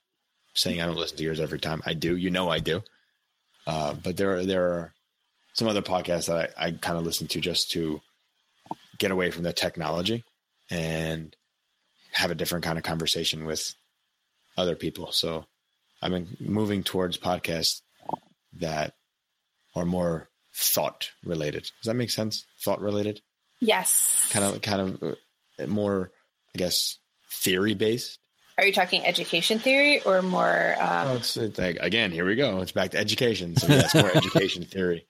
saying 0.54 0.82
I 0.82 0.86
don't 0.86 0.96
listen 0.98 1.18
to 1.18 1.24
yours 1.24 1.40
every 1.40 1.60
time. 1.60 1.82
I 1.86 1.94
do. 1.94 2.16
You 2.16 2.30
know 2.30 2.50
I 2.50 2.60
do. 2.60 2.82
Uh, 3.68 3.94
but 3.94 4.18
there 4.18 4.36
are 4.38 4.46
there 4.46 4.66
are 4.74 4.94
some 5.54 5.68
other 5.68 5.82
podcasts 5.82 6.28
that 6.28 6.54
I, 6.58 6.68
I 6.68 6.72
kind 6.72 6.98
of 6.98 7.06
listen 7.06 7.28
to 7.28 7.40
just 7.42 7.72
to 7.72 8.02
get 8.98 9.12
away 9.12 9.32
from 9.32 9.44
the 9.44 9.54
technology 9.54 10.24
and 10.70 11.36
have 12.12 12.32
a 12.32 12.36
different 12.36 12.66
kind 12.66 12.78
of 12.78 12.84
conversation 12.84 13.46
with 13.46 13.74
other 14.58 14.76
people. 14.76 15.12
So 15.12 15.46
I've 16.02 16.12
been 16.12 16.36
moving 16.40 16.84
towards 16.84 17.18
podcasts 17.18 17.82
that 18.60 18.94
are 19.76 19.86
more 19.86 20.28
thought 20.54 21.12
related. 21.24 21.64
Does 21.64 21.86
that 21.86 21.94
make 21.96 22.10
sense? 22.10 22.46
Thought 22.64 22.82
related? 22.82 23.22
Yes. 23.62 24.28
Kind 24.32 24.46
of, 24.46 24.62
kind 24.62 24.82
of 24.82 25.16
uh, 25.60 25.68
more, 25.68 26.12
I 26.54 26.58
guess, 26.58 26.98
theory 27.32 27.76
based. 27.76 28.20
Are 28.58 28.66
you 28.66 28.74
talking 28.74 29.06
education 29.06 29.60
theory 29.60 30.02
or 30.02 30.22
more? 30.22 30.76
Um... 30.80 31.08
Oh, 31.08 31.16
it's, 31.16 31.38
it's 31.38 31.58
like, 31.58 31.78
again, 31.80 32.12
here 32.12 32.26
we 32.26 32.36
go. 32.36 32.60
It's 32.60 32.74
back 32.74 32.92
to 32.92 32.98
education. 32.98 33.56
So 33.56 33.68
yes, 33.68 33.96
more 33.96 34.12
education 34.16 34.66
theory. 34.66 35.06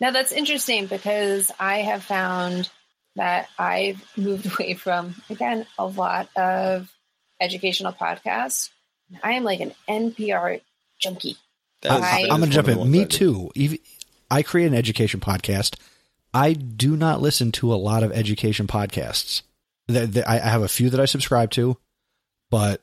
Now 0.00 0.10
that's 0.10 0.32
interesting 0.32 0.86
because 0.86 1.52
I 1.60 1.78
have 1.78 2.02
found 2.02 2.70
that 3.16 3.48
I've 3.58 4.02
moved 4.16 4.46
away 4.58 4.74
from 4.74 5.14
again 5.28 5.66
a 5.78 5.86
lot 5.86 6.28
of 6.36 6.90
educational 7.40 7.92
podcasts. 7.92 8.70
I 9.22 9.32
am 9.32 9.44
like 9.44 9.60
an 9.60 9.72
NPR 9.88 10.60
junkie. 10.98 11.36
I, 11.88 12.26
am 12.30 12.38
going 12.38 12.42
to 12.42 12.48
jump 12.48 12.68
in. 12.68 12.90
Me 12.90 13.06
too. 13.06 13.50
I 14.30 14.42
create 14.42 14.66
an 14.66 14.74
education 14.74 15.18
podcast. 15.18 15.76
I 16.32 16.52
do 16.52 16.96
not 16.96 17.20
listen 17.20 17.52
to 17.52 17.72
a 17.72 17.76
lot 17.76 18.02
of 18.02 18.12
education 18.12 18.66
podcasts. 18.66 19.42
I 19.88 20.38
have 20.38 20.62
a 20.62 20.68
few 20.68 20.90
that 20.90 21.00
I 21.00 21.06
subscribe 21.06 21.50
to, 21.52 21.76
but 22.50 22.82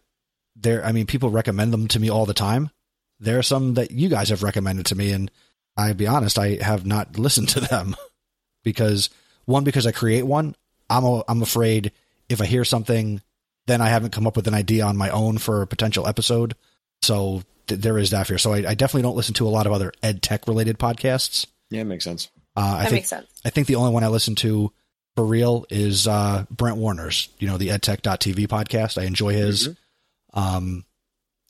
there, 0.56 0.84
I 0.86 0.92
mean, 0.92 1.06
people 1.06 1.30
recommend 1.30 1.72
them 1.72 1.88
to 1.90 2.00
me 2.00 2.10
all 2.10 2.26
the 2.26 2.34
time. 2.34 2.72
There 3.20 3.40
are 3.40 3.44
some 3.44 3.76
that 3.76 3.92
you 3.92 4.10
guys 4.10 4.30
have 4.30 4.44
recommended 4.44 4.88
to 4.88 4.96
me, 4.96 5.12
and 5.12 5.32
I'll 5.78 5.94
be 5.94 6.08
honest, 6.08 6.38
I 6.38 6.58
have 6.62 6.86
not 6.86 7.18
listened 7.18 7.50
to 7.50 7.62
them 7.62 7.96
because 8.64 9.10
one, 9.46 9.64
because 9.64 9.88
I 9.88 9.92
create 9.92 10.24
one, 10.24 10.56
I'm 10.90 11.06
a, 11.06 11.24
I'm 11.28 11.42
afraid 11.42 11.92
if 12.30 12.42
I 12.42 12.46
hear 12.46 12.66
something, 12.66 13.22
then 13.68 13.82
I 13.82 13.90
haven't 13.90 14.12
come 14.12 14.28
up 14.28 14.36
with 14.36 14.48
an 14.48 14.54
idea 14.54 14.86
on 14.86 14.98
my 14.98 15.10
own 15.10 15.38
for 15.38 15.62
a 15.62 15.68
potential 15.68 16.08
episode. 16.08 16.56
So 17.02 17.44
th- 17.68 17.80
there 17.80 17.98
is 17.98 18.10
that 18.10 18.28
fear. 18.28 18.38
So 18.38 18.54
I, 18.54 18.58
I, 18.70 18.74
definitely 18.74 19.04
don't 19.04 19.16
listen 19.16 19.34
to 19.36 19.48
a 19.48 19.50
lot 19.50 19.68
of 19.68 19.74
other 19.74 19.92
ed 20.02 20.22
tech 20.22 20.48
related 20.48 20.80
podcasts. 20.80 21.46
Yeah, 21.70 21.82
it 21.82 21.86
makes 21.86 22.04
sense. 22.04 22.30
Uh, 22.58 22.60
I 22.60 22.78
that 22.78 22.84
think, 22.86 22.94
makes 22.94 23.10
sense. 23.10 23.28
I 23.46 23.52
think 23.52 23.68
the 23.68 23.76
only 23.76 23.92
one 23.92 24.04
I 24.04 24.08
listen 24.08 24.34
to 24.36 24.74
for 25.16 25.24
real 25.24 25.66
is 25.70 26.08
uh, 26.08 26.46
Brent 26.50 26.78
Warner's, 26.78 27.30
you 27.38 27.48
know, 27.48 27.58
the 27.58 27.70
edtech.tv 27.70 28.48
podcast. 28.48 29.00
I 29.00 29.06
enjoy 29.06 29.34
his. 29.34 29.68
Mm-hmm. 29.68 30.40
Um, 30.40 30.86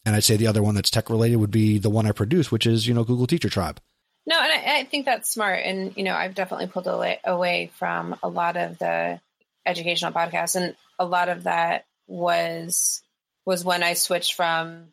and 0.05 0.15
I'd 0.15 0.23
say 0.23 0.35
the 0.35 0.47
other 0.47 0.61
one 0.61 0.75
that's 0.75 0.89
tech 0.89 1.09
related 1.09 1.37
would 1.37 1.51
be 1.51 1.77
the 1.77 1.89
one 1.89 2.05
I 2.05 2.11
produce, 2.11 2.51
which 2.51 2.67
is, 2.67 2.87
you 2.87 2.93
know, 2.93 3.05
Google 3.05 3.25
Teacher 3.25 3.49
Tribe. 3.49 3.79
No, 4.25 4.37
and 4.37 4.51
I, 4.51 4.79
I, 4.79 4.83
think 4.83 5.05
that's 5.05 5.31
smart. 5.31 5.61
And, 5.63 5.95
you 5.95 6.03
know, 6.03 6.13
I've 6.13 6.35
definitely 6.35 6.67
pulled 6.67 6.87
away, 6.87 7.19
away 7.23 7.71
from 7.75 8.17
a 8.21 8.27
lot 8.27 8.57
of 8.57 8.77
the 8.77 9.21
educational 9.65 10.11
podcasts. 10.11 10.55
And 10.55 10.75
a 10.99 11.05
lot 11.05 11.29
of 11.29 11.43
that 11.43 11.85
was 12.07 13.01
was 13.45 13.63
when 13.63 13.83
I 13.83 13.93
switched 13.93 14.33
from 14.33 14.87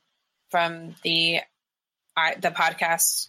from 0.50 0.94
the 1.02 1.40
I, 2.16 2.34
the 2.36 2.50
podcast 2.50 3.28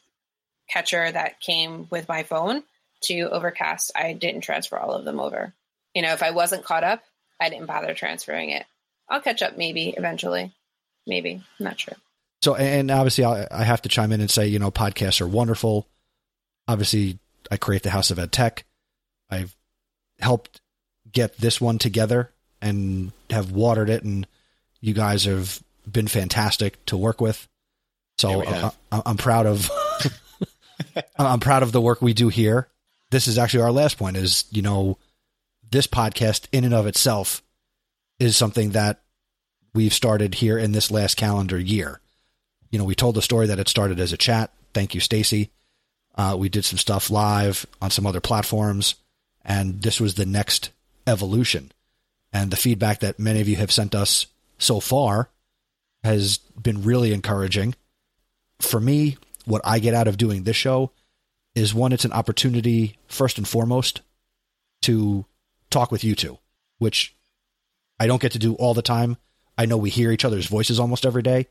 catcher 0.69 1.11
that 1.11 1.39
came 1.39 1.87
with 1.89 2.07
my 2.07 2.23
phone 2.23 2.63
to 3.05 3.29
Overcast. 3.29 3.91
I 3.95 4.13
didn't 4.13 4.41
transfer 4.41 4.77
all 4.77 4.93
of 4.93 5.05
them 5.05 5.19
over. 5.19 5.53
You 5.93 6.01
know, 6.01 6.13
if 6.13 6.23
I 6.23 6.31
wasn't 6.31 6.65
caught 6.65 6.83
up, 6.83 7.03
I 7.39 7.49
didn't 7.49 7.67
bother 7.67 7.93
transferring 7.93 8.49
it. 8.49 8.65
I'll 9.09 9.21
catch 9.21 9.41
up 9.41 9.57
maybe 9.57 9.89
eventually. 9.89 10.53
Maybe. 11.07 11.33
I'm 11.59 11.63
not 11.63 11.79
sure. 11.79 11.95
So, 12.41 12.55
and 12.55 12.91
obviously, 12.91 13.23
I 13.23 13.63
have 13.63 13.81
to 13.83 13.89
chime 13.89 14.11
in 14.11 14.21
and 14.21 14.29
say, 14.29 14.47
you 14.47 14.59
know, 14.59 14.71
podcasts 14.71 15.21
are 15.21 15.27
wonderful 15.27 15.87
obviously 16.67 17.19
I 17.51 17.57
create 17.57 17.83
the 17.83 17.89
House 17.89 18.11
of 18.11 18.19
Ed 18.19 18.31
Tech. 18.31 18.65
I've 19.29 19.55
helped 20.19 20.61
get 21.11 21.37
this 21.37 21.59
one 21.59 21.77
together 21.77 22.31
and 22.61 23.11
have 23.29 23.51
watered 23.51 23.89
it, 23.89 24.03
and 24.03 24.27
you 24.81 24.93
guys 24.93 25.25
have 25.25 25.61
been 25.89 26.07
fantastic 26.07 26.83
to 26.87 26.97
work 26.97 27.21
with. 27.21 27.47
So 28.17 28.43
yeah, 28.43 28.71
I, 28.91 29.01
I'm 29.05 29.17
proud 29.17 29.45
of 29.45 29.69
I'm 31.17 31.39
proud 31.39 31.63
of 31.63 31.71
the 31.71 31.81
work 31.81 32.01
we 32.01 32.13
do 32.13 32.29
here. 32.29 32.67
This 33.11 33.27
is 33.27 33.37
actually 33.37 33.63
our 33.63 33.71
last 33.71 33.97
point. 33.97 34.17
Is 34.17 34.45
you 34.51 34.61
know 34.61 34.97
this 35.71 35.87
podcast 35.87 36.47
in 36.51 36.63
and 36.63 36.73
of 36.73 36.87
itself 36.87 37.41
is 38.19 38.37
something 38.37 38.71
that 38.71 39.01
we've 39.73 39.93
started 39.93 40.35
here 40.35 40.57
in 40.57 40.71
this 40.71 40.89
last 40.89 41.17
calendar 41.17 41.59
year. 41.59 41.99
You 42.71 42.79
know, 42.79 42.85
we 42.85 42.95
told 42.95 43.15
the 43.15 43.21
story 43.21 43.47
that 43.47 43.59
it 43.59 43.67
started 43.67 43.99
as 43.99 44.13
a 44.13 44.17
chat. 44.17 44.51
Thank 44.73 44.95
you, 44.95 45.01
Stacy. 45.01 45.51
Uh, 46.15 46.35
we 46.37 46.49
did 46.49 46.65
some 46.65 46.77
stuff 46.77 47.09
live 47.09 47.65
on 47.81 47.91
some 47.91 48.05
other 48.07 48.21
platforms, 48.21 48.95
and 49.43 49.81
this 49.81 49.99
was 49.99 50.15
the 50.15 50.25
next 50.25 50.71
evolution. 51.05 51.71
And 52.31 52.51
the 52.51 52.57
feedback 52.57 53.01
that 53.01 53.19
many 53.19 53.41
of 53.41 53.47
you 53.47 53.57
have 53.57 53.71
sent 53.71 53.93
us 53.93 54.27
so 54.57 54.79
far 54.79 55.29
has 56.03 56.37
been 56.37 56.83
really 56.83 57.13
encouraging. 57.13 57.75
For 58.59 58.79
me, 58.79 59.17
what 59.45 59.61
I 59.63 59.79
get 59.79 59.93
out 59.93 60.07
of 60.07 60.17
doing 60.17 60.43
this 60.43 60.55
show 60.55 60.91
is 61.55 61.73
one, 61.73 61.93
it's 61.93 62.05
an 62.05 62.11
opportunity, 62.11 62.97
first 63.07 63.37
and 63.37 63.47
foremost, 63.47 64.01
to 64.83 65.25
talk 65.69 65.91
with 65.91 66.03
you 66.03 66.15
two, 66.15 66.37
which 66.77 67.15
I 67.99 68.07
don't 68.07 68.21
get 68.21 68.33
to 68.33 68.39
do 68.39 68.55
all 68.55 68.73
the 68.73 68.81
time. 68.81 69.17
I 69.57 69.65
know 69.65 69.77
we 69.77 69.89
hear 69.89 70.11
each 70.11 70.25
other's 70.25 70.47
voices 70.47 70.79
almost 70.79 71.05
every 71.05 71.23
day, 71.23 71.47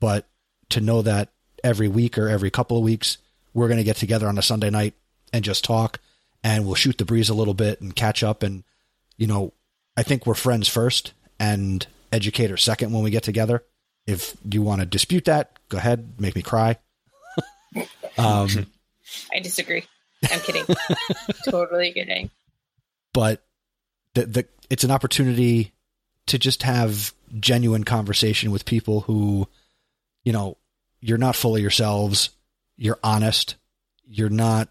but 0.00 0.28
to 0.70 0.80
know 0.80 1.02
that 1.02 1.30
every 1.64 1.88
week 1.88 2.18
or 2.18 2.28
every 2.28 2.50
couple 2.50 2.76
of 2.76 2.82
weeks, 2.82 3.18
we're 3.54 3.68
going 3.68 3.78
to 3.78 3.84
get 3.84 3.96
together 3.96 4.28
on 4.28 4.38
a 4.38 4.42
Sunday 4.42 4.70
night 4.70 4.94
and 5.32 5.44
just 5.44 5.64
talk 5.64 5.98
and 6.44 6.64
we'll 6.64 6.74
shoot 6.74 6.98
the 6.98 7.04
breeze 7.04 7.28
a 7.28 7.34
little 7.34 7.54
bit 7.54 7.80
and 7.80 7.96
catch 7.96 8.22
up. 8.22 8.42
And, 8.42 8.64
you 9.16 9.26
know, 9.26 9.52
I 9.96 10.02
think 10.02 10.26
we're 10.26 10.34
friends 10.34 10.68
first 10.68 11.12
and 11.40 11.86
educators 12.12 12.62
second 12.62 12.92
when 12.92 13.02
we 13.02 13.10
get 13.10 13.22
together. 13.22 13.64
If 14.06 14.36
you 14.48 14.62
want 14.62 14.80
to 14.80 14.86
dispute 14.86 15.24
that, 15.24 15.52
go 15.68 15.78
ahead, 15.78 16.14
make 16.18 16.36
me 16.36 16.42
cry. 16.42 16.76
um, 18.18 18.66
I 19.32 19.40
disagree. 19.40 19.84
I'm 20.30 20.40
kidding. 20.40 20.64
totally 21.48 21.92
kidding. 21.92 22.30
But 23.12 23.44
the, 24.14 24.26
the, 24.26 24.48
it's 24.70 24.84
an 24.84 24.90
opportunity 24.90 25.72
to 26.26 26.38
just 26.38 26.62
have 26.62 27.12
genuine 27.38 27.84
conversation 27.84 28.50
with 28.50 28.64
people 28.64 29.02
who, 29.02 29.48
you 30.24 30.32
know, 30.32 30.56
you're 31.00 31.18
not 31.18 31.36
full 31.36 31.54
of 31.54 31.62
yourselves 31.62 32.30
you're 32.78 32.98
honest, 33.02 33.56
you're 34.06 34.30
not 34.30 34.70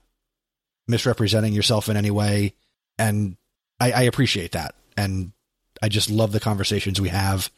misrepresenting 0.87 1.53
yourself 1.53 1.89
in 1.89 1.97
any 1.97 2.09
way, 2.09 2.55
and 2.97 3.35
I, 3.79 3.91
I 3.91 4.01
appreciate 4.03 4.53
that. 4.53 4.73
And 4.95 5.33
I 5.83 5.89
just 5.89 6.09
love 6.09 6.31
the 6.31 6.39
conversations 6.39 6.99
we 6.99 7.09
have 7.09 7.51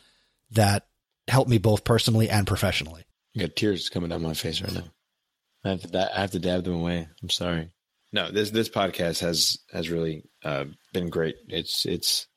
that 0.51 0.87
help 1.27 1.47
me 1.47 1.59
both 1.59 1.85
personally 1.85 2.29
and 2.29 2.45
professionally. 2.45 3.05
You 3.33 3.41
got 3.41 3.55
tears 3.55 3.87
coming 3.87 4.09
down 4.09 4.23
my 4.23 4.33
face 4.33 4.59
right 4.61 4.73
now. 4.73 4.83
I 5.63 5.69
have 5.69 5.81
to, 5.81 6.17
I 6.17 6.21
have 6.21 6.31
to 6.31 6.39
dab 6.39 6.63
them 6.63 6.75
away. 6.75 7.07
I'm 7.21 7.29
sorry. 7.29 7.71
No, 8.11 8.31
this 8.31 8.49
this 8.49 8.69
podcast 8.69 9.19
has 9.19 9.59
has 9.71 9.89
really 9.89 10.23
uh, 10.43 10.65
been 10.93 11.09
great. 11.09 11.35
It's 11.47 11.85
it's 11.85 12.27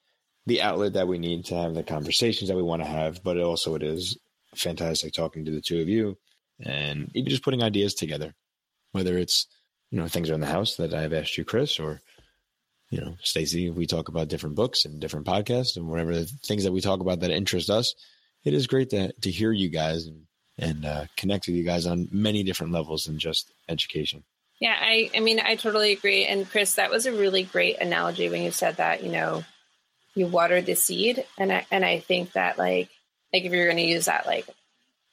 the 0.47 0.62
outlet 0.62 0.95
that 0.95 1.09
we 1.09 1.18
need 1.18 1.47
to 1.47 1.55
have 1.55 1.75
the 1.75 1.83
conversations 1.83 2.49
that 2.49 2.57
we 2.57 2.62
want 2.62 2.83
to 2.83 2.89
have, 2.89 3.23
but 3.23 3.39
also 3.39 3.75
it 3.75 3.83
is 3.83 4.18
fantastic 4.55 5.12
talking 5.12 5.45
to 5.45 5.51
the 5.51 5.62
two 5.62 5.81
of 5.81 5.89
you 5.89 6.18
and 6.61 7.11
even 7.14 7.31
just 7.31 7.43
putting 7.43 7.62
ideas 7.62 7.95
together, 7.95 8.35
whether 8.93 9.16
it's 9.16 9.47
you 9.91 9.99
know 9.99 10.09
things 10.09 10.31
around 10.31 10.41
the 10.41 10.47
house 10.47 10.77
that 10.77 10.93
I've 10.93 11.12
asked 11.12 11.39
you, 11.39 11.45
Chris, 11.45 11.79
or 11.79 12.01
you 12.91 13.01
know 13.01 13.16
Stacy. 13.23 13.70
We 13.70 13.87
talk 13.87 14.09
about 14.09 14.29
different 14.29 14.57
books 14.57 14.85
and 14.85 15.01
different 15.01 15.27
podcasts 15.27 15.77
and 15.77 15.89
whatever 15.89 16.14
the 16.14 16.27
things 16.27 16.64
that 16.64 16.73
we 16.73 16.81
talk 16.81 17.01
about 17.01 17.20
that 17.20 17.31
interest 17.31 17.70
us. 17.70 17.95
It 18.45 18.53
is 18.53 18.66
great 18.66 18.91
to 18.91 19.12
to 19.12 19.31
hear 19.31 19.53
you 19.53 19.70
guys 19.70 20.07
and 20.07 20.25
and 20.62 20.84
uh, 20.84 21.04
connect 21.16 21.46
with 21.46 21.56
you 21.56 21.64
guys 21.64 21.86
on 21.86 22.08
many 22.12 22.42
different 22.42 22.72
levels 22.72 23.04
than 23.04 23.18
just 23.18 23.52
education. 23.68 24.22
Yeah, 24.60 24.76
I 24.78 25.10
I 25.14 25.20
mean 25.20 25.40
I 25.40 25.56
totally 25.56 25.92
agree. 25.92 26.24
And 26.24 26.48
Chris, 26.48 26.76
that 26.76 26.90
was 26.90 27.06
a 27.06 27.12
really 27.12 27.42
great 27.42 27.78
analogy 27.80 28.28
when 28.28 28.42
you 28.42 28.52
said 28.52 28.76
that. 28.76 29.02
You 29.02 29.10
know, 29.10 29.44
you 30.14 30.26
water 30.26 30.62
the 30.62 30.74
seed, 30.74 31.24
and 31.36 31.52
I 31.52 31.66
and 31.70 31.84
I 31.84 31.98
think 31.98 32.32
that 32.32 32.58
like 32.58 32.88
like 33.32 33.44
if 33.44 33.52
you're 33.52 33.66
going 33.66 33.78
to 33.78 33.82
use 33.82 34.04
that 34.04 34.26
like 34.26 34.46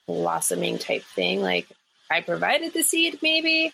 blossoming 0.10 0.80
type 0.80 1.04
thing. 1.04 1.42
Like 1.42 1.68
I 2.10 2.22
provided 2.22 2.74
the 2.74 2.84
seed, 2.84 3.20
maybe 3.22 3.72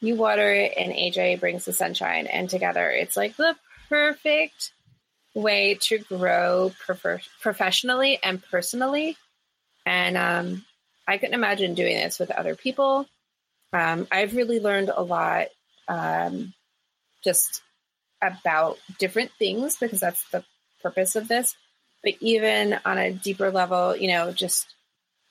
you 0.00 0.16
water 0.16 0.52
it, 0.52 0.74
and 0.76 0.92
AJ 0.92 1.40
brings 1.40 1.64
the 1.64 1.72
sunshine, 1.72 2.26
and 2.26 2.48
together 2.48 2.90
it's 2.90 3.16
like 3.16 3.36
the 3.36 3.56
perfect 3.88 4.72
way 5.34 5.78
to 5.80 5.98
grow 5.98 6.72
prof- 6.86 7.28
professionally 7.40 8.18
and 8.22 8.42
personally. 8.50 9.16
And 9.86 10.16
um, 10.16 10.64
I 11.08 11.18
couldn't 11.18 11.34
imagine 11.34 11.74
doing 11.74 11.96
this 11.96 12.18
with 12.18 12.30
other 12.30 12.54
people. 12.54 13.06
Um, 13.72 14.06
I've 14.12 14.36
really 14.36 14.60
learned 14.60 14.90
a 14.94 15.02
lot 15.02 15.48
um, 15.88 16.54
just 17.24 17.62
about 18.22 18.78
different 18.98 19.30
things 19.38 19.76
because 19.76 20.00
that's 20.00 20.22
the 20.30 20.44
purpose 20.82 21.16
of 21.16 21.26
this 21.26 21.56
but 22.02 22.14
even 22.20 22.78
on 22.84 22.98
a 22.98 23.12
deeper 23.12 23.50
level, 23.50 23.96
you 23.96 24.08
know, 24.08 24.32
just 24.32 24.66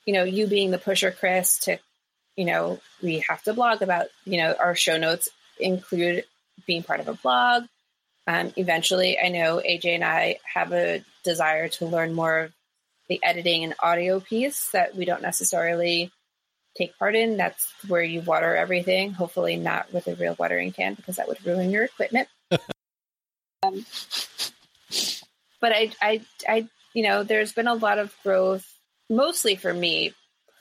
you 0.04 0.14
know, 0.14 0.24
you 0.24 0.46
being 0.46 0.70
the 0.70 0.78
pusher, 0.78 1.10
Chris, 1.10 1.58
to 1.60 1.78
you 2.36 2.44
know, 2.44 2.80
we 3.02 3.18
have 3.28 3.42
to 3.42 3.52
blog 3.52 3.82
about, 3.82 4.06
you 4.24 4.38
know, 4.38 4.54
our 4.58 4.74
show 4.74 4.96
notes 4.96 5.28
include 5.58 6.24
being 6.66 6.84
part 6.84 7.00
of 7.00 7.08
a 7.08 7.14
blog. 7.14 7.64
Um, 8.28 8.52
eventually, 8.56 9.18
I 9.18 9.28
know 9.28 9.60
AJ 9.66 9.86
and 9.86 10.04
I 10.04 10.38
have 10.54 10.72
a 10.72 11.04
desire 11.24 11.68
to 11.68 11.86
learn 11.86 12.14
more 12.14 12.50
the 13.08 13.20
editing 13.22 13.64
and 13.64 13.74
audio 13.80 14.20
piece 14.20 14.70
that 14.70 14.94
we 14.94 15.04
don't 15.04 15.22
necessarily 15.22 16.10
take 16.76 16.96
part 16.98 17.16
in. 17.16 17.36
That's 17.36 17.72
where 17.86 18.02
you 18.02 18.20
water 18.20 18.54
everything. 18.54 19.12
Hopefully, 19.12 19.56
not 19.56 19.92
with 19.92 20.06
a 20.06 20.14
real 20.14 20.36
watering 20.38 20.72
can 20.72 20.94
because 20.94 21.16
that 21.16 21.28
would 21.28 21.44
ruin 21.44 21.70
your 21.70 21.84
equipment. 21.84 22.28
um, 23.62 23.84
but 25.60 25.72
I, 25.72 25.90
I, 26.00 26.20
I, 26.48 26.68
you 26.94 27.02
know, 27.02 27.24
there's 27.24 27.52
been 27.52 27.68
a 27.68 27.74
lot 27.74 27.98
of 27.98 28.14
growth, 28.22 28.66
mostly 29.10 29.56
for 29.56 29.72
me 29.72 30.14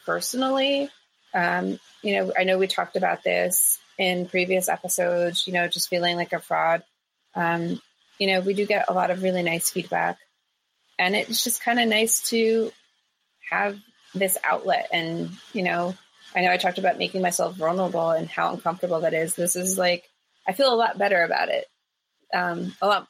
personally. 0.05 0.89
Um, 1.33 1.79
you 2.01 2.15
know, 2.15 2.33
I 2.37 2.43
know 2.43 2.57
we 2.57 2.67
talked 2.67 2.95
about 2.95 3.23
this 3.23 3.79
in 3.97 4.27
previous 4.27 4.69
episodes. 4.69 5.45
You 5.47 5.53
know, 5.53 5.67
just 5.67 5.89
feeling 5.89 6.15
like 6.15 6.33
a 6.33 6.39
fraud. 6.39 6.83
Um, 7.35 7.79
you 8.19 8.27
know, 8.27 8.39
we 8.39 8.53
do 8.53 8.65
get 8.65 8.85
a 8.87 8.93
lot 8.93 9.11
of 9.11 9.21
really 9.21 9.43
nice 9.43 9.69
feedback, 9.69 10.17
and 10.99 11.15
it's 11.15 11.43
just 11.43 11.61
kind 11.61 11.79
of 11.79 11.87
nice 11.87 12.29
to 12.29 12.71
have 13.49 13.77
this 14.13 14.37
outlet 14.43 14.87
and 14.91 15.29
you 15.53 15.63
know 15.63 15.93
I 16.35 16.41
know 16.41 16.51
I 16.51 16.57
talked 16.57 16.77
about 16.77 16.97
making 16.97 17.21
myself 17.21 17.55
vulnerable 17.55 18.11
and 18.11 18.29
how 18.29 18.53
uncomfortable 18.53 19.01
that 19.01 19.13
is. 19.13 19.35
This 19.35 19.55
is 19.55 19.77
like, 19.77 20.09
I 20.47 20.53
feel 20.53 20.73
a 20.73 20.75
lot 20.75 20.97
better 20.97 21.23
about 21.23 21.49
it. 21.49 21.65
Um, 22.33 22.75
a 22.81 22.87
lot, 22.87 23.07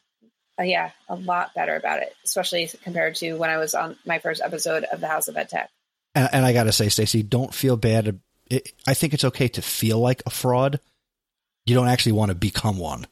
uh, 0.59 0.63
yeah, 0.63 0.91
a 1.09 1.15
lot 1.15 1.53
better 1.53 1.75
about 1.75 2.01
it, 2.01 2.13
especially 2.23 2.69
compared 2.83 3.15
to 3.15 3.33
when 3.33 3.49
I 3.49 3.57
was 3.57 3.73
on 3.73 3.97
my 4.05 4.19
first 4.19 4.41
episode 4.41 4.85
of 4.85 5.01
the 5.01 5.07
House 5.07 5.27
of 5.27 5.35
Ed 5.35 5.49
Tech. 5.49 5.69
And, 6.15 6.29
and 6.31 6.45
I 6.45 6.53
got 6.53 6.63
to 6.63 6.71
say, 6.71 6.89
Stacy, 6.89 7.23
don't 7.23 7.53
feel 7.53 7.75
bad. 7.75 8.19
It, 8.49 8.71
I 8.87 8.93
think 8.93 9.13
it's 9.13 9.25
okay 9.25 9.47
to 9.49 9.61
feel 9.61 9.99
like 9.99 10.23
a 10.25 10.29
fraud. 10.29 10.79
You 11.65 11.75
don't 11.75 11.89
actually 11.89 12.13
want 12.13 12.29
to 12.29 12.35
become 12.35 12.77
one. 12.77 13.07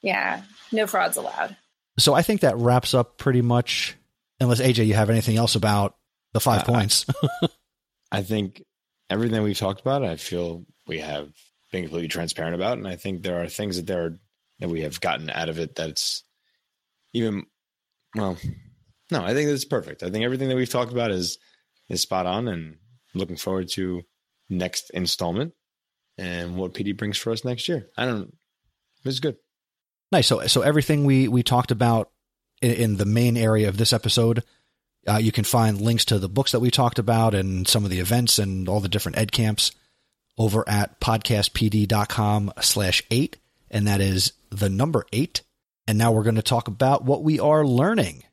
Yeah, 0.00 0.42
no 0.70 0.86
frauds 0.86 1.16
allowed. 1.16 1.56
So 1.98 2.14
I 2.14 2.22
think 2.22 2.40
that 2.40 2.56
wraps 2.56 2.94
up 2.94 3.18
pretty 3.18 3.42
much. 3.42 3.96
Unless 4.40 4.60
AJ, 4.60 4.86
you 4.86 4.94
have 4.94 5.10
anything 5.10 5.36
else 5.36 5.54
about 5.54 5.96
the 6.32 6.40
five 6.40 6.62
uh, 6.62 6.64
points? 6.64 7.06
I 8.12 8.22
think 8.22 8.62
everything 9.08 9.42
we've 9.42 9.58
talked 9.58 9.80
about, 9.80 10.04
I 10.04 10.16
feel 10.16 10.64
we 10.86 10.98
have 10.98 11.30
been 11.72 11.84
completely 11.84 12.08
transparent 12.08 12.54
about, 12.54 12.78
and 12.78 12.86
I 12.86 12.96
think 12.96 13.22
there 13.22 13.42
are 13.42 13.48
things 13.48 13.76
that 13.76 13.86
there 13.86 14.04
are, 14.04 14.18
that 14.60 14.68
we 14.68 14.82
have 14.82 15.00
gotten 15.00 15.30
out 15.30 15.48
of 15.48 15.58
it 15.58 15.74
that's 15.74 16.24
even 17.12 17.46
well. 18.14 18.36
No, 19.10 19.24
I 19.24 19.34
think 19.34 19.48
that's 19.48 19.64
perfect. 19.64 20.02
I 20.02 20.10
think 20.10 20.24
everything 20.24 20.48
that 20.48 20.56
we've 20.56 20.68
talked 20.68 20.92
about 20.92 21.10
is 21.10 21.38
is 21.88 22.00
spot 22.00 22.26
on, 22.26 22.48
and 22.48 22.76
looking 23.14 23.36
forward 23.36 23.68
to 23.70 24.02
next 24.48 24.90
installment 24.90 25.52
and 26.18 26.56
what 26.56 26.74
PD 26.74 26.96
brings 26.96 27.18
for 27.18 27.32
us 27.32 27.44
next 27.44 27.68
year. 27.68 27.88
I 27.96 28.04
don't. 28.04 28.34
It's 29.04 29.20
good. 29.20 29.36
Nice. 30.12 30.26
So 30.26 30.46
so 30.46 30.62
everything 30.62 31.04
we 31.04 31.28
we 31.28 31.42
talked 31.42 31.70
about 31.70 32.10
in, 32.62 32.72
in 32.72 32.96
the 32.96 33.04
main 33.04 33.36
area 33.36 33.68
of 33.68 33.76
this 33.76 33.92
episode 33.92 34.42
uh, 35.06 35.18
you 35.18 35.32
can 35.32 35.44
find 35.44 35.80
links 35.80 36.04
to 36.06 36.18
the 36.18 36.28
books 36.28 36.52
that 36.52 36.60
we 36.60 36.70
talked 36.70 36.98
about 36.98 37.34
and 37.34 37.68
some 37.68 37.84
of 37.84 37.90
the 37.90 38.00
events 38.00 38.38
and 38.38 38.68
all 38.68 38.80
the 38.80 38.88
different 38.88 39.18
ed 39.18 39.32
camps 39.32 39.72
over 40.38 40.68
at 40.68 41.00
podcastpd.com 41.00 42.52
slash 42.60 43.02
eight. 43.10 43.36
And 43.70 43.86
that 43.86 44.00
is 44.00 44.32
the 44.50 44.68
number 44.68 45.04
eight. 45.12 45.42
And 45.86 45.98
now 45.98 46.12
we're 46.12 46.22
going 46.22 46.36
to 46.36 46.42
talk 46.42 46.68
about 46.68 47.04
what 47.04 47.22
we 47.22 47.38
are 47.38 47.66
learning. 47.66 48.24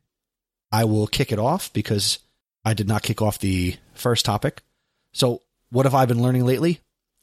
I 0.71 0.85
will 0.85 1.07
kick 1.07 1.31
it 1.31 1.39
off 1.39 1.73
because 1.73 2.19
I 2.63 2.73
did 2.73 2.87
not 2.87 3.03
kick 3.03 3.21
off 3.21 3.39
the 3.39 3.75
first 3.93 4.25
topic. 4.25 4.61
So, 5.11 5.41
what 5.69 5.85
have 5.85 5.95
I 5.95 6.05
been 6.05 6.21
learning 6.21 6.45
lately? 6.45 6.79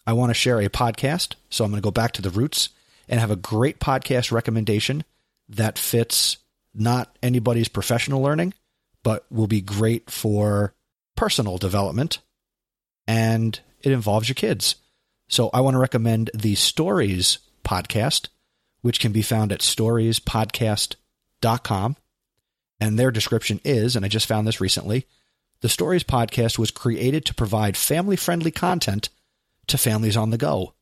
I 0.06 0.12
want 0.12 0.30
to 0.30 0.34
share 0.34 0.60
a 0.60 0.68
podcast. 0.68 1.34
So, 1.48 1.64
I'm 1.64 1.70
going 1.70 1.80
to 1.80 1.86
go 1.86 1.90
back 1.90 2.12
to 2.12 2.22
the 2.22 2.30
roots 2.30 2.68
and 3.08 3.20
have 3.20 3.30
a 3.30 3.36
great 3.36 3.80
podcast 3.80 4.32
recommendation 4.32 5.04
that 5.48 5.78
fits 5.78 6.38
not 6.74 7.16
anybody's 7.22 7.68
professional 7.68 8.22
learning, 8.22 8.54
but 9.02 9.24
will 9.30 9.46
be 9.46 9.60
great 9.60 10.10
for 10.10 10.74
personal 11.16 11.58
development 11.58 12.20
and 13.08 13.58
it 13.82 13.90
involves 13.90 14.28
your 14.28 14.34
kids. 14.34 14.76
So 15.28 15.50
I 15.52 15.62
want 15.62 15.74
to 15.74 15.80
recommend 15.80 16.30
the 16.34 16.54
Stories 16.54 17.38
podcast, 17.64 18.28
which 18.82 19.00
can 19.00 19.10
be 19.12 19.22
found 19.22 19.50
at 19.50 19.60
storiespodcast.com. 19.60 21.96
And 22.80 22.96
their 22.96 23.10
description 23.10 23.60
is, 23.64 23.96
and 23.96 24.04
I 24.04 24.08
just 24.08 24.26
found 24.26 24.46
this 24.46 24.60
recently, 24.60 25.08
the 25.62 25.68
Stories 25.68 26.04
podcast 26.04 26.58
was 26.58 26.70
created 26.70 27.24
to 27.24 27.34
provide 27.34 27.76
family 27.76 28.14
friendly 28.14 28.52
content 28.52 29.08
to 29.66 29.76
families 29.76 30.16
on 30.16 30.30
the 30.30 30.38
go. 30.38 30.74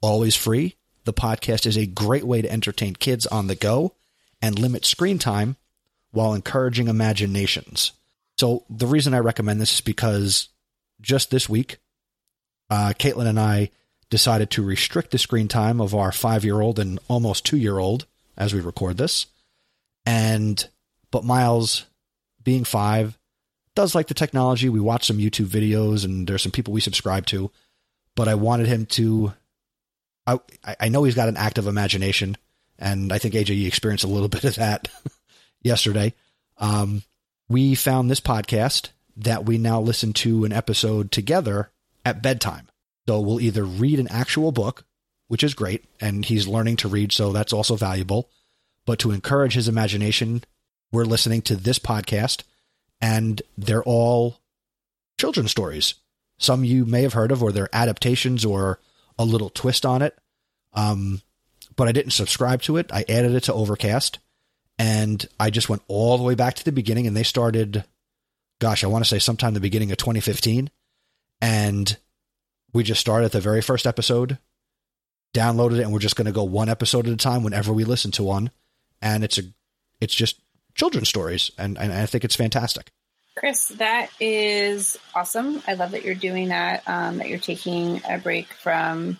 Always 0.00 0.36
free, 0.36 0.76
the 1.04 1.12
podcast 1.12 1.66
is 1.66 1.76
a 1.76 1.86
great 1.86 2.24
way 2.24 2.42
to 2.42 2.50
entertain 2.50 2.94
kids 2.94 3.26
on 3.26 3.46
the 3.46 3.54
go 3.54 3.94
and 4.42 4.58
limit 4.58 4.84
screen 4.84 5.18
time 5.18 5.56
while 6.12 6.34
encouraging 6.34 6.88
imaginations. 6.88 7.92
So 8.38 8.64
the 8.70 8.86
reason 8.86 9.14
I 9.14 9.18
recommend 9.18 9.60
this 9.60 9.74
is 9.74 9.80
because 9.80 10.48
just 11.00 11.30
this 11.30 11.48
week, 11.48 11.78
uh, 12.70 12.92
Caitlin 12.98 13.26
and 13.26 13.40
I 13.40 13.70
decided 14.08 14.50
to 14.50 14.62
restrict 14.62 15.10
the 15.10 15.18
screen 15.18 15.48
time 15.48 15.80
of 15.80 15.94
our 15.94 16.12
five 16.12 16.44
year 16.44 16.60
old 16.60 16.78
and 16.78 16.98
almost 17.08 17.46
two 17.46 17.56
year 17.56 17.78
old 17.78 18.06
as 18.36 18.52
we 18.52 18.60
record 18.60 18.96
this. 18.96 19.26
And, 20.06 20.66
but 21.10 21.24
Miles, 21.24 21.84
being 22.42 22.64
five, 22.64 23.18
does 23.74 23.94
like 23.94 24.08
the 24.08 24.14
technology. 24.14 24.68
We 24.68 24.80
watch 24.80 25.06
some 25.06 25.18
YouTube 25.18 25.46
videos 25.46 26.04
and 26.04 26.26
there's 26.26 26.42
some 26.42 26.52
people 26.52 26.72
we 26.72 26.80
subscribe 26.80 27.26
to, 27.26 27.50
but 28.16 28.28
I 28.28 28.34
wanted 28.34 28.66
him 28.66 28.86
to, 28.86 29.32
I, 30.64 30.76
I 30.80 30.88
know 30.88 31.04
he's 31.04 31.14
got 31.14 31.28
an 31.28 31.36
active 31.36 31.66
imagination 31.66 32.36
and 32.80 33.12
I 33.12 33.18
think 33.18 33.34
AJ 33.34 33.66
experienced 33.66 34.04
a 34.04 34.08
little 34.08 34.28
bit 34.36 34.44
of 34.44 34.56
that 34.56 34.88
yesterday, 35.62 36.14
um, 36.58 37.02
we 37.48 37.74
found 37.74 38.10
this 38.10 38.20
podcast 38.20 38.90
that 39.16 39.44
we 39.44 39.58
now 39.58 39.80
listen 39.80 40.12
to 40.14 40.44
an 40.44 40.52
episode 40.52 41.12
together 41.12 41.70
at 42.04 42.22
bedtime. 42.22 42.68
So 43.06 43.20
we'll 43.20 43.40
either 43.40 43.64
read 43.64 43.98
an 43.98 44.08
actual 44.08 44.52
book, 44.52 44.84
which 45.28 45.42
is 45.42 45.54
great, 45.54 45.84
and 46.00 46.24
he's 46.24 46.46
learning 46.46 46.76
to 46.76 46.88
read, 46.88 47.12
so 47.12 47.32
that's 47.32 47.52
also 47.52 47.76
valuable. 47.76 48.30
But 48.86 49.00
to 49.00 49.10
encourage 49.10 49.54
his 49.54 49.68
imagination, 49.68 50.44
we're 50.92 51.04
listening 51.04 51.42
to 51.42 51.56
this 51.56 51.78
podcast, 51.78 52.44
and 53.00 53.42
they're 53.58 53.82
all 53.82 54.38
children's 55.18 55.50
stories. 55.50 55.94
Some 56.38 56.64
you 56.64 56.84
may 56.84 57.02
have 57.02 57.14
heard 57.14 57.32
of, 57.32 57.42
or 57.42 57.52
they're 57.52 57.68
adaptations 57.72 58.44
or 58.44 58.78
a 59.20 59.24
little 59.24 59.50
twist 59.50 59.86
on 59.86 60.02
it. 60.02 60.18
Um, 60.72 61.22
but 61.76 61.88
I 61.88 61.92
didn't 61.92 62.12
subscribe 62.12 62.62
to 62.62 62.76
it. 62.76 62.90
I 62.92 63.04
added 63.08 63.34
it 63.34 63.44
to 63.44 63.54
Overcast 63.54 64.18
and 64.80 65.28
I 65.38 65.50
just 65.50 65.68
went 65.68 65.82
all 65.88 66.16
the 66.16 66.24
way 66.24 66.34
back 66.34 66.54
to 66.54 66.64
the 66.64 66.72
beginning, 66.72 67.06
and 67.06 67.14
they 67.14 67.22
started, 67.22 67.84
gosh, 68.60 68.82
I 68.82 68.86
want 68.86 69.04
to 69.04 69.08
say 69.10 69.18
sometime 69.18 69.52
the 69.52 69.60
beginning 69.60 69.90
of 69.92 69.98
2015, 69.98 70.70
and 71.42 71.98
we 72.72 72.82
just 72.82 73.02
started 73.02 73.26
at 73.26 73.32
the 73.32 73.42
very 73.42 73.60
first 73.60 73.86
episode, 73.86 74.38
downloaded 75.34 75.80
it, 75.80 75.82
and 75.82 75.92
we're 75.92 75.98
just 75.98 76.16
going 76.16 76.24
to 76.24 76.32
go 76.32 76.44
one 76.44 76.70
episode 76.70 77.06
at 77.06 77.12
a 77.12 77.18
time 77.18 77.42
whenever 77.42 77.74
we 77.74 77.84
listen 77.84 78.10
to 78.12 78.22
one, 78.22 78.50
and 79.02 79.22
it's 79.22 79.36
a, 79.36 79.42
it's 80.00 80.14
just 80.14 80.40
children's 80.74 81.10
stories, 81.10 81.50
and, 81.58 81.76
and 81.76 81.92
I 81.92 82.06
think 82.06 82.24
it's 82.24 82.36
fantastic. 82.36 82.90
Chris, 83.40 83.68
that 83.78 84.10
is 84.20 84.98
awesome. 85.14 85.62
I 85.66 85.72
love 85.72 85.92
that 85.92 86.04
you're 86.04 86.14
doing 86.14 86.48
that. 86.48 86.82
Um, 86.86 87.16
that 87.16 87.30
you're 87.30 87.38
taking 87.38 88.02
a 88.06 88.18
break 88.18 88.52
from 88.52 89.18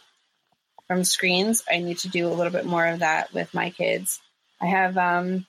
from 0.86 1.04
screens. 1.04 1.64
I 1.70 1.78
need 1.78 2.00
to 2.00 2.10
do 2.10 2.28
a 2.28 2.34
little 2.34 2.52
bit 2.52 2.66
more 2.66 2.86
of 2.86 2.98
that 2.98 3.32
with 3.32 3.54
my 3.54 3.70
kids. 3.70 4.20
I 4.60 4.66
have 4.66 4.98
um, 4.98 5.46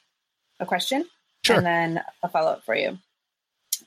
a 0.58 0.66
question 0.66 1.04
sure. 1.44 1.58
and 1.58 1.66
then 1.66 2.02
a 2.24 2.30
follow 2.30 2.52
up 2.52 2.64
for 2.64 2.74
you. 2.74 2.98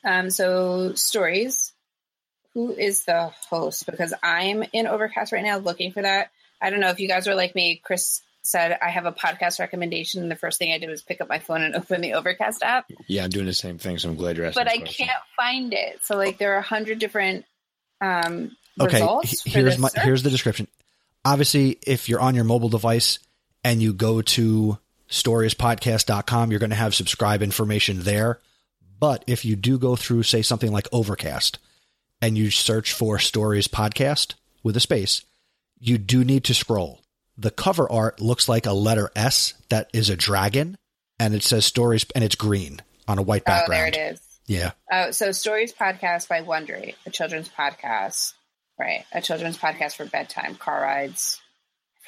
Um, 0.04 0.28
so, 0.28 0.92
stories. 0.92 1.72
Who 2.52 2.74
is 2.74 3.06
the 3.06 3.32
host? 3.48 3.86
Because 3.86 4.12
I'm 4.22 4.64
in 4.74 4.86
Overcast 4.86 5.32
right 5.32 5.42
now 5.42 5.56
looking 5.56 5.92
for 5.92 6.02
that. 6.02 6.30
I 6.60 6.68
don't 6.68 6.80
know 6.80 6.90
if 6.90 7.00
you 7.00 7.08
guys 7.08 7.26
are 7.26 7.34
like 7.34 7.54
me. 7.54 7.80
Chris 7.82 8.20
said 8.44 8.78
I 8.80 8.90
have 8.90 9.06
a 9.06 9.12
podcast 9.12 9.58
recommendation, 9.58 10.22
and 10.22 10.30
the 10.30 10.36
first 10.36 10.58
thing 10.58 10.72
I 10.72 10.78
did 10.78 10.90
was 10.90 11.02
pick 11.02 11.20
up 11.20 11.28
my 11.28 11.38
phone 11.38 11.62
and 11.62 11.74
open 11.76 12.00
the 12.00 12.14
Overcast 12.14 12.62
app. 12.62 12.90
Yeah, 13.08 13.24
I'm 13.24 13.30
doing 13.30 13.46
the 13.46 13.54
same 13.54 13.78
thing, 13.78 13.98
so 13.98 14.08
I'm 14.08 14.16
glad 14.16 14.36
you're 14.36 14.46
asking. 14.46 14.64
But 14.64 14.72
I 14.72 14.78
question. 14.78 15.06
can't 15.06 15.22
find 15.36 15.74
it. 15.74 16.00
So, 16.02 16.16
like, 16.16 16.38
there 16.38 16.54
are 16.54 16.58
a 16.58 16.62
hundred 16.62 16.98
different 16.98 17.44
um, 18.00 18.56
okay. 18.80 19.06
here's 19.44 19.78
my 19.78 19.88
search. 19.88 20.04
here's 20.04 20.22
the 20.22 20.30
description. 20.30 20.68
Obviously, 21.24 21.78
if 21.86 22.08
you're 22.08 22.20
on 22.20 22.34
your 22.34 22.44
mobile 22.44 22.68
device 22.68 23.18
and 23.64 23.80
you 23.80 23.94
go 23.94 24.20
to 24.20 24.78
storiespodcast.com. 25.08 26.50
You're 26.50 26.60
going 26.60 26.70
to 26.70 26.76
have 26.76 26.94
subscribe 26.94 27.42
information 27.42 28.00
there. 28.00 28.40
But 28.98 29.24
if 29.26 29.44
you 29.44 29.56
do 29.56 29.78
go 29.78 29.96
through, 29.96 30.22
say, 30.24 30.42
something 30.42 30.72
like 30.72 30.88
Overcast 30.92 31.58
and 32.22 32.38
you 32.38 32.50
search 32.50 32.92
for 32.92 33.18
Stories 33.18 33.68
Podcast 33.68 34.34
with 34.62 34.76
a 34.76 34.80
space, 34.80 35.22
you 35.78 35.98
do 35.98 36.24
need 36.24 36.44
to 36.44 36.54
scroll. 36.54 37.00
The 37.36 37.50
cover 37.50 37.90
art 37.90 38.20
looks 38.20 38.48
like 38.48 38.66
a 38.66 38.72
letter 38.72 39.10
S 39.16 39.54
that 39.68 39.90
is 39.92 40.08
a 40.10 40.16
dragon 40.16 40.76
and 41.18 41.34
it 41.34 41.42
says 41.42 41.64
stories 41.64 42.06
and 42.14 42.22
it's 42.22 42.34
green. 42.36 42.80
on 43.08 43.18
a 43.18 43.22
white 43.22 43.44
background. 43.44 43.72
Oh, 43.72 43.74
there 43.74 43.86
it 44.08 44.12
is. 44.14 44.20
Yeah. 44.46 44.72
Oh, 44.90 45.10
so 45.10 45.32
Stories 45.32 45.72
Podcast 45.72 46.28
by 46.28 46.42
Wondery, 46.42 46.94
a 47.06 47.10
children's 47.10 47.48
podcast, 47.48 48.32
right? 48.78 49.04
A 49.12 49.20
children's 49.20 49.58
podcast 49.58 49.96
for 49.96 50.04
bedtime, 50.04 50.54
car 50.54 50.82
rides. 50.82 51.40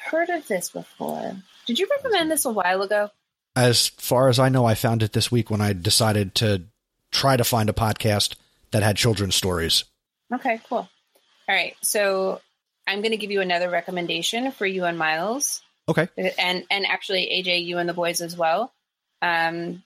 I've 0.05 0.11
heard 0.11 0.29
of 0.29 0.47
this 0.47 0.69
before. 0.69 1.35
Did 1.65 1.79
you 1.79 1.87
recommend 1.89 2.29
this 2.31 2.45
a 2.45 2.51
while 2.51 2.81
ago? 2.81 3.09
As 3.55 3.87
far 3.87 4.29
as 4.29 4.37
I 4.37 4.49
know, 4.49 4.65
I 4.65 4.75
found 4.75 5.01
it 5.01 5.13
this 5.13 5.31
week 5.31 5.49
when 5.49 5.61
I 5.61 5.73
decided 5.73 6.35
to 6.35 6.65
try 7.11 7.37
to 7.37 7.43
find 7.43 7.69
a 7.69 7.73
podcast 7.73 8.35
that 8.71 8.83
had 8.83 8.97
children's 8.97 9.35
stories. 9.35 9.83
Okay, 10.33 10.61
cool. 10.69 10.87
All 11.49 11.55
right, 11.55 11.75
so 11.81 12.41
I'm 12.87 13.01
going 13.01 13.11
to 13.11 13.17
give 13.17 13.31
you 13.31 13.41
another 13.41 13.69
recommendation 13.69 14.51
for 14.51 14.65
you 14.65 14.85
and 14.85 14.97
Miles, 14.97 15.61
Okay. 15.89 16.07
and 16.37 16.63
and 16.71 16.85
actually 16.85 17.27
AJ, 17.43 17.65
you 17.65 17.77
and 17.77 17.87
the 17.89 17.93
boys 17.93 18.21
as 18.21 18.35
well. 18.37 18.73
Um, 19.21 19.83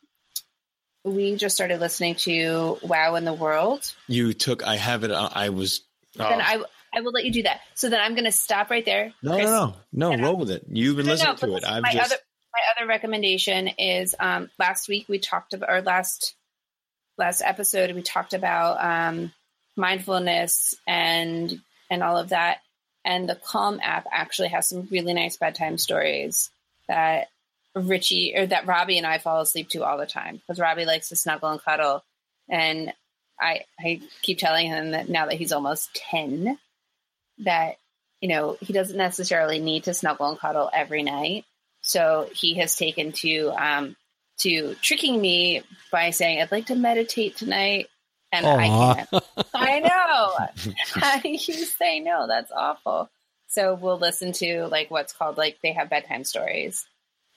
we 1.03 1.35
just 1.35 1.55
started 1.55 1.79
listening 1.79 2.15
to 2.15 2.77
Wow 2.83 3.15
in 3.15 3.25
the 3.25 3.33
World. 3.33 3.91
You 4.07 4.33
took. 4.33 4.65
I 4.65 4.75
have 4.75 5.03
it. 5.03 5.11
I 5.11 5.49
was. 5.49 5.81
Oh. 6.19 6.27
Then 6.29 6.41
I 6.41 6.61
I 6.93 7.01
will 7.01 7.11
let 7.11 7.25
you 7.25 7.31
do 7.31 7.43
that. 7.43 7.61
So 7.73 7.89
then 7.89 7.99
I'm 8.01 8.13
going 8.13 8.25
to 8.25 8.31
stop 8.31 8.69
right 8.69 8.83
there. 8.85 9.13
no, 9.23 9.33
Chris, 9.35 9.45
no, 9.45 9.65
no, 9.65 9.75
no. 9.93 10.11
and 10.11 10.21
I- 10.21 10.25
Roll 10.25 10.37
with 10.37 10.51
it. 10.51 10.65
You've 10.69 10.97
been 10.97 11.05
No, 11.07 11.11
no, 11.11 11.13
listening 11.13 11.35
but 11.39 11.47
to 11.47 11.55
it. 11.55 11.63
I've 11.65 11.83
my 11.83 11.93
just. 11.93 12.11
other 12.11 12.21
my 12.53 12.59
other 12.77 12.87
recommendation 12.87 13.69
is 13.79 14.13
um, 14.19 14.49
last 14.59 14.89
week 14.89 15.07
we 15.07 15.19
talked 15.19 15.53
about 15.53 15.69
our 15.69 15.81
last 15.81 16.35
last 17.17 17.41
episode 17.45 17.93
we 17.95 18.01
talked 18.01 18.33
about 18.33 18.83
um, 18.83 19.31
mindfulness 19.77 20.75
and 20.87 21.61
and 21.89 22.03
all 22.03 22.17
of 22.17 22.29
that. 22.29 22.57
And 23.03 23.27
the 23.27 23.35
Calm 23.35 23.79
app 23.81 24.05
actually 24.11 24.49
has 24.49 24.69
some 24.69 24.87
really 24.91 25.13
nice 25.13 25.37
bedtime 25.37 25.77
stories 25.77 26.51
that 26.87 27.27
Richie 27.73 28.33
or 28.35 28.45
that 28.47 28.67
Robbie 28.67 28.97
and 28.97 29.07
I 29.07 29.17
fall 29.17 29.41
asleep 29.41 29.69
to 29.69 29.83
all 29.83 29.97
the 29.97 30.05
time 30.05 30.35
because 30.35 30.59
Robbie 30.59 30.85
likes 30.85 31.09
to 31.09 31.15
snuggle 31.15 31.49
and 31.49 31.63
cuddle, 31.63 32.03
and 32.49 32.93
I 33.39 33.61
I 33.79 34.01
keep 34.21 34.37
telling 34.37 34.67
him 34.67 34.91
that 34.91 35.09
now 35.09 35.25
that 35.27 35.35
he's 35.35 35.53
almost 35.53 35.93
ten, 35.95 36.59
that 37.39 37.77
you 38.19 38.29
know 38.29 38.57
he 38.59 38.73
doesn't 38.73 38.97
necessarily 38.97 39.59
need 39.59 39.85
to 39.85 39.93
snuggle 39.93 40.27
and 40.27 40.39
cuddle 40.39 40.69
every 40.73 41.03
night. 41.03 41.45
So 41.81 42.29
he 42.33 42.55
has 42.55 42.75
taken 42.75 43.13
to 43.13 43.47
um, 43.51 43.95
to 44.39 44.75
tricking 44.81 45.19
me 45.19 45.63
by 45.91 46.09
saying, 46.11 46.41
"I'd 46.41 46.51
like 46.51 46.67
to 46.67 46.75
meditate 46.75 47.37
tonight," 47.37 47.87
and 48.31 48.45
I 48.45 48.67
can't. 48.67 49.23
I 49.53 49.79
know. 49.79 50.73
How 50.93 51.19
do 51.21 51.29
you 51.29 51.37
say 51.39 51.99
no? 51.99 52.27
That's 52.27 52.51
awful. 52.51 53.09
So 53.47 53.75
we'll 53.75 53.99
listen 53.99 54.31
to 54.33 54.67
like 54.67 54.89
what's 54.89 55.13
called 55.13 55.37
like 55.37 55.57
they 55.61 55.73
have 55.73 55.89
bedtime 55.89 56.23
stories, 56.23 56.85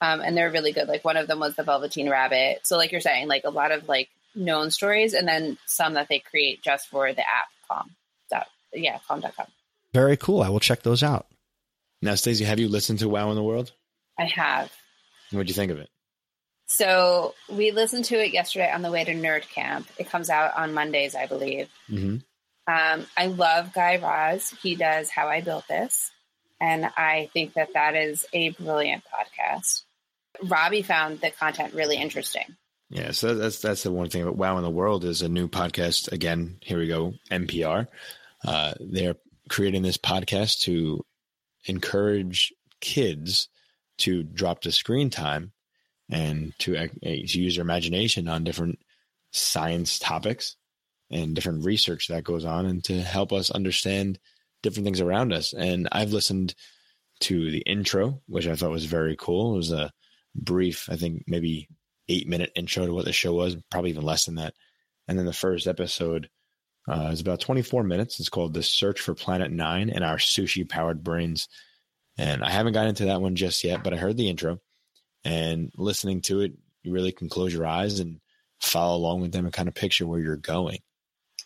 um, 0.00 0.20
and 0.20 0.36
they're 0.36 0.50
really 0.50 0.72
good. 0.72 0.88
Like 0.88 1.04
one 1.04 1.16
of 1.16 1.26
them 1.26 1.40
was 1.40 1.56
the 1.56 1.64
Velveteen 1.64 2.08
Rabbit. 2.08 2.60
So 2.64 2.76
like 2.76 2.92
you're 2.92 3.00
saying, 3.00 3.28
like 3.28 3.42
a 3.44 3.50
lot 3.50 3.72
of 3.72 3.88
like 3.88 4.08
known 4.34 4.70
stories, 4.70 5.14
and 5.14 5.26
then 5.26 5.58
some 5.66 5.94
that 5.94 6.08
they 6.08 6.20
create 6.20 6.62
just 6.62 6.88
for 6.88 7.12
the 7.12 7.22
app. 7.22 7.48
Calm. 7.68 7.90
Dot, 8.30 8.46
yeah, 8.72 8.98
calm.com. 9.08 9.46
Very 9.92 10.16
cool. 10.16 10.42
I 10.42 10.48
will 10.50 10.60
check 10.60 10.82
those 10.82 11.02
out. 11.02 11.26
Now, 12.02 12.14
Stacey, 12.16 12.44
have 12.44 12.58
you 12.58 12.68
listened 12.68 12.98
to 12.98 13.08
Wow 13.08 13.30
in 13.30 13.36
the 13.36 13.42
World? 13.42 13.72
I 14.18 14.26
have. 14.26 14.70
What'd 15.30 15.48
you 15.48 15.54
think 15.54 15.72
of 15.72 15.78
it? 15.78 15.88
So 16.66 17.34
we 17.48 17.70
listened 17.70 18.06
to 18.06 18.22
it 18.22 18.32
yesterday 18.32 18.70
on 18.70 18.82
the 18.82 18.90
way 18.90 19.04
to 19.04 19.14
Nerd 19.14 19.48
Camp. 19.48 19.86
It 19.98 20.08
comes 20.08 20.30
out 20.30 20.56
on 20.56 20.74
Mondays, 20.74 21.14
I 21.14 21.26
believe. 21.26 21.68
Mm-hmm. 21.90 22.16
Um, 22.66 23.06
I 23.16 23.26
love 23.26 23.74
Guy 23.74 23.96
Raz. 23.96 24.50
He 24.62 24.74
does 24.74 25.10
How 25.10 25.28
I 25.28 25.42
Built 25.42 25.68
This, 25.68 26.10
and 26.60 26.86
I 26.96 27.28
think 27.34 27.54
that 27.54 27.74
that 27.74 27.94
is 27.94 28.24
a 28.32 28.50
brilliant 28.50 29.02
podcast. 29.04 29.82
Robbie 30.42 30.82
found 30.82 31.20
the 31.20 31.30
content 31.30 31.74
really 31.74 31.96
interesting. 31.96 32.56
Yeah, 32.88 33.10
so 33.10 33.34
that's 33.34 33.60
that's 33.60 33.82
the 33.82 33.92
one 33.92 34.08
thing 34.08 34.22
about 34.22 34.36
Wow 34.36 34.56
in 34.56 34.62
the 34.62 34.70
World 34.70 35.04
is 35.04 35.20
a 35.20 35.28
new 35.28 35.48
podcast. 35.48 36.10
Again, 36.12 36.58
here 36.60 36.78
we 36.78 36.88
go, 36.88 37.14
NPR. 37.30 37.86
Uh, 38.44 38.72
they're 38.80 39.16
creating 39.48 39.82
this 39.82 39.98
podcast 39.98 40.60
to 40.60 41.04
encourage 41.66 42.52
kids 42.80 43.48
to 43.98 44.22
drop 44.22 44.62
the 44.62 44.72
screen 44.72 45.10
time 45.10 45.52
and 46.10 46.52
to, 46.60 46.76
uh, 46.76 46.88
to 47.02 47.40
use 47.40 47.56
their 47.56 47.62
imagination 47.62 48.28
on 48.28 48.44
different 48.44 48.78
science 49.30 49.98
topics 49.98 50.56
and 51.10 51.34
different 51.34 51.64
research 51.64 52.08
that 52.08 52.24
goes 52.24 52.44
on, 52.44 52.66
and 52.66 52.84
to 52.84 53.00
help 53.02 53.32
us 53.32 53.50
understand 53.50 54.18
different 54.62 54.84
things 54.84 55.00
around 55.00 55.32
us. 55.32 55.52
And 55.52 55.88
I've 55.92 56.12
listened 56.12 56.54
to 57.20 57.50
the 57.50 57.60
intro, 57.60 58.20
which 58.26 58.46
I 58.46 58.56
thought 58.56 58.70
was 58.70 58.86
very 58.86 59.16
cool. 59.16 59.54
It 59.54 59.58
was 59.58 59.72
a 59.72 59.92
brief, 60.34 60.88
I 60.90 60.96
think 60.96 61.24
maybe 61.26 61.68
eight 62.08 62.28
minute 62.28 62.52
intro 62.56 62.86
to 62.86 62.92
what 62.92 63.04
the 63.04 63.12
show 63.12 63.32
was, 63.32 63.56
probably 63.70 63.90
even 63.90 64.04
less 64.04 64.24
than 64.24 64.36
that. 64.36 64.54
And 65.06 65.18
then 65.18 65.26
the 65.26 65.32
first 65.32 65.66
episode 65.66 66.28
uh, 66.88 67.10
is 67.12 67.20
about 67.20 67.40
24 67.40 67.84
minutes. 67.84 68.20
It's 68.20 68.28
called 68.28 68.54
The 68.54 68.62
Search 68.62 69.00
for 69.00 69.14
Planet 69.14 69.50
Nine 69.50 69.90
and 69.90 70.04
Our 70.04 70.16
Sushi 70.16 70.68
Powered 70.68 71.02
Brains. 71.02 71.48
And 72.16 72.42
I 72.44 72.50
haven't 72.50 72.74
got 72.74 72.86
into 72.86 73.06
that 73.06 73.20
one 73.20 73.36
just 73.36 73.64
yet, 73.64 73.82
but 73.82 73.92
I 73.92 73.96
heard 73.96 74.16
the 74.16 74.28
intro 74.28 74.60
and 75.24 75.72
listening 75.76 76.20
to 76.22 76.40
it, 76.40 76.52
you 76.82 76.92
really 76.92 77.12
can 77.12 77.28
close 77.28 77.52
your 77.52 77.66
eyes 77.66 78.00
and 78.00 78.20
follow 78.60 78.96
along 78.96 79.20
with 79.20 79.32
them 79.32 79.44
and 79.44 79.54
kind 79.54 79.68
of 79.68 79.74
picture 79.74 80.06
where 80.06 80.20
you're 80.20 80.36
going. 80.36 80.78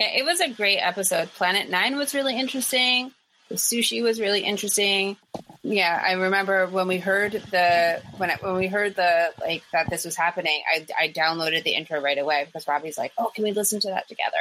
It 0.01 0.25
was 0.25 0.41
a 0.41 0.49
great 0.49 0.79
episode. 0.79 1.29
Planet 1.35 1.69
Nine 1.69 1.97
was 1.97 2.15
really 2.15 2.39
interesting. 2.39 3.13
The 3.49 3.57
sushi 3.57 4.03
was 4.03 4.21
really 4.21 4.43
interesting. 4.43 5.17
Yeah, 5.63 6.01
I 6.05 6.13
remember 6.13 6.67
when 6.67 6.87
we 6.87 6.99
heard 6.99 7.33
the 7.33 8.01
when 8.17 8.31
I, 8.31 8.37
when 8.41 8.57
we 8.57 8.69
heard 8.69 8.95
the 8.95 9.33
like 9.41 9.65
that 9.73 9.91
this 9.91 10.05
was 10.05 10.15
happening. 10.15 10.63
I 10.73 10.87
I 10.99 11.09
downloaded 11.09 11.65
the 11.65 11.75
intro 11.75 12.01
right 12.01 12.19
away 12.19 12.45
because 12.45 12.69
Robbie's 12.69 12.99
like, 12.99 13.13
"Oh, 13.19 13.31
can 13.35 13.45
we 13.45 13.53
listen 13.53 13.81
to 13.81 13.89
that 13.89 14.07
together?" 14.09 14.37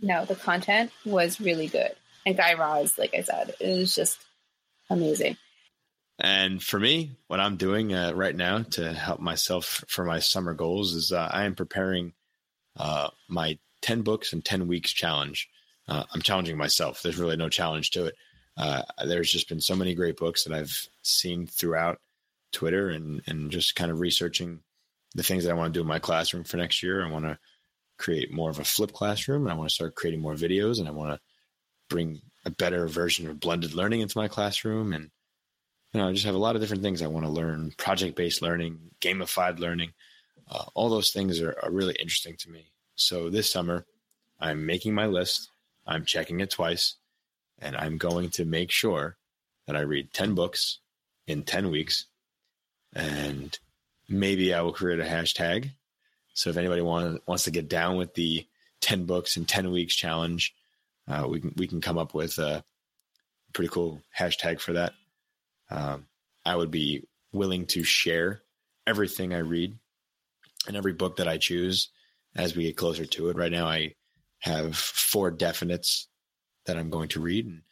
No, 0.00 0.24
the 0.24 0.36
content 0.36 0.92
was 1.04 1.40
really 1.40 1.66
good, 1.66 1.92
and 2.24 2.36
Guy 2.36 2.54
Raz, 2.54 2.96
like 2.98 3.14
I 3.14 3.22
said, 3.22 3.54
it 3.58 3.78
was 3.78 3.94
just 3.94 4.18
amazing. 4.90 5.36
And 6.18 6.62
for 6.62 6.80
me, 6.80 7.16
what 7.28 7.40
I'm 7.40 7.56
doing 7.56 7.94
uh, 7.94 8.12
right 8.12 8.34
now 8.34 8.62
to 8.62 8.92
help 8.92 9.20
myself 9.20 9.84
for 9.88 10.04
my 10.04 10.18
summer 10.18 10.52
goals 10.52 10.94
is 10.94 11.12
uh, 11.12 11.28
I 11.30 11.44
am 11.44 11.54
preparing 11.54 12.12
uh, 12.76 13.10
my 13.28 13.58
10 13.82 14.02
books 14.02 14.32
in 14.32 14.42
10 14.42 14.66
weeks 14.66 14.92
challenge. 14.92 15.48
Uh, 15.86 16.04
I'm 16.12 16.22
challenging 16.22 16.56
myself. 16.56 17.02
There's 17.02 17.18
really 17.18 17.36
no 17.36 17.48
challenge 17.48 17.92
to 17.92 18.06
it. 18.06 18.16
Uh, 18.56 18.82
there's 19.06 19.30
just 19.30 19.48
been 19.48 19.60
so 19.60 19.76
many 19.76 19.94
great 19.94 20.16
books 20.16 20.44
that 20.44 20.52
I've 20.52 20.88
seen 21.02 21.46
throughout 21.46 22.00
Twitter 22.50 22.88
and, 22.88 23.22
and 23.26 23.52
just 23.52 23.76
kind 23.76 23.90
of 23.90 24.00
researching 24.00 24.60
the 25.14 25.22
things 25.22 25.44
that 25.44 25.50
I 25.50 25.54
want 25.54 25.72
to 25.72 25.78
do 25.78 25.82
in 25.82 25.88
my 25.88 26.00
classroom 26.00 26.42
for 26.42 26.56
next 26.56 26.82
year. 26.82 27.04
I 27.04 27.10
want 27.10 27.26
to 27.26 27.38
create 27.96 28.32
more 28.32 28.50
of 28.50 28.58
a 28.58 28.64
flip 28.64 28.92
classroom 28.92 29.42
and 29.42 29.52
I 29.52 29.56
want 29.56 29.70
to 29.70 29.74
start 29.74 29.94
creating 29.94 30.20
more 30.20 30.34
videos 30.34 30.80
and 30.80 30.88
I 30.88 30.92
want 30.92 31.12
to 31.12 31.20
bring 31.88 32.20
a 32.44 32.50
better 32.50 32.88
version 32.88 33.28
of 33.28 33.40
blended 33.40 33.74
learning 33.74 34.00
into 34.00 34.18
my 34.18 34.28
classroom 34.28 34.92
and 34.92 35.10
you 35.92 36.00
know, 36.00 36.08
I 36.08 36.12
just 36.12 36.26
have 36.26 36.34
a 36.34 36.38
lot 36.38 36.54
of 36.54 36.60
different 36.60 36.82
things 36.82 37.00
I 37.00 37.06
want 37.06 37.24
to 37.24 37.32
learn 37.32 37.72
project 37.76 38.16
based 38.16 38.42
learning, 38.42 38.78
gamified 39.00 39.58
learning. 39.58 39.92
Uh, 40.50 40.64
all 40.74 40.90
those 40.90 41.10
things 41.10 41.40
are, 41.40 41.56
are 41.62 41.70
really 41.70 41.94
interesting 41.98 42.36
to 42.38 42.50
me. 42.50 42.70
So 42.94 43.30
this 43.30 43.50
summer, 43.50 43.86
I'm 44.40 44.66
making 44.66 44.94
my 44.94 45.06
list, 45.06 45.50
I'm 45.86 46.04
checking 46.04 46.40
it 46.40 46.50
twice, 46.50 46.96
and 47.58 47.76
I'm 47.76 47.96
going 47.96 48.30
to 48.30 48.44
make 48.44 48.70
sure 48.70 49.16
that 49.66 49.76
I 49.76 49.80
read 49.80 50.12
10 50.12 50.34
books 50.34 50.78
in 51.26 51.42
10 51.42 51.70
weeks. 51.70 52.06
And 52.94 53.58
maybe 54.08 54.52
I 54.54 54.62
will 54.62 54.72
create 54.72 55.00
a 55.00 55.04
hashtag. 55.04 55.70
So 56.34 56.50
if 56.50 56.56
anybody 56.56 56.82
want, 56.82 57.26
wants 57.26 57.44
to 57.44 57.50
get 57.50 57.68
down 57.68 57.96
with 57.96 58.14
the 58.14 58.46
10 58.80 59.04
books 59.04 59.36
in 59.36 59.44
10 59.44 59.70
weeks 59.70 59.94
challenge, 59.94 60.54
uh, 61.06 61.26
we, 61.28 61.40
can, 61.40 61.54
we 61.56 61.66
can 61.66 61.80
come 61.80 61.98
up 61.98 62.14
with 62.14 62.38
a 62.38 62.62
pretty 63.52 63.68
cool 63.68 64.02
hashtag 64.16 64.60
for 64.60 64.74
that 64.74 64.92
um, 65.70 66.06
I 66.44 66.56
would 66.56 66.70
be 66.70 67.06
willing 67.32 67.66
to 67.66 67.82
share 67.82 68.42
everything 68.86 69.34
I 69.34 69.38
read 69.38 69.76
and 70.66 70.76
every 70.76 70.92
book 70.92 71.16
that 71.16 71.28
I 71.28 71.38
choose 71.38 71.90
as 72.34 72.56
we 72.56 72.64
get 72.64 72.76
closer 72.76 73.04
to 73.04 73.28
it. 73.28 73.36
Right 73.36 73.52
now, 73.52 73.66
I 73.66 73.94
have 74.40 74.76
four 74.76 75.30
definites 75.30 76.06
that 76.66 76.76
I'm 76.76 76.90
going 76.90 77.08
to 77.10 77.20
read. 77.20 77.46
And 77.46 77.62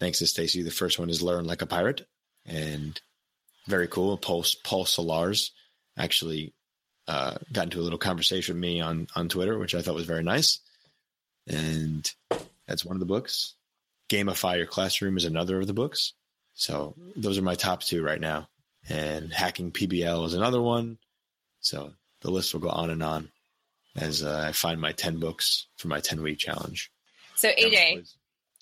thanks 0.00 0.18
to 0.18 0.26
Stacy, 0.26 0.62
the 0.62 0.70
first 0.70 0.98
one 0.98 1.10
is 1.10 1.22
Learn 1.22 1.46
Like 1.46 1.62
a 1.62 1.66
Pirate. 1.66 2.06
And 2.44 3.00
very 3.66 3.88
cool. 3.88 4.16
Paul, 4.16 4.44
Paul 4.64 4.84
Solarz 4.84 5.50
actually 5.96 6.54
uh, 7.08 7.36
got 7.52 7.64
into 7.64 7.80
a 7.80 7.82
little 7.82 7.98
conversation 7.98 8.56
with 8.56 8.60
me 8.60 8.80
on, 8.80 9.06
on 9.14 9.28
Twitter, 9.28 9.58
which 9.58 9.74
I 9.74 9.82
thought 9.82 9.94
was 9.94 10.06
very 10.06 10.22
nice. 10.22 10.60
And 11.46 12.10
that's 12.66 12.84
one 12.84 12.96
of 12.96 13.00
the 13.00 13.06
books. 13.06 13.54
Gamify 14.08 14.58
Your 14.58 14.66
Classroom 14.66 15.16
is 15.16 15.24
another 15.24 15.60
of 15.60 15.66
the 15.66 15.72
books. 15.72 16.12
So 16.56 16.94
those 17.14 17.38
are 17.38 17.42
my 17.42 17.54
top 17.54 17.82
two 17.82 18.02
right 18.02 18.20
now. 18.20 18.48
And 18.88 19.32
hacking 19.32 19.72
PBL 19.72 20.26
is 20.26 20.34
another 20.34 20.60
one. 20.60 20.98
So 21.60 21.92
the 22.22 22.30
list 22.30 22.52
will 22.54 22.60
go 22.60 22.70
on 22.70 22.90
and 22.90 23.02
on 23.02 23.30
as 23.94 24.22
uh, 24.22 24.44
I 24.48 24.52
find 24.52 24.80
my 24.80 24.92
10 24.92 25.18
books 25.20 25.66
for 25.76 25.88
my 25.88 26.00
10 26.00 26.22
week 26.22 26.38
challenge. 26.38 26.90
So 27.34 27.48
AJ, 27.48 28.08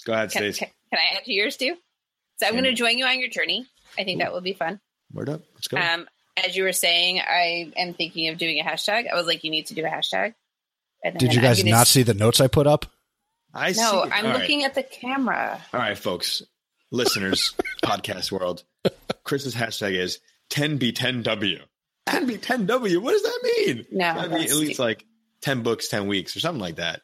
Go 0.04 0.12
ahead, 0.12 0.30
can, 0.30 0.40
Stacey. 0.40 0.66
can, 0.66 0.68
can 0.90 0.98
I 0.98 1.16
add 1.16 1.24
to 1.24 1.32
yours 1.32 1.56
too? 1.56 1.76
So 2.38 2.46
I'm 2.46 2.52
going 2.52 2.64
to 2.64 2.72
join 2.72 2.98
you 2.98 3.06
on 3.06 3.18
your 3.20 3.28
journey. 3.28 3.66
I 3.98 4.04
think 4.04 4.20
that 4.20 4.32
will 4.32 4.40
be 4.40 4.54
fun. 4.54 4.80
Word 5.12 5.28
up. 5.28 5.42
Let's 5.54 5.68
go. 5.68 5.76
Um, 5.76 6.08
as 6.36 6.56
you 6.56 6.64
were 6.64 6.72
saying, 6.72 7.20
I 7.20 7.72
am 7.76 7.94
thinking 7.94 8.28
of 8.28 8.38
doing 8.38 8.58
a 8.58 8.64
hashtag. 8.64 9.10
I 9.10 9.14
was 9.14 9.26
like, 9.26 9.44
you 9.44 9.50
need 9.50 9.66
to 9.66 9.74
do 9.74 9.84
a 9.84 9.88
hashtag. 9.88 10.34
And 11.04 11.16
Did 11.16 11.34
you 11.34 11.40
guys 11.40 11.64
not 11.64 11.86
see 11.86 12.02
the 12.02 12.14
notes 12.14 12.40
I 12.40 12.48
put 12.48 12.66
up? 12.66 12.86
I 13.52 13.68
no, 13.68 13.72
see. 13.72 14.10
I'm 14.10 14.26
All 14.26 14.32
looking 14.32 14.60
right. 14.60 14.66
at 14.66 14.74
the 14.74 14.82
camera. 14.82 15.60
All 15.72 15.78
right, 15.78 15.96
folks, 15.96 16.42
listeners, 16.90 17.54
podcast 17.84 18.32
world. 18.32 18.64
Chris's 19.24 19.54
hashtag 19.54 19.94
is 19.94 20.18
10B10W. 20.50 21.60
10B10W. 22.08 22.98
What 22.98 23.12
does 23.12 23.22
that 23.22 23.40
mean? 23.42 23.86
No, 23.90 24.04
at 24.06 24.30
least 24.30 24.78
like 24.78 25.04
10 25.42 25.62
books, 25.62 25.88
10 25.88 26.06
weeks, 26.06 26.36
or 26.36 26.40
something 26.40 26.60
like 26.60 26.76
that. 26.76 27.02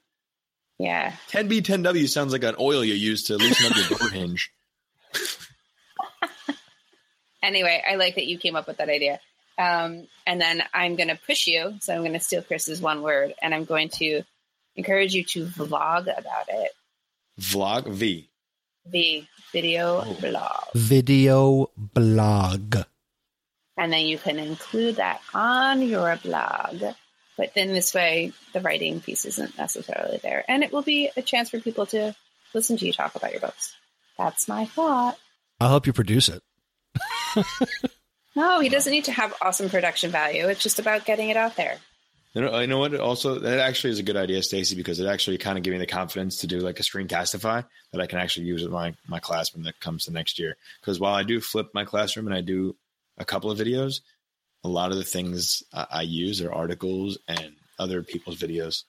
Yeah. 0.78 1.12
10B10W 1.31 2.09
sounds 2.09 2.33
like 2.33 2.45
an 2.45 2.57
oil 2.59 2.83
you 2.85 2.95
use 2.95 3.24
to 3.24 3.37
loosen 3.37 3.70
up 3.70 3.76
your 3.76 3.99
door 3.99 4.09
hinge. 4.11 4.51
anyway, 7.43 7.83
I 7.87 7.97
like 7.97 8.14
that 8.14 8.26
you 8.26 8.39
came 8.39 8.57
up 8.57 8.66
with 8.66 8.78
that 8.78 8.89
idea. 8.89 9.20
Um, 9.59 10.07
and 10.26 10.41
then 10.41 10.62
I'm 10.72 10.97
going 10.97 11.09
to 11.09 11.18
push 11.26 11.47
you. 11.47 11.74
So 11.81 11.95
I'm 11.95 12.01
going 12.01 12.14
to 12.14 12.20
steal 12.20 12.43
Chris's 12.43 12.81
one 12.81 13.03
word 13.03 13.35
and 13.43 13.55
I'm 13.55 13.66
going 13.66 13.91
to 13.97 14.22
encourage 14.74 15.12
you 15.12 15.24
to 15.24 15.45
vlog 15.45 16.03
about 16.05 16.49
it. 16.49 16.70
Vlog 17.39 17.89
V. 17.89 18.30
V. 18.87 19.28
Video 19.53 20.03
oh. 20.07 20.16
blog. 20.20 20.64
Video 20.74 21.70
blog. 21.76 22.76
And 23.76 23.93
then 23.93 24.07
you 24.07 24.18
can 24.18 24.39
include 24.39 24.97
that 24.97 25.20
on 25.33 25.83
your 25.83 26.16
blog. 26.16 26.83
But 27.37 27.55
then 27.55 27.68
this 27.68 27.95
way, 27.95 28.33
the 28.53 28.61
writing 28.61 29.01
piece 29.01 29.24
isn't 29.24 29.57
necessarily 29.57 30.18
there. 30.22 30.45
And 30.47 30.62
it 30.62 30.72
will 30.72 30.83
be 30.83 31.11
a 31.16 31.22
chance 31.22 31.51
for 31.51 31.59
people 31.59 31.87
to 31.87 32.14
listen 32.55 32.76
to 32.76 32.87
you 32.87 32.93
talk 32.93 33.14
about 33.14 33.33
your 33.33 33.41
books. 33.41 33.74
That's 34.18 34.47
my 34.49 34.66
thought. 34.66 35.18
I'll 35.59 35.70
help 35.70 35.87
you 35.87 35.95
produce 35.95 36.28
it. 36.28 36.43
no, 38.37 38.61
he 38.61 38.68
doesn't 38.68 38.93
need 38.93 39.05
to 39.05 39.12
have 39.12 39.35
awesome 39.41 39.70
production 39.70 40.11
value. 40.11 40.47
It's 40.49 40.62
just 40.62 40.78
about 40.78 41.07
getting 41.07 41.31
it 41.31 41.37
out 41.37 41.57
there. 41.57 41.78
You 42.35 42.43
know, 42.43 42.61
you 42.61 42.68
know 42.68 42.78
what? 42.78 42.95
Also, 42.95 43.41
that 43.41 43.59
actually 43.59 43.91
is 43.91 43.99
a 43.99 44.05
good 44.05 44.16
idea, 44.16 44.41
Stacy, 44.43 44.76
because 44.76 45.01
it 45.01 45.07
actually 45.07 45.37
kind 45.37 45.59
of 45.59 45.64
gave 45.64 45.72
me 45.72 45.78
the 45.78 45.87
confidence 45.87 46.37
to 46.39 46.47
do 46.47 46.61
like 46.61 46.78
a 46.78 46.85
screencastify 46.85 47.64
that 47.93 48.01
I 48.01 48.07
can 48.07 48.20
actually 48.20 48.47
use 48.47 48.62
in 48.62 48.70
my 48.70 48.95
my 49.09 49.18
class 49.18 49.53
when 49.53 49.64
that 49.64 49.81
comes 49.81 50.05
to 50.05 50.12
next 50.12 50.39
year. 50.39 50.57
Because 50.81 51.01
while 51.01 51.14
I 51.14 51.24
do 51.24 51.41
flip 51.41 51.70
my 51.74 51.85
classroom 51.85 52.26
and 52.26 52.37
I 52.37 52.41
do 52.41 52.76
a 53.18 53.24
couple 53.24 53.51
of 53.51 53.59
videos, 53.59 54.01
a 54.62 54.68
lot 54.68 54.93
of 54.93 54.97
the 54.97 55.05
things 55.05 55.64
I, 55.72 55.87
I 55.91 56.03
use 56.03 56.41
are 56.41 56.53
articles 56.53 57.18
and 57.26 57.53
other 57.81 58.03
people's 58.05 58.37
videos, 58.37 58.85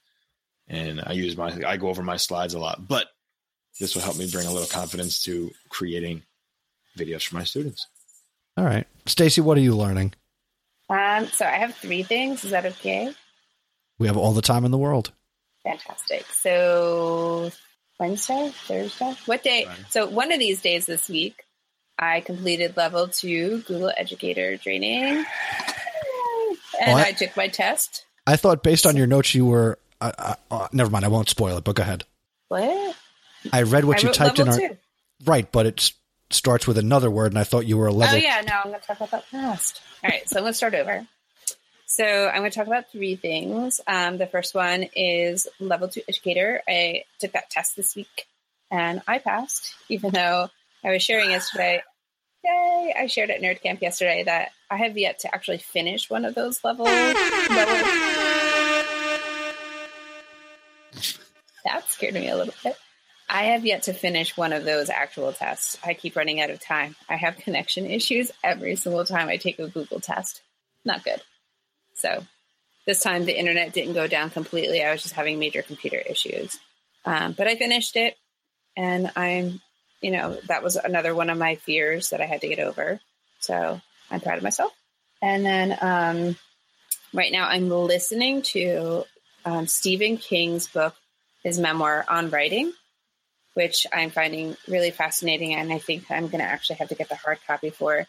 and 0.68 1.02
I 1.04 1.12
use 1.12 1.36
my 1.36 1.52
I 1.66 1.78
go 1.78 1.88
over 1.88 2.02
my 2.04 2.18
slides 2.18 2.54
a 2.54 2.60
lot. 2.60 2.86
But 2.86 3.08
this 3.80 3.96
will 3.96 4.02
help 4.02 4.18
me 4.18 4.30
bring 4.30 4.46
a 4.46 4.52
little 4.52 4.68
confidence 4.68 5.20
to 5.24 5.50
creating 5.68 6.22
videos 6.96 7.26
for 7.26 7.34
my 7.34 7.44
students. 7.44 7.88
All 8.56 8.64
right, 8.64 8.86
Stacy, 9.06 9.40
what 9.40 9.58
are 9.58 9.62
you 9.62 9.74
learning? 9.74 10.14
Um, 10.88 11.26
so 11.26 11.44
I 11.44 11.58
have 11.58 11.74
three 11.74 12.04
things. 12.04 12.44
Is 12.44 12.52
that 12.52 12.66
okay? 12.66 13.12
We 14.02 14.08
have 14.08 14.16
all 14.16 14.32
the 14.32 14.42
time 14.42 14.64
in 14.64 14.72
the 14.72 14.78
world. 14.78 15.12
Fantastic. 15.62 16.26
So 16.26 17.52
Wednesday, 18.00 18.50
Thursday, 18.52 19.14
what 19.26 19.44
day? 19.44 19.66
Right. 19.66 19.78
So 19.90 20.08
one 20.08 20.32
of 20.32 20.40
these 20.40 20.60
days 20.60 20.86
this 20.86 21.08
week, 21.08 21.44
I 21.96 22.20
completed 22.20 22.76
level 22.76 23.06
two 23.06 23.58
Google 23.58 23.92
Educator 23.96 24.56
training, 24.56 25.24
and 26.80 26.98
I, 26.98 27.10
I, 27.10 27.12
took 27.12 27.36
my 27.36 27.46
test. 27.46 28.04
I 28.26 28.34
thought, 28.34 28.64
based 28.64 28.86
on 28.86 28.96
your 28.96 29.06
notes, 29.06 29.36
you 29.36 29.46
were. 29.46 29.78
Uh, 30.00 30.10
uh, 30.18 30.34
uh, 30.50 30.68
never 30.72 30.90
mind. 30.90 31.04
I 31.04 31.08
won't 31.08 31.28
spoil 31.28 31.58
it. 31.58 31.62
But 31.62 31.76
go 31.76 31.84
ahead. 31.84 32.02
What? 32.48 32.96
I 33.52 33.62
read 33.62 33.84
what 33.84 34.04
I 34.04 34.08
you 34.08 34.12
typed 34.12 34.40
in 34.40 34.48
our. 34.48 34.58
Two. 34.58 34.76
Right, 35.24 35.50
but 35.52 35.66
it 35.66 35.92
starts 36.30 36.66
with 36.66 36.76
another 36.76 37.08
word, 37.08 37.30
and 37.30 37.38
I 37.38 37.44
thought 37.44 37.66
you 37.66 37.78
were 37.78 37.86
a 37.86 37.92
level. 37.92 38.16
Oh 38.16 38.18
yeah, 38.18 38.42
no, 38.44 38.62
I'm 38.64 38.70
going 38.70 38.80
to 38.80 38.84
talk 38.84 38.96
about 38.96 39.12
that 39.12 39.26
first. 39.26 39.80
All 40.02 40.10
right, 40.10 40.28
so 40.28 40.38
I'm 40.38 40.42
going 40.42 40.54
to 40.54 40.56
start 40.56 40.74
over. 40.74 41.06
So 41.94 42.06
I'm 42.06 42.38
going 42.38 42.50
to 42.50 42.56
talk 42.56 42.66
about 42.66 42.90
three 42.90 43.16
things. 43.16 43.78
Um, 43.86 44.16
the 44.16 44.26
first 44.26 44.54
one 44.54 44.84
is 44.96 45.46
level 45.60 45.88
two 45.88 46.00
educator. 46.08 46.62
I 46.66 47.04
took 47.18 47.32
that 47.32 47.50
test 47.50 47.76
this 47.76 47.94
week 47.94 48.26
and 48.70 49.02
I 49.06 49.18
passed, 49.18 49.74
even 49.90 50.10
though 50.10 50.48
I 50.82 50.90
was 50.90 51.02
sharing 51.02 51.28
yesterday. 51.28 51.82
Yay! 52.42 52.94
I 52.98 53.08
shared 53.08 53.28
at 53.28 53.42
Nerd 53.42 53.60
Camp 53.60 53.82
yesterday 53.82 54.22
that 54.22 54.52
I 54.70 54.78
have 54.78 54.96
yet 54.96 55.18
to 55.18 55.34
actually 55.34 55.58
finish 55.58 56.08
one 56.08 56.24
of 56.24 56.34
those 56.34 56.64
levels. 56.64 56.88
levels. 56.88 57.12
That 61.66 61.84
scared 61.88 62.14
me 62.14 62.30
a 62.30 62.36
little 62.38 62.54
bit. 62.64 62.74
I 63.28 63.42
have 63.48 63.66
yet 63.66 63.82
to 63.82 63.92
finish 63.92 64.34
one 64.34 64.54
of 64.54 64.64
those 64.64 64.88
actual 64.88 65.34
tests. 65.34 65.76
I 65.84 65.92
keep 65.92 66.16
running 66.16 66.40
out 66.40 66.48
of 66.48 66.58
time. 66.58 66.96
I 67.10 67.16
have 67.16 67.36
connection 67.36 67.84
issues 67.84 68.32
every 68.42 68.76
single 68.76 69.04
time 69.04 69.28
I 69.28 69.36
take 69.36 69.58
a 69.58 69.68
Google 69.68 70.00
test. 70.00 70.40
Not 70.86 71.04
good. 71.04 71.20
So 72.02 72.24
this 72.86 73.00
time 73.00 73.24
the 73.24 73.38
internet 73.38 73.72
didn't 73.72 73.94
go 73.94 74.08
down 74.08 74.30
completely. 74.30 74.82
I 74.82 74.90
was 74.90 75.02
just 75.02 75.14
having 75.14 75.38
major 75.38 75.62
computer 75.62 75.98
issues. 75.98 76.58
Um, 77.04 77.32
but 77.32 77.46
I 77.46 77.54
finished 77.54 77.96
it 77.96 78.16
and 78.76 79.10
I'm, 79.14 79.60
you 80.00 80.10
know, 80.10 80.34
that 80.48 80.62
was 80.62 80.76
another 80.76 81.14
one 81.14 81.30
of 81.30 81.38
my 81.38 81.54
fears 81.54 82.10
that 82.10 82.20
I 82.20 82.26
had 82.26 82.40
to 82.40 82.48
get 82.48 82.58
over. 82.58 83.00
So 83.38 83.80
I'm 84.10 84.20
proud 84.20 84.38
of 84.38 84.42
myself. 84.42 84.72
And 85.20 85.46
then 85.46 85.78
um, 85.80 86.36
right 87.12 87.30
now 87.30 87.46
I'm 87.46 87.68
listening 87.68 88.42
to 88.42 89.04
um, 89.44 89.68
Stephen 89.68 90.16
King's 90.16 90.66
book, 90.66 90.94
his 91.44 91.60
memoir 91.60 92.04
on 92.08 92.30
writing, 92.30 92.72
which 93.54 93.86
I'm 93.92 94.10
finding 94.10 94.56
really 94.66 94.90
fascinating. 94.90 95.54
And 95.54 95.72
I 95.72 95.78
think 95.78 96.10
I'm 96.10 96.26
going 96.28 96.42
to 96.42 96.50
actually 96.50 96.76
have 96.76 96.88
to 96.88 96.96
get 96.96 97.08
the 97.08 97.16
hard 97.16 97.38
copy 97.46 97.70
for. 97.70 98.06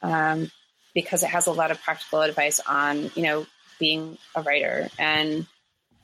Um, 0.00 0.50
because 0.94 1.22
it 1.22 1.30
has 1.30 1.46
a 1.46 1.52
lot 1.52 1.70
of 1.70 1.82
practical 1.82 2.22
advice 2.22 2.60
on, 2.60 3.10
you 3.14 3.22
know, 3.22 3.46
being 3.78 4.16
a 4.34 4.42
writer. 4.42 4.88
And 4.98 5.46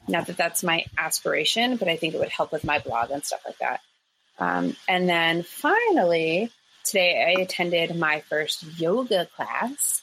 not 0.08 0.26
that 0.26 0.36
that's 0.36 0.62
my 0.62 0.84
aspiration, 0.98 1.76
but 1.76 1.88
I 1.88 1.96
think 1.96 2.14
it 2.14 2.20
would 2.20 2.28
help 2.30 2.52
with 2.52 2.64
my 2.64 2.78
blog 2.80 3.10
and 3.10 3.24
stuff 3.24 3.42
like 3.46 3.58
that. 3.58 3.80
Um, 4.38 4.76
and 4.88 5.08
then 5.08 5.42
finally, 5.42 6.50
today 6.84 7.34
I 7.36 7.40
attended 7.40 7.94
my 7.96 8.20
first 8.28 8.64
yoga 8.78 9.26
class 9.36 10.02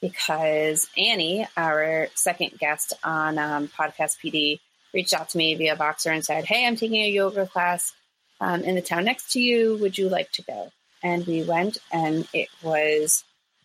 because 0.00 0.88
Annie, 0.96 1.46
our 1.56 2.08
second 2.14 2.58
guest 2.58 2.92
on 3.04 3.38
um, 3.38 3.68
Podcast 3.68 4.18
PD, 4.24 4.60
reached 4.94 5.14
out 5.14 5.30
to 5.30 5.38
me 5.38 5.54
via 5.54 5.76
Voxer 5.76 6.12
and 6.12 6.24
said, 6.24 6.44
Hey, 6.44 6.66
I'm 6.66 6.76
taking 6.76 7.02
a 7.02 7.10
yoga 7.10 7.46
class 7.46 7.92
um, 8.40 8.62
in 8.62 8.74
the 8.74 8.82
town 8.82 9.04
next 9.04 9.32
to 9.32 9.40
you. 9.40 9.76
Would 9.80 9.98
you 9.98 10.08
like 10.08 10.30
to 10.32 10.42
go? 10.42 10.70
And 11.02 11.26
we 11.26 11.42
went, 11.42 11.78
and 11.92 12.28
it 12.32 12.48
was 12.62 13.24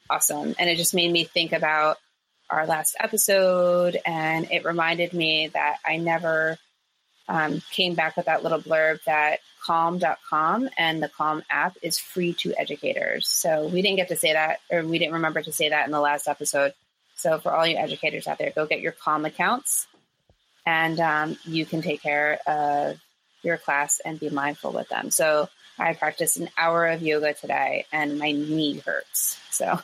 awesome. 0.10 0.56
And 0.58 0.70
it 0.70 0.78
just 0.78 0.94
made 0.94 1.12
me 1.12 1.24
think 1.24 1.52
about 1.52 1.98
our 2.50 2.66
last 2.66 2.96
episode. 3.00 3.98
And 4.06 4.52
it 4.52 4.66
reminded 4.66 5.14
me 5.14 5.50
that 5.54 5.78
I 5.86 5.98
never 5.98 6.58
um, 7.28 7.62
came 7.72 7.94
back 7.94 8.16
with 8.16 8.28
that 8.28 8.44
little 8.44 8.60
blurb 8.60 9.04
that 9.06 9.40
calm.com 9.64 10.70
and 10.78 11.04
the 11.04 11.10
calm 11.10 11.44
app 11.50 11.76
is 11.82 11.98
free 11.98 12.34
to 12.34 12.54
educators. 12.58 13.28
So 13.28 13.68
we 13.68 13.82
didn't 13.82 13.98
get 13.98 14.08
to 14.10 14.16
say 14.16 14.34
that, 14.34 14.60
or 14.72 14.84
we 14.84 14.98
didn't 14.98 15.16
remember 15.16 15.42
to 15.42 15.52
say 15.52 15.70
that 15.70 15.86
in 15.86 15.92
the 15.92 16.00
last 16.00 16.28
episode. 16.28 16.74
So 17.16 17.40
for 17.40 17.52
all 17.52 17.68
you 17.68 17.76
educators 17.76 18.28
out 18.28 18.38
there, 18.38 18.52
go 18.52 18.66
get 18.66 18.80
your 18.80 18.94
calm 18.94 19.26
accounts 19.26 19.88
and 20.66 21.00
um, 21.00 21.38
you 21.46 21.66
can 21.66 21.82
take 21.82 22.02
care 22.02 22.40
of 22.46 22.98
your 23.42 23.58
class 23.58 24.00
and 24.04 24.20
be 24.20 24.30
mindful 24.30 24.72
with 24.72 24.88
them. 24.90 25.12
So 25.12 25.50
I 25.80 25.94
practiced 25.94 26.38
an 26.38 26.50
hour 26.58 26.88
of 26.88 27.02
yoga 27.02 27.34
today 27.34 27.86
and 27.92 28.20
my 28.20 28.32
knee 28.32 28.80
hurts. 28.80 29.40
So 29.50 29.80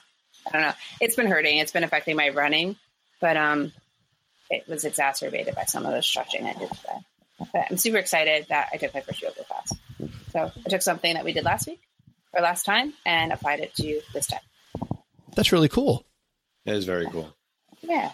I 0.48 0.52
don't 0.52 0.62
know. 0.62 0.74
It's 1.00 1.16
been 1.16 1.28
hurting. 1.28 1.58
It's 1.58 1.72
been 1.72 1.84
affecting 1.84 2.16
my 2.16 2.30
running, 2.30 2.76
but 3.20 3.38
um, 3.38 3.72
it 4.50 4.68
was 4.68 4.86
exacerbated 4.86 5.56
by 5.56 5.66
some 5.66 5.86
of 5.86 5.94
the 5.94 6.02
stretching 6.02 6.46
I 6.46 6.54
did 6.54 6.70
today. 6.70 7.00
But 7.52 7.66
I'm 7.70 7.78
super 7.78 7.98
excited 7.98 8.48
that 8.50 8.70
I 8.74 8.78
took 8.78 8.94
my 8.94 9.02
first 9.02 9.22
yoga 9.22 9.44
class. 9.44 9.74
So 10.32 10.52
I 10.66 10.70
took 10.70 10.82
something 10.82 11.14
that 11.14 11.26
we 11.26 11.34
did 11.34 11.44
last 11.44 11.68
week 11.68 11.82
or 12.34 12.42
last 12.42 12.66
time 12.66 12.94
and 13.06 13.32
applied 13.32 13.60
it 13.60 13.74
to 13.76 14.02
this 14.14 14.28
time. 14.28 14.42
That's 15.36 15.52
really 15.52 15.70
cool. 15.70 16.06
That 16.66 16.76
is 16.76 16.86
very 16.86 17.08
cool. 17.08 17.36
Yeah. 17.82 18.12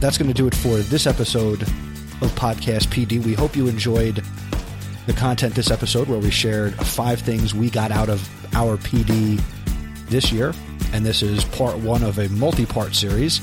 That's 0.00 0.18
going 0.18 0.28
to 0.28 0.34
do 0.34 0.46
it 0.46 0.54
for 0.54 0.76
this 0.76 1.06
episode 1.06 1.62
of 1.62 2.30
Podcast 2.36 2.88
PD. 2.88 3.24
We 3.24 3.34
hope 3.34 3.56
you 3.56 3.68
enjoyed 3.68 4.22
the 5.06 5.12
content 5.12 5.54
this 5.54 5.70
episode 5.70 6.08
where 6.08 6.18
we 6.18 6.30
shared 6.30 6.74
five 6.74 7.20
things 7.20 7.54
we 7.54 7.68
got 7.70 7.90
out 7.90 8.08
of 8.08 8.26
our 8.54 8.76
PD 8.78 9.40
this 10.08 10.32
year 10.32 10.54
and 10.94 11.04
this 11.04 11.22
is 11.22 11.44
part 11.46 11.76
one 11.78 12.04
of 12.04 12.18
a 12.20 12.28
multi 12.28 12.64
part 12.64 12.94
series. 12.94 13.40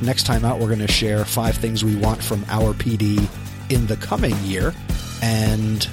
Next 0.00 0.22
time 0.22 0.44
out, 0.44 0.60
we're 0.60 0.68
going 0.68 0.78
to 0.78 0.86
share 0.86 1.24
five 1.24 1.56
things 1.56 1.84
we 1.84 1.96
want 1.96 2.22
from 2.22 2.44
our 2.48 2.72
PD 2.74 3.28
in 3.70 3.86
the 3.88 3.96
coming 3.96 4.36
year, 4.44 4.72
and 5.20 5.88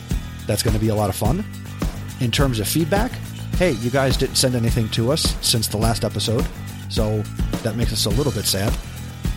that's 0.45 0.62
going 0.62 0.76
to 0.76 0.80
be 0.80 0.89
a 0.89 0.95
lot 0.95 1.10
of 1.10 1.16
fun. 1.16 1.43
In 2.20 2.30
terms 2.30 2.60
of 2.60 2.68
feedback, 2.68 3.12
hey, 3.57 3.72
you 3.72 3.89
guys 3.89 4.18
didn't 4.18 4.36
send 4.36 4.53
anything 4.53 4.88
to 4.89 5.12
us 5.12 5.36
since 5.41 5.68
the 5.68 5.78
last 5.78 6.05
episode, 6.05 6.45
so 6.89 7.24
that 7.64 7.76
makes 7.76 7.91
us 7.91 8.05
a 8.05 8.10
little 8.10 8.32
bit 8.32 8.45
sad. 8.45 8.72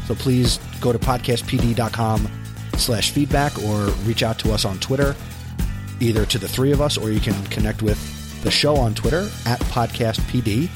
So 0.06 0.14
please 0.14 0.58
go 0.82 0.92
to 0.92 0.98
podcastpd.com 0.98 2.30
slash 2.76 3.12
feedback 3.12 3.58
or 3.62 3.86
reach 4.04 4.22
out 4.22 4.38
to 4.40 4.52
us 4.52 4.66
on 4.66 4.78
Twitter, 4.78 5.16
either 6.00 6.26
to 6.26 6.38
the 6.38 6.48
three 6.48 6.72
of 6.72 6.82
us 6.82 6.98
or 6.98 7.10
you 7.10 7.20
can 7.20 7.42
connect 7.46 7.80
with 7.80 8.42
the 8.42 8.50
show 8.50 8.76
on 8.76 8.92
Twitter 8.92 9.30
at 9.46 9.58
podcastpd 9.60 10.68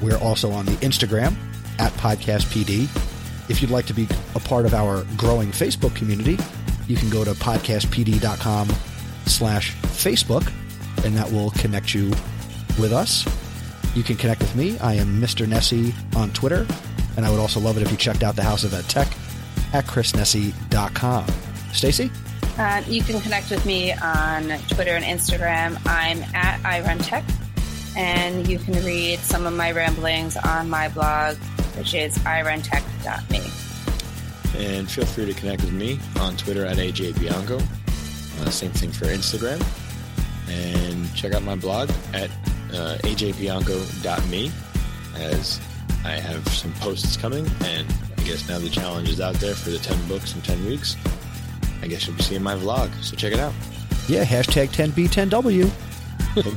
we're 0.00 0.18
also 0.18 0.50
on 0.50 0.66
the 0.66 0.72
Instagram 0.76 1.34
at 1.78 1.92
Podcast 1.92 2.46
PD. 2.46 2.84
If 3.50 3.60
you'd 3.60 3.70
like 3.70 3.86
to 3.86 3.94
be 3.94 4.06
a 4.34 4.40
part 4.40 4.66
of 4.66 4.74
our 4.74 5.04
growing 5.16 5.48
Facebook 5.50 5.94
community, 5.94 6.38
you 6.86 6.96
can 6.96 7.10
go 7.10 7.24
to 7.24 7.32
podcastpd.com 7.32 8.68
slash 9.26 9.74
Facebook, 9.76 10.52
and 11.04 11.16
that 11.16 11.30
will 11.30 11.50
connect 11.52 11.94
you 11.94 12.08
with 12.78 12.92
us. 12.92 13.24
You 13.94 14.02
can 14.02 14.16
connect 14.16 14.40
with 14.40 14.54
me. 14.54 14.78
I 14.78 14.94
am 14.94 15.20
Mr. 15.20 15.46
Nesi 15.46 15.92
on 16.16 16.30
Twitter, 16.30 16.66
and 17.16 17.26
I 17.26 17.30
would 17.30 17.40
also 17.40 17.60
love 17.60 17.76
it 17.76 17.82
if 17.82 17.90
you 17.90 17.96
checked 17.96 18.22
out 18.22 18.36
the 18.36 18.42
House 18.42 18.64
of 18.64 18.72
Ed 18.72 18.88
Tech 18.88 19.08
at 19.72 19.84
chrisnesi.com. 19.86 21.26
Stacy? 21.72 22.10
Uh, 22.58 22.82
you 22.86 23.02
can 23.02 23.20
connect 23.20 23.50
with 23.50 23.64
me 23.64 23.92
on 23.92 24.48
Twitter 24.68 24.90
and 24.90 25.04
Instagram. 25.04 25.80
I'm 25.86 26.22
at 26.34 26.60
iRunTech, 26.60 27.24
and 27.96 28.46
you 28.48 28.58
can 28.58 28.74
read 28.84 29.18
some 29.20 29.46
of 29.46 29.54
my 29.54 29.72
ramblings 29.72 30.36
on 30.36 30.68
my 30.70 30.88
blog, 30.88 31.36
which 31.76 31.94
is 31.94 32.16
iruntech.me. 32.18 33.40
And 34.58 34.90
feel 34.90 35.06
free 35.06 35.26
to 35.26 35.34
connect 35.34 35.62
with 35.62 35.72
me 35.72 35.98
on 36.18 36.36
Twitter 36.36 36.64
at 36.66 36.76
ajbianco. 36.76 37.60
Uh, 38.40 38.50
same 38.50 38.70
thing 38.72 38.90
for 38.90 39.06
Instagram. 39.06 39.62
And 40.48 41.14
check 41.14 41.32
out 41.34 41.42
my 41.42 41.54
blog 41.54 41.90
at 42.12 42.30
uh, 42.72 42.98
ajbianco.me 43.02 44.50
as 45.16 45.60
I 46.04 46.12
have 46.12 46.46
some 46.48 46.72
posts 46.74 47.16
coming. 47.16 47.46
And 47.64 47.86
I 48.18 48.22
guess 48.24 48.48
now 48.48 48.58
the 48.58 48.68
challenge 48.70 49.08
is 49.08 49.20
out 49.20 49.34
there 49.36 49.54
for 49.54 49.70
the 49.70 49.78
10 49.78 50.08
books 50.08 50.34
in 50.34 50.42
10 50.42 50.66
weeks. 50.66 50.96
I 51.82 51.86
guess 51.86 52.06
you'll 52.06 52.16
be 52.16 52.22
seeing 52.22 52.42
my 52.42 52.54
vlog. 52.54 52.90
So 53.02 53.16
check 53.16 53.32
it 53.32 53.38
out. 53.38 53.54
Yeah, 54.08 54.24
hashtag 54.24 54.68
10B10W. 54.68 55.70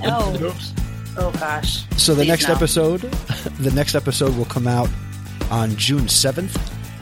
Oh. 0.04 0.83
Oh 1.18 1.32
gosh. 1.40 1.86
So 1.98 2.14
the 2.14 2.22
Please 2.24 2.28
next 2.30 2.48
no. 2.48 2.54
episode, 2.56 3.02
the 3.60 3.72
next 3.72 3.96
episode 3.96 4.36
will 4.36 4.46
come 4.46 4.68
out 4.68 4.90
on 5.52 5.76
June 5.76 6.06
7th, 6.06 6.54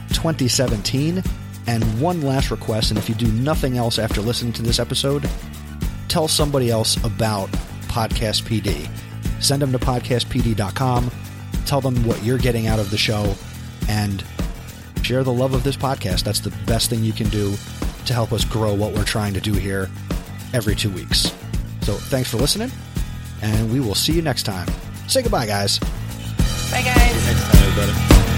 2017. 0.10 1.24
And 1.68 2.02
one 2.02 2.22
last 2.22 2.50
request, 2.50 2.90
and 2.90 2.98
if 2.98 3.08
you 3.08 3.14
do 3.14 3.32
nothing 3.32 3.78
else 3.78 4.00
after 4.00 4.20
listening 4.20 4.52
to 4.54 4.64
this 4.64 4.80
episode, 4.80 5.30
tell 6.08 6.28
somebody 6.28 6.72
else 6.72 6.98
about 7.06 7.50
Podcast 7.84 8.44
PD. 8.44 8.90
Send 9.42 9.62
them 9.62 9.72
to 9.72 9.80
podcastpd.com. 9.80 11.12
Tell 11.66 11.80
them 11.80 12.04
what 12.06 12.22
you're 12.24 12.40
getting 12.40 12.68
out 12.68 12.80
of 12.80 12.90
the 12.90 12.98
show 12.98 13.36
and 13.88 14.24
share 15.04 15.24
the 15.24 15.32
love 15.32 15.54
of 15.54 15.64
this 15.64 15.78
podcast. 15.78 16.24
That's 16.24 16.40
the 16.40 16.50
best 16.66 16.90
thing 16.90 17.04
you 17.04 17.14
can 17.14 17.30
do 17.30 17.56
to 18.06 18.14
help 18.14 18.34
us 18.34 18.44
grow 18.44 18.74
what 18.74 18.94
we're 18.94 19.04
trying 19.06 19.34
to 19.36 19.42
do 19.42 19.54
here 19.54 19.90
every 20.54 20.76
two 20.76 20.90
weeks. 20.90 21.34
So 21.82 21.94
thanks 21.94 22.30
for 22.30 22.38
listening, 22.38 22.72
and 23.42 23.72
we 23.72 23.80
will 23.80 23.96
see 23.96 24.14
you 24.14 24.22
next 24.22 24.44
time. 24.44 24.68
Say 25.08 25.22
goodbye, 25.22 25.46
guys. 25.46 25.80
Bye, 25.80 26.82
guys. 26.84 27.26
Next 27.26 27.44
time, 27.52 27.64
everybody. 27.64 28.31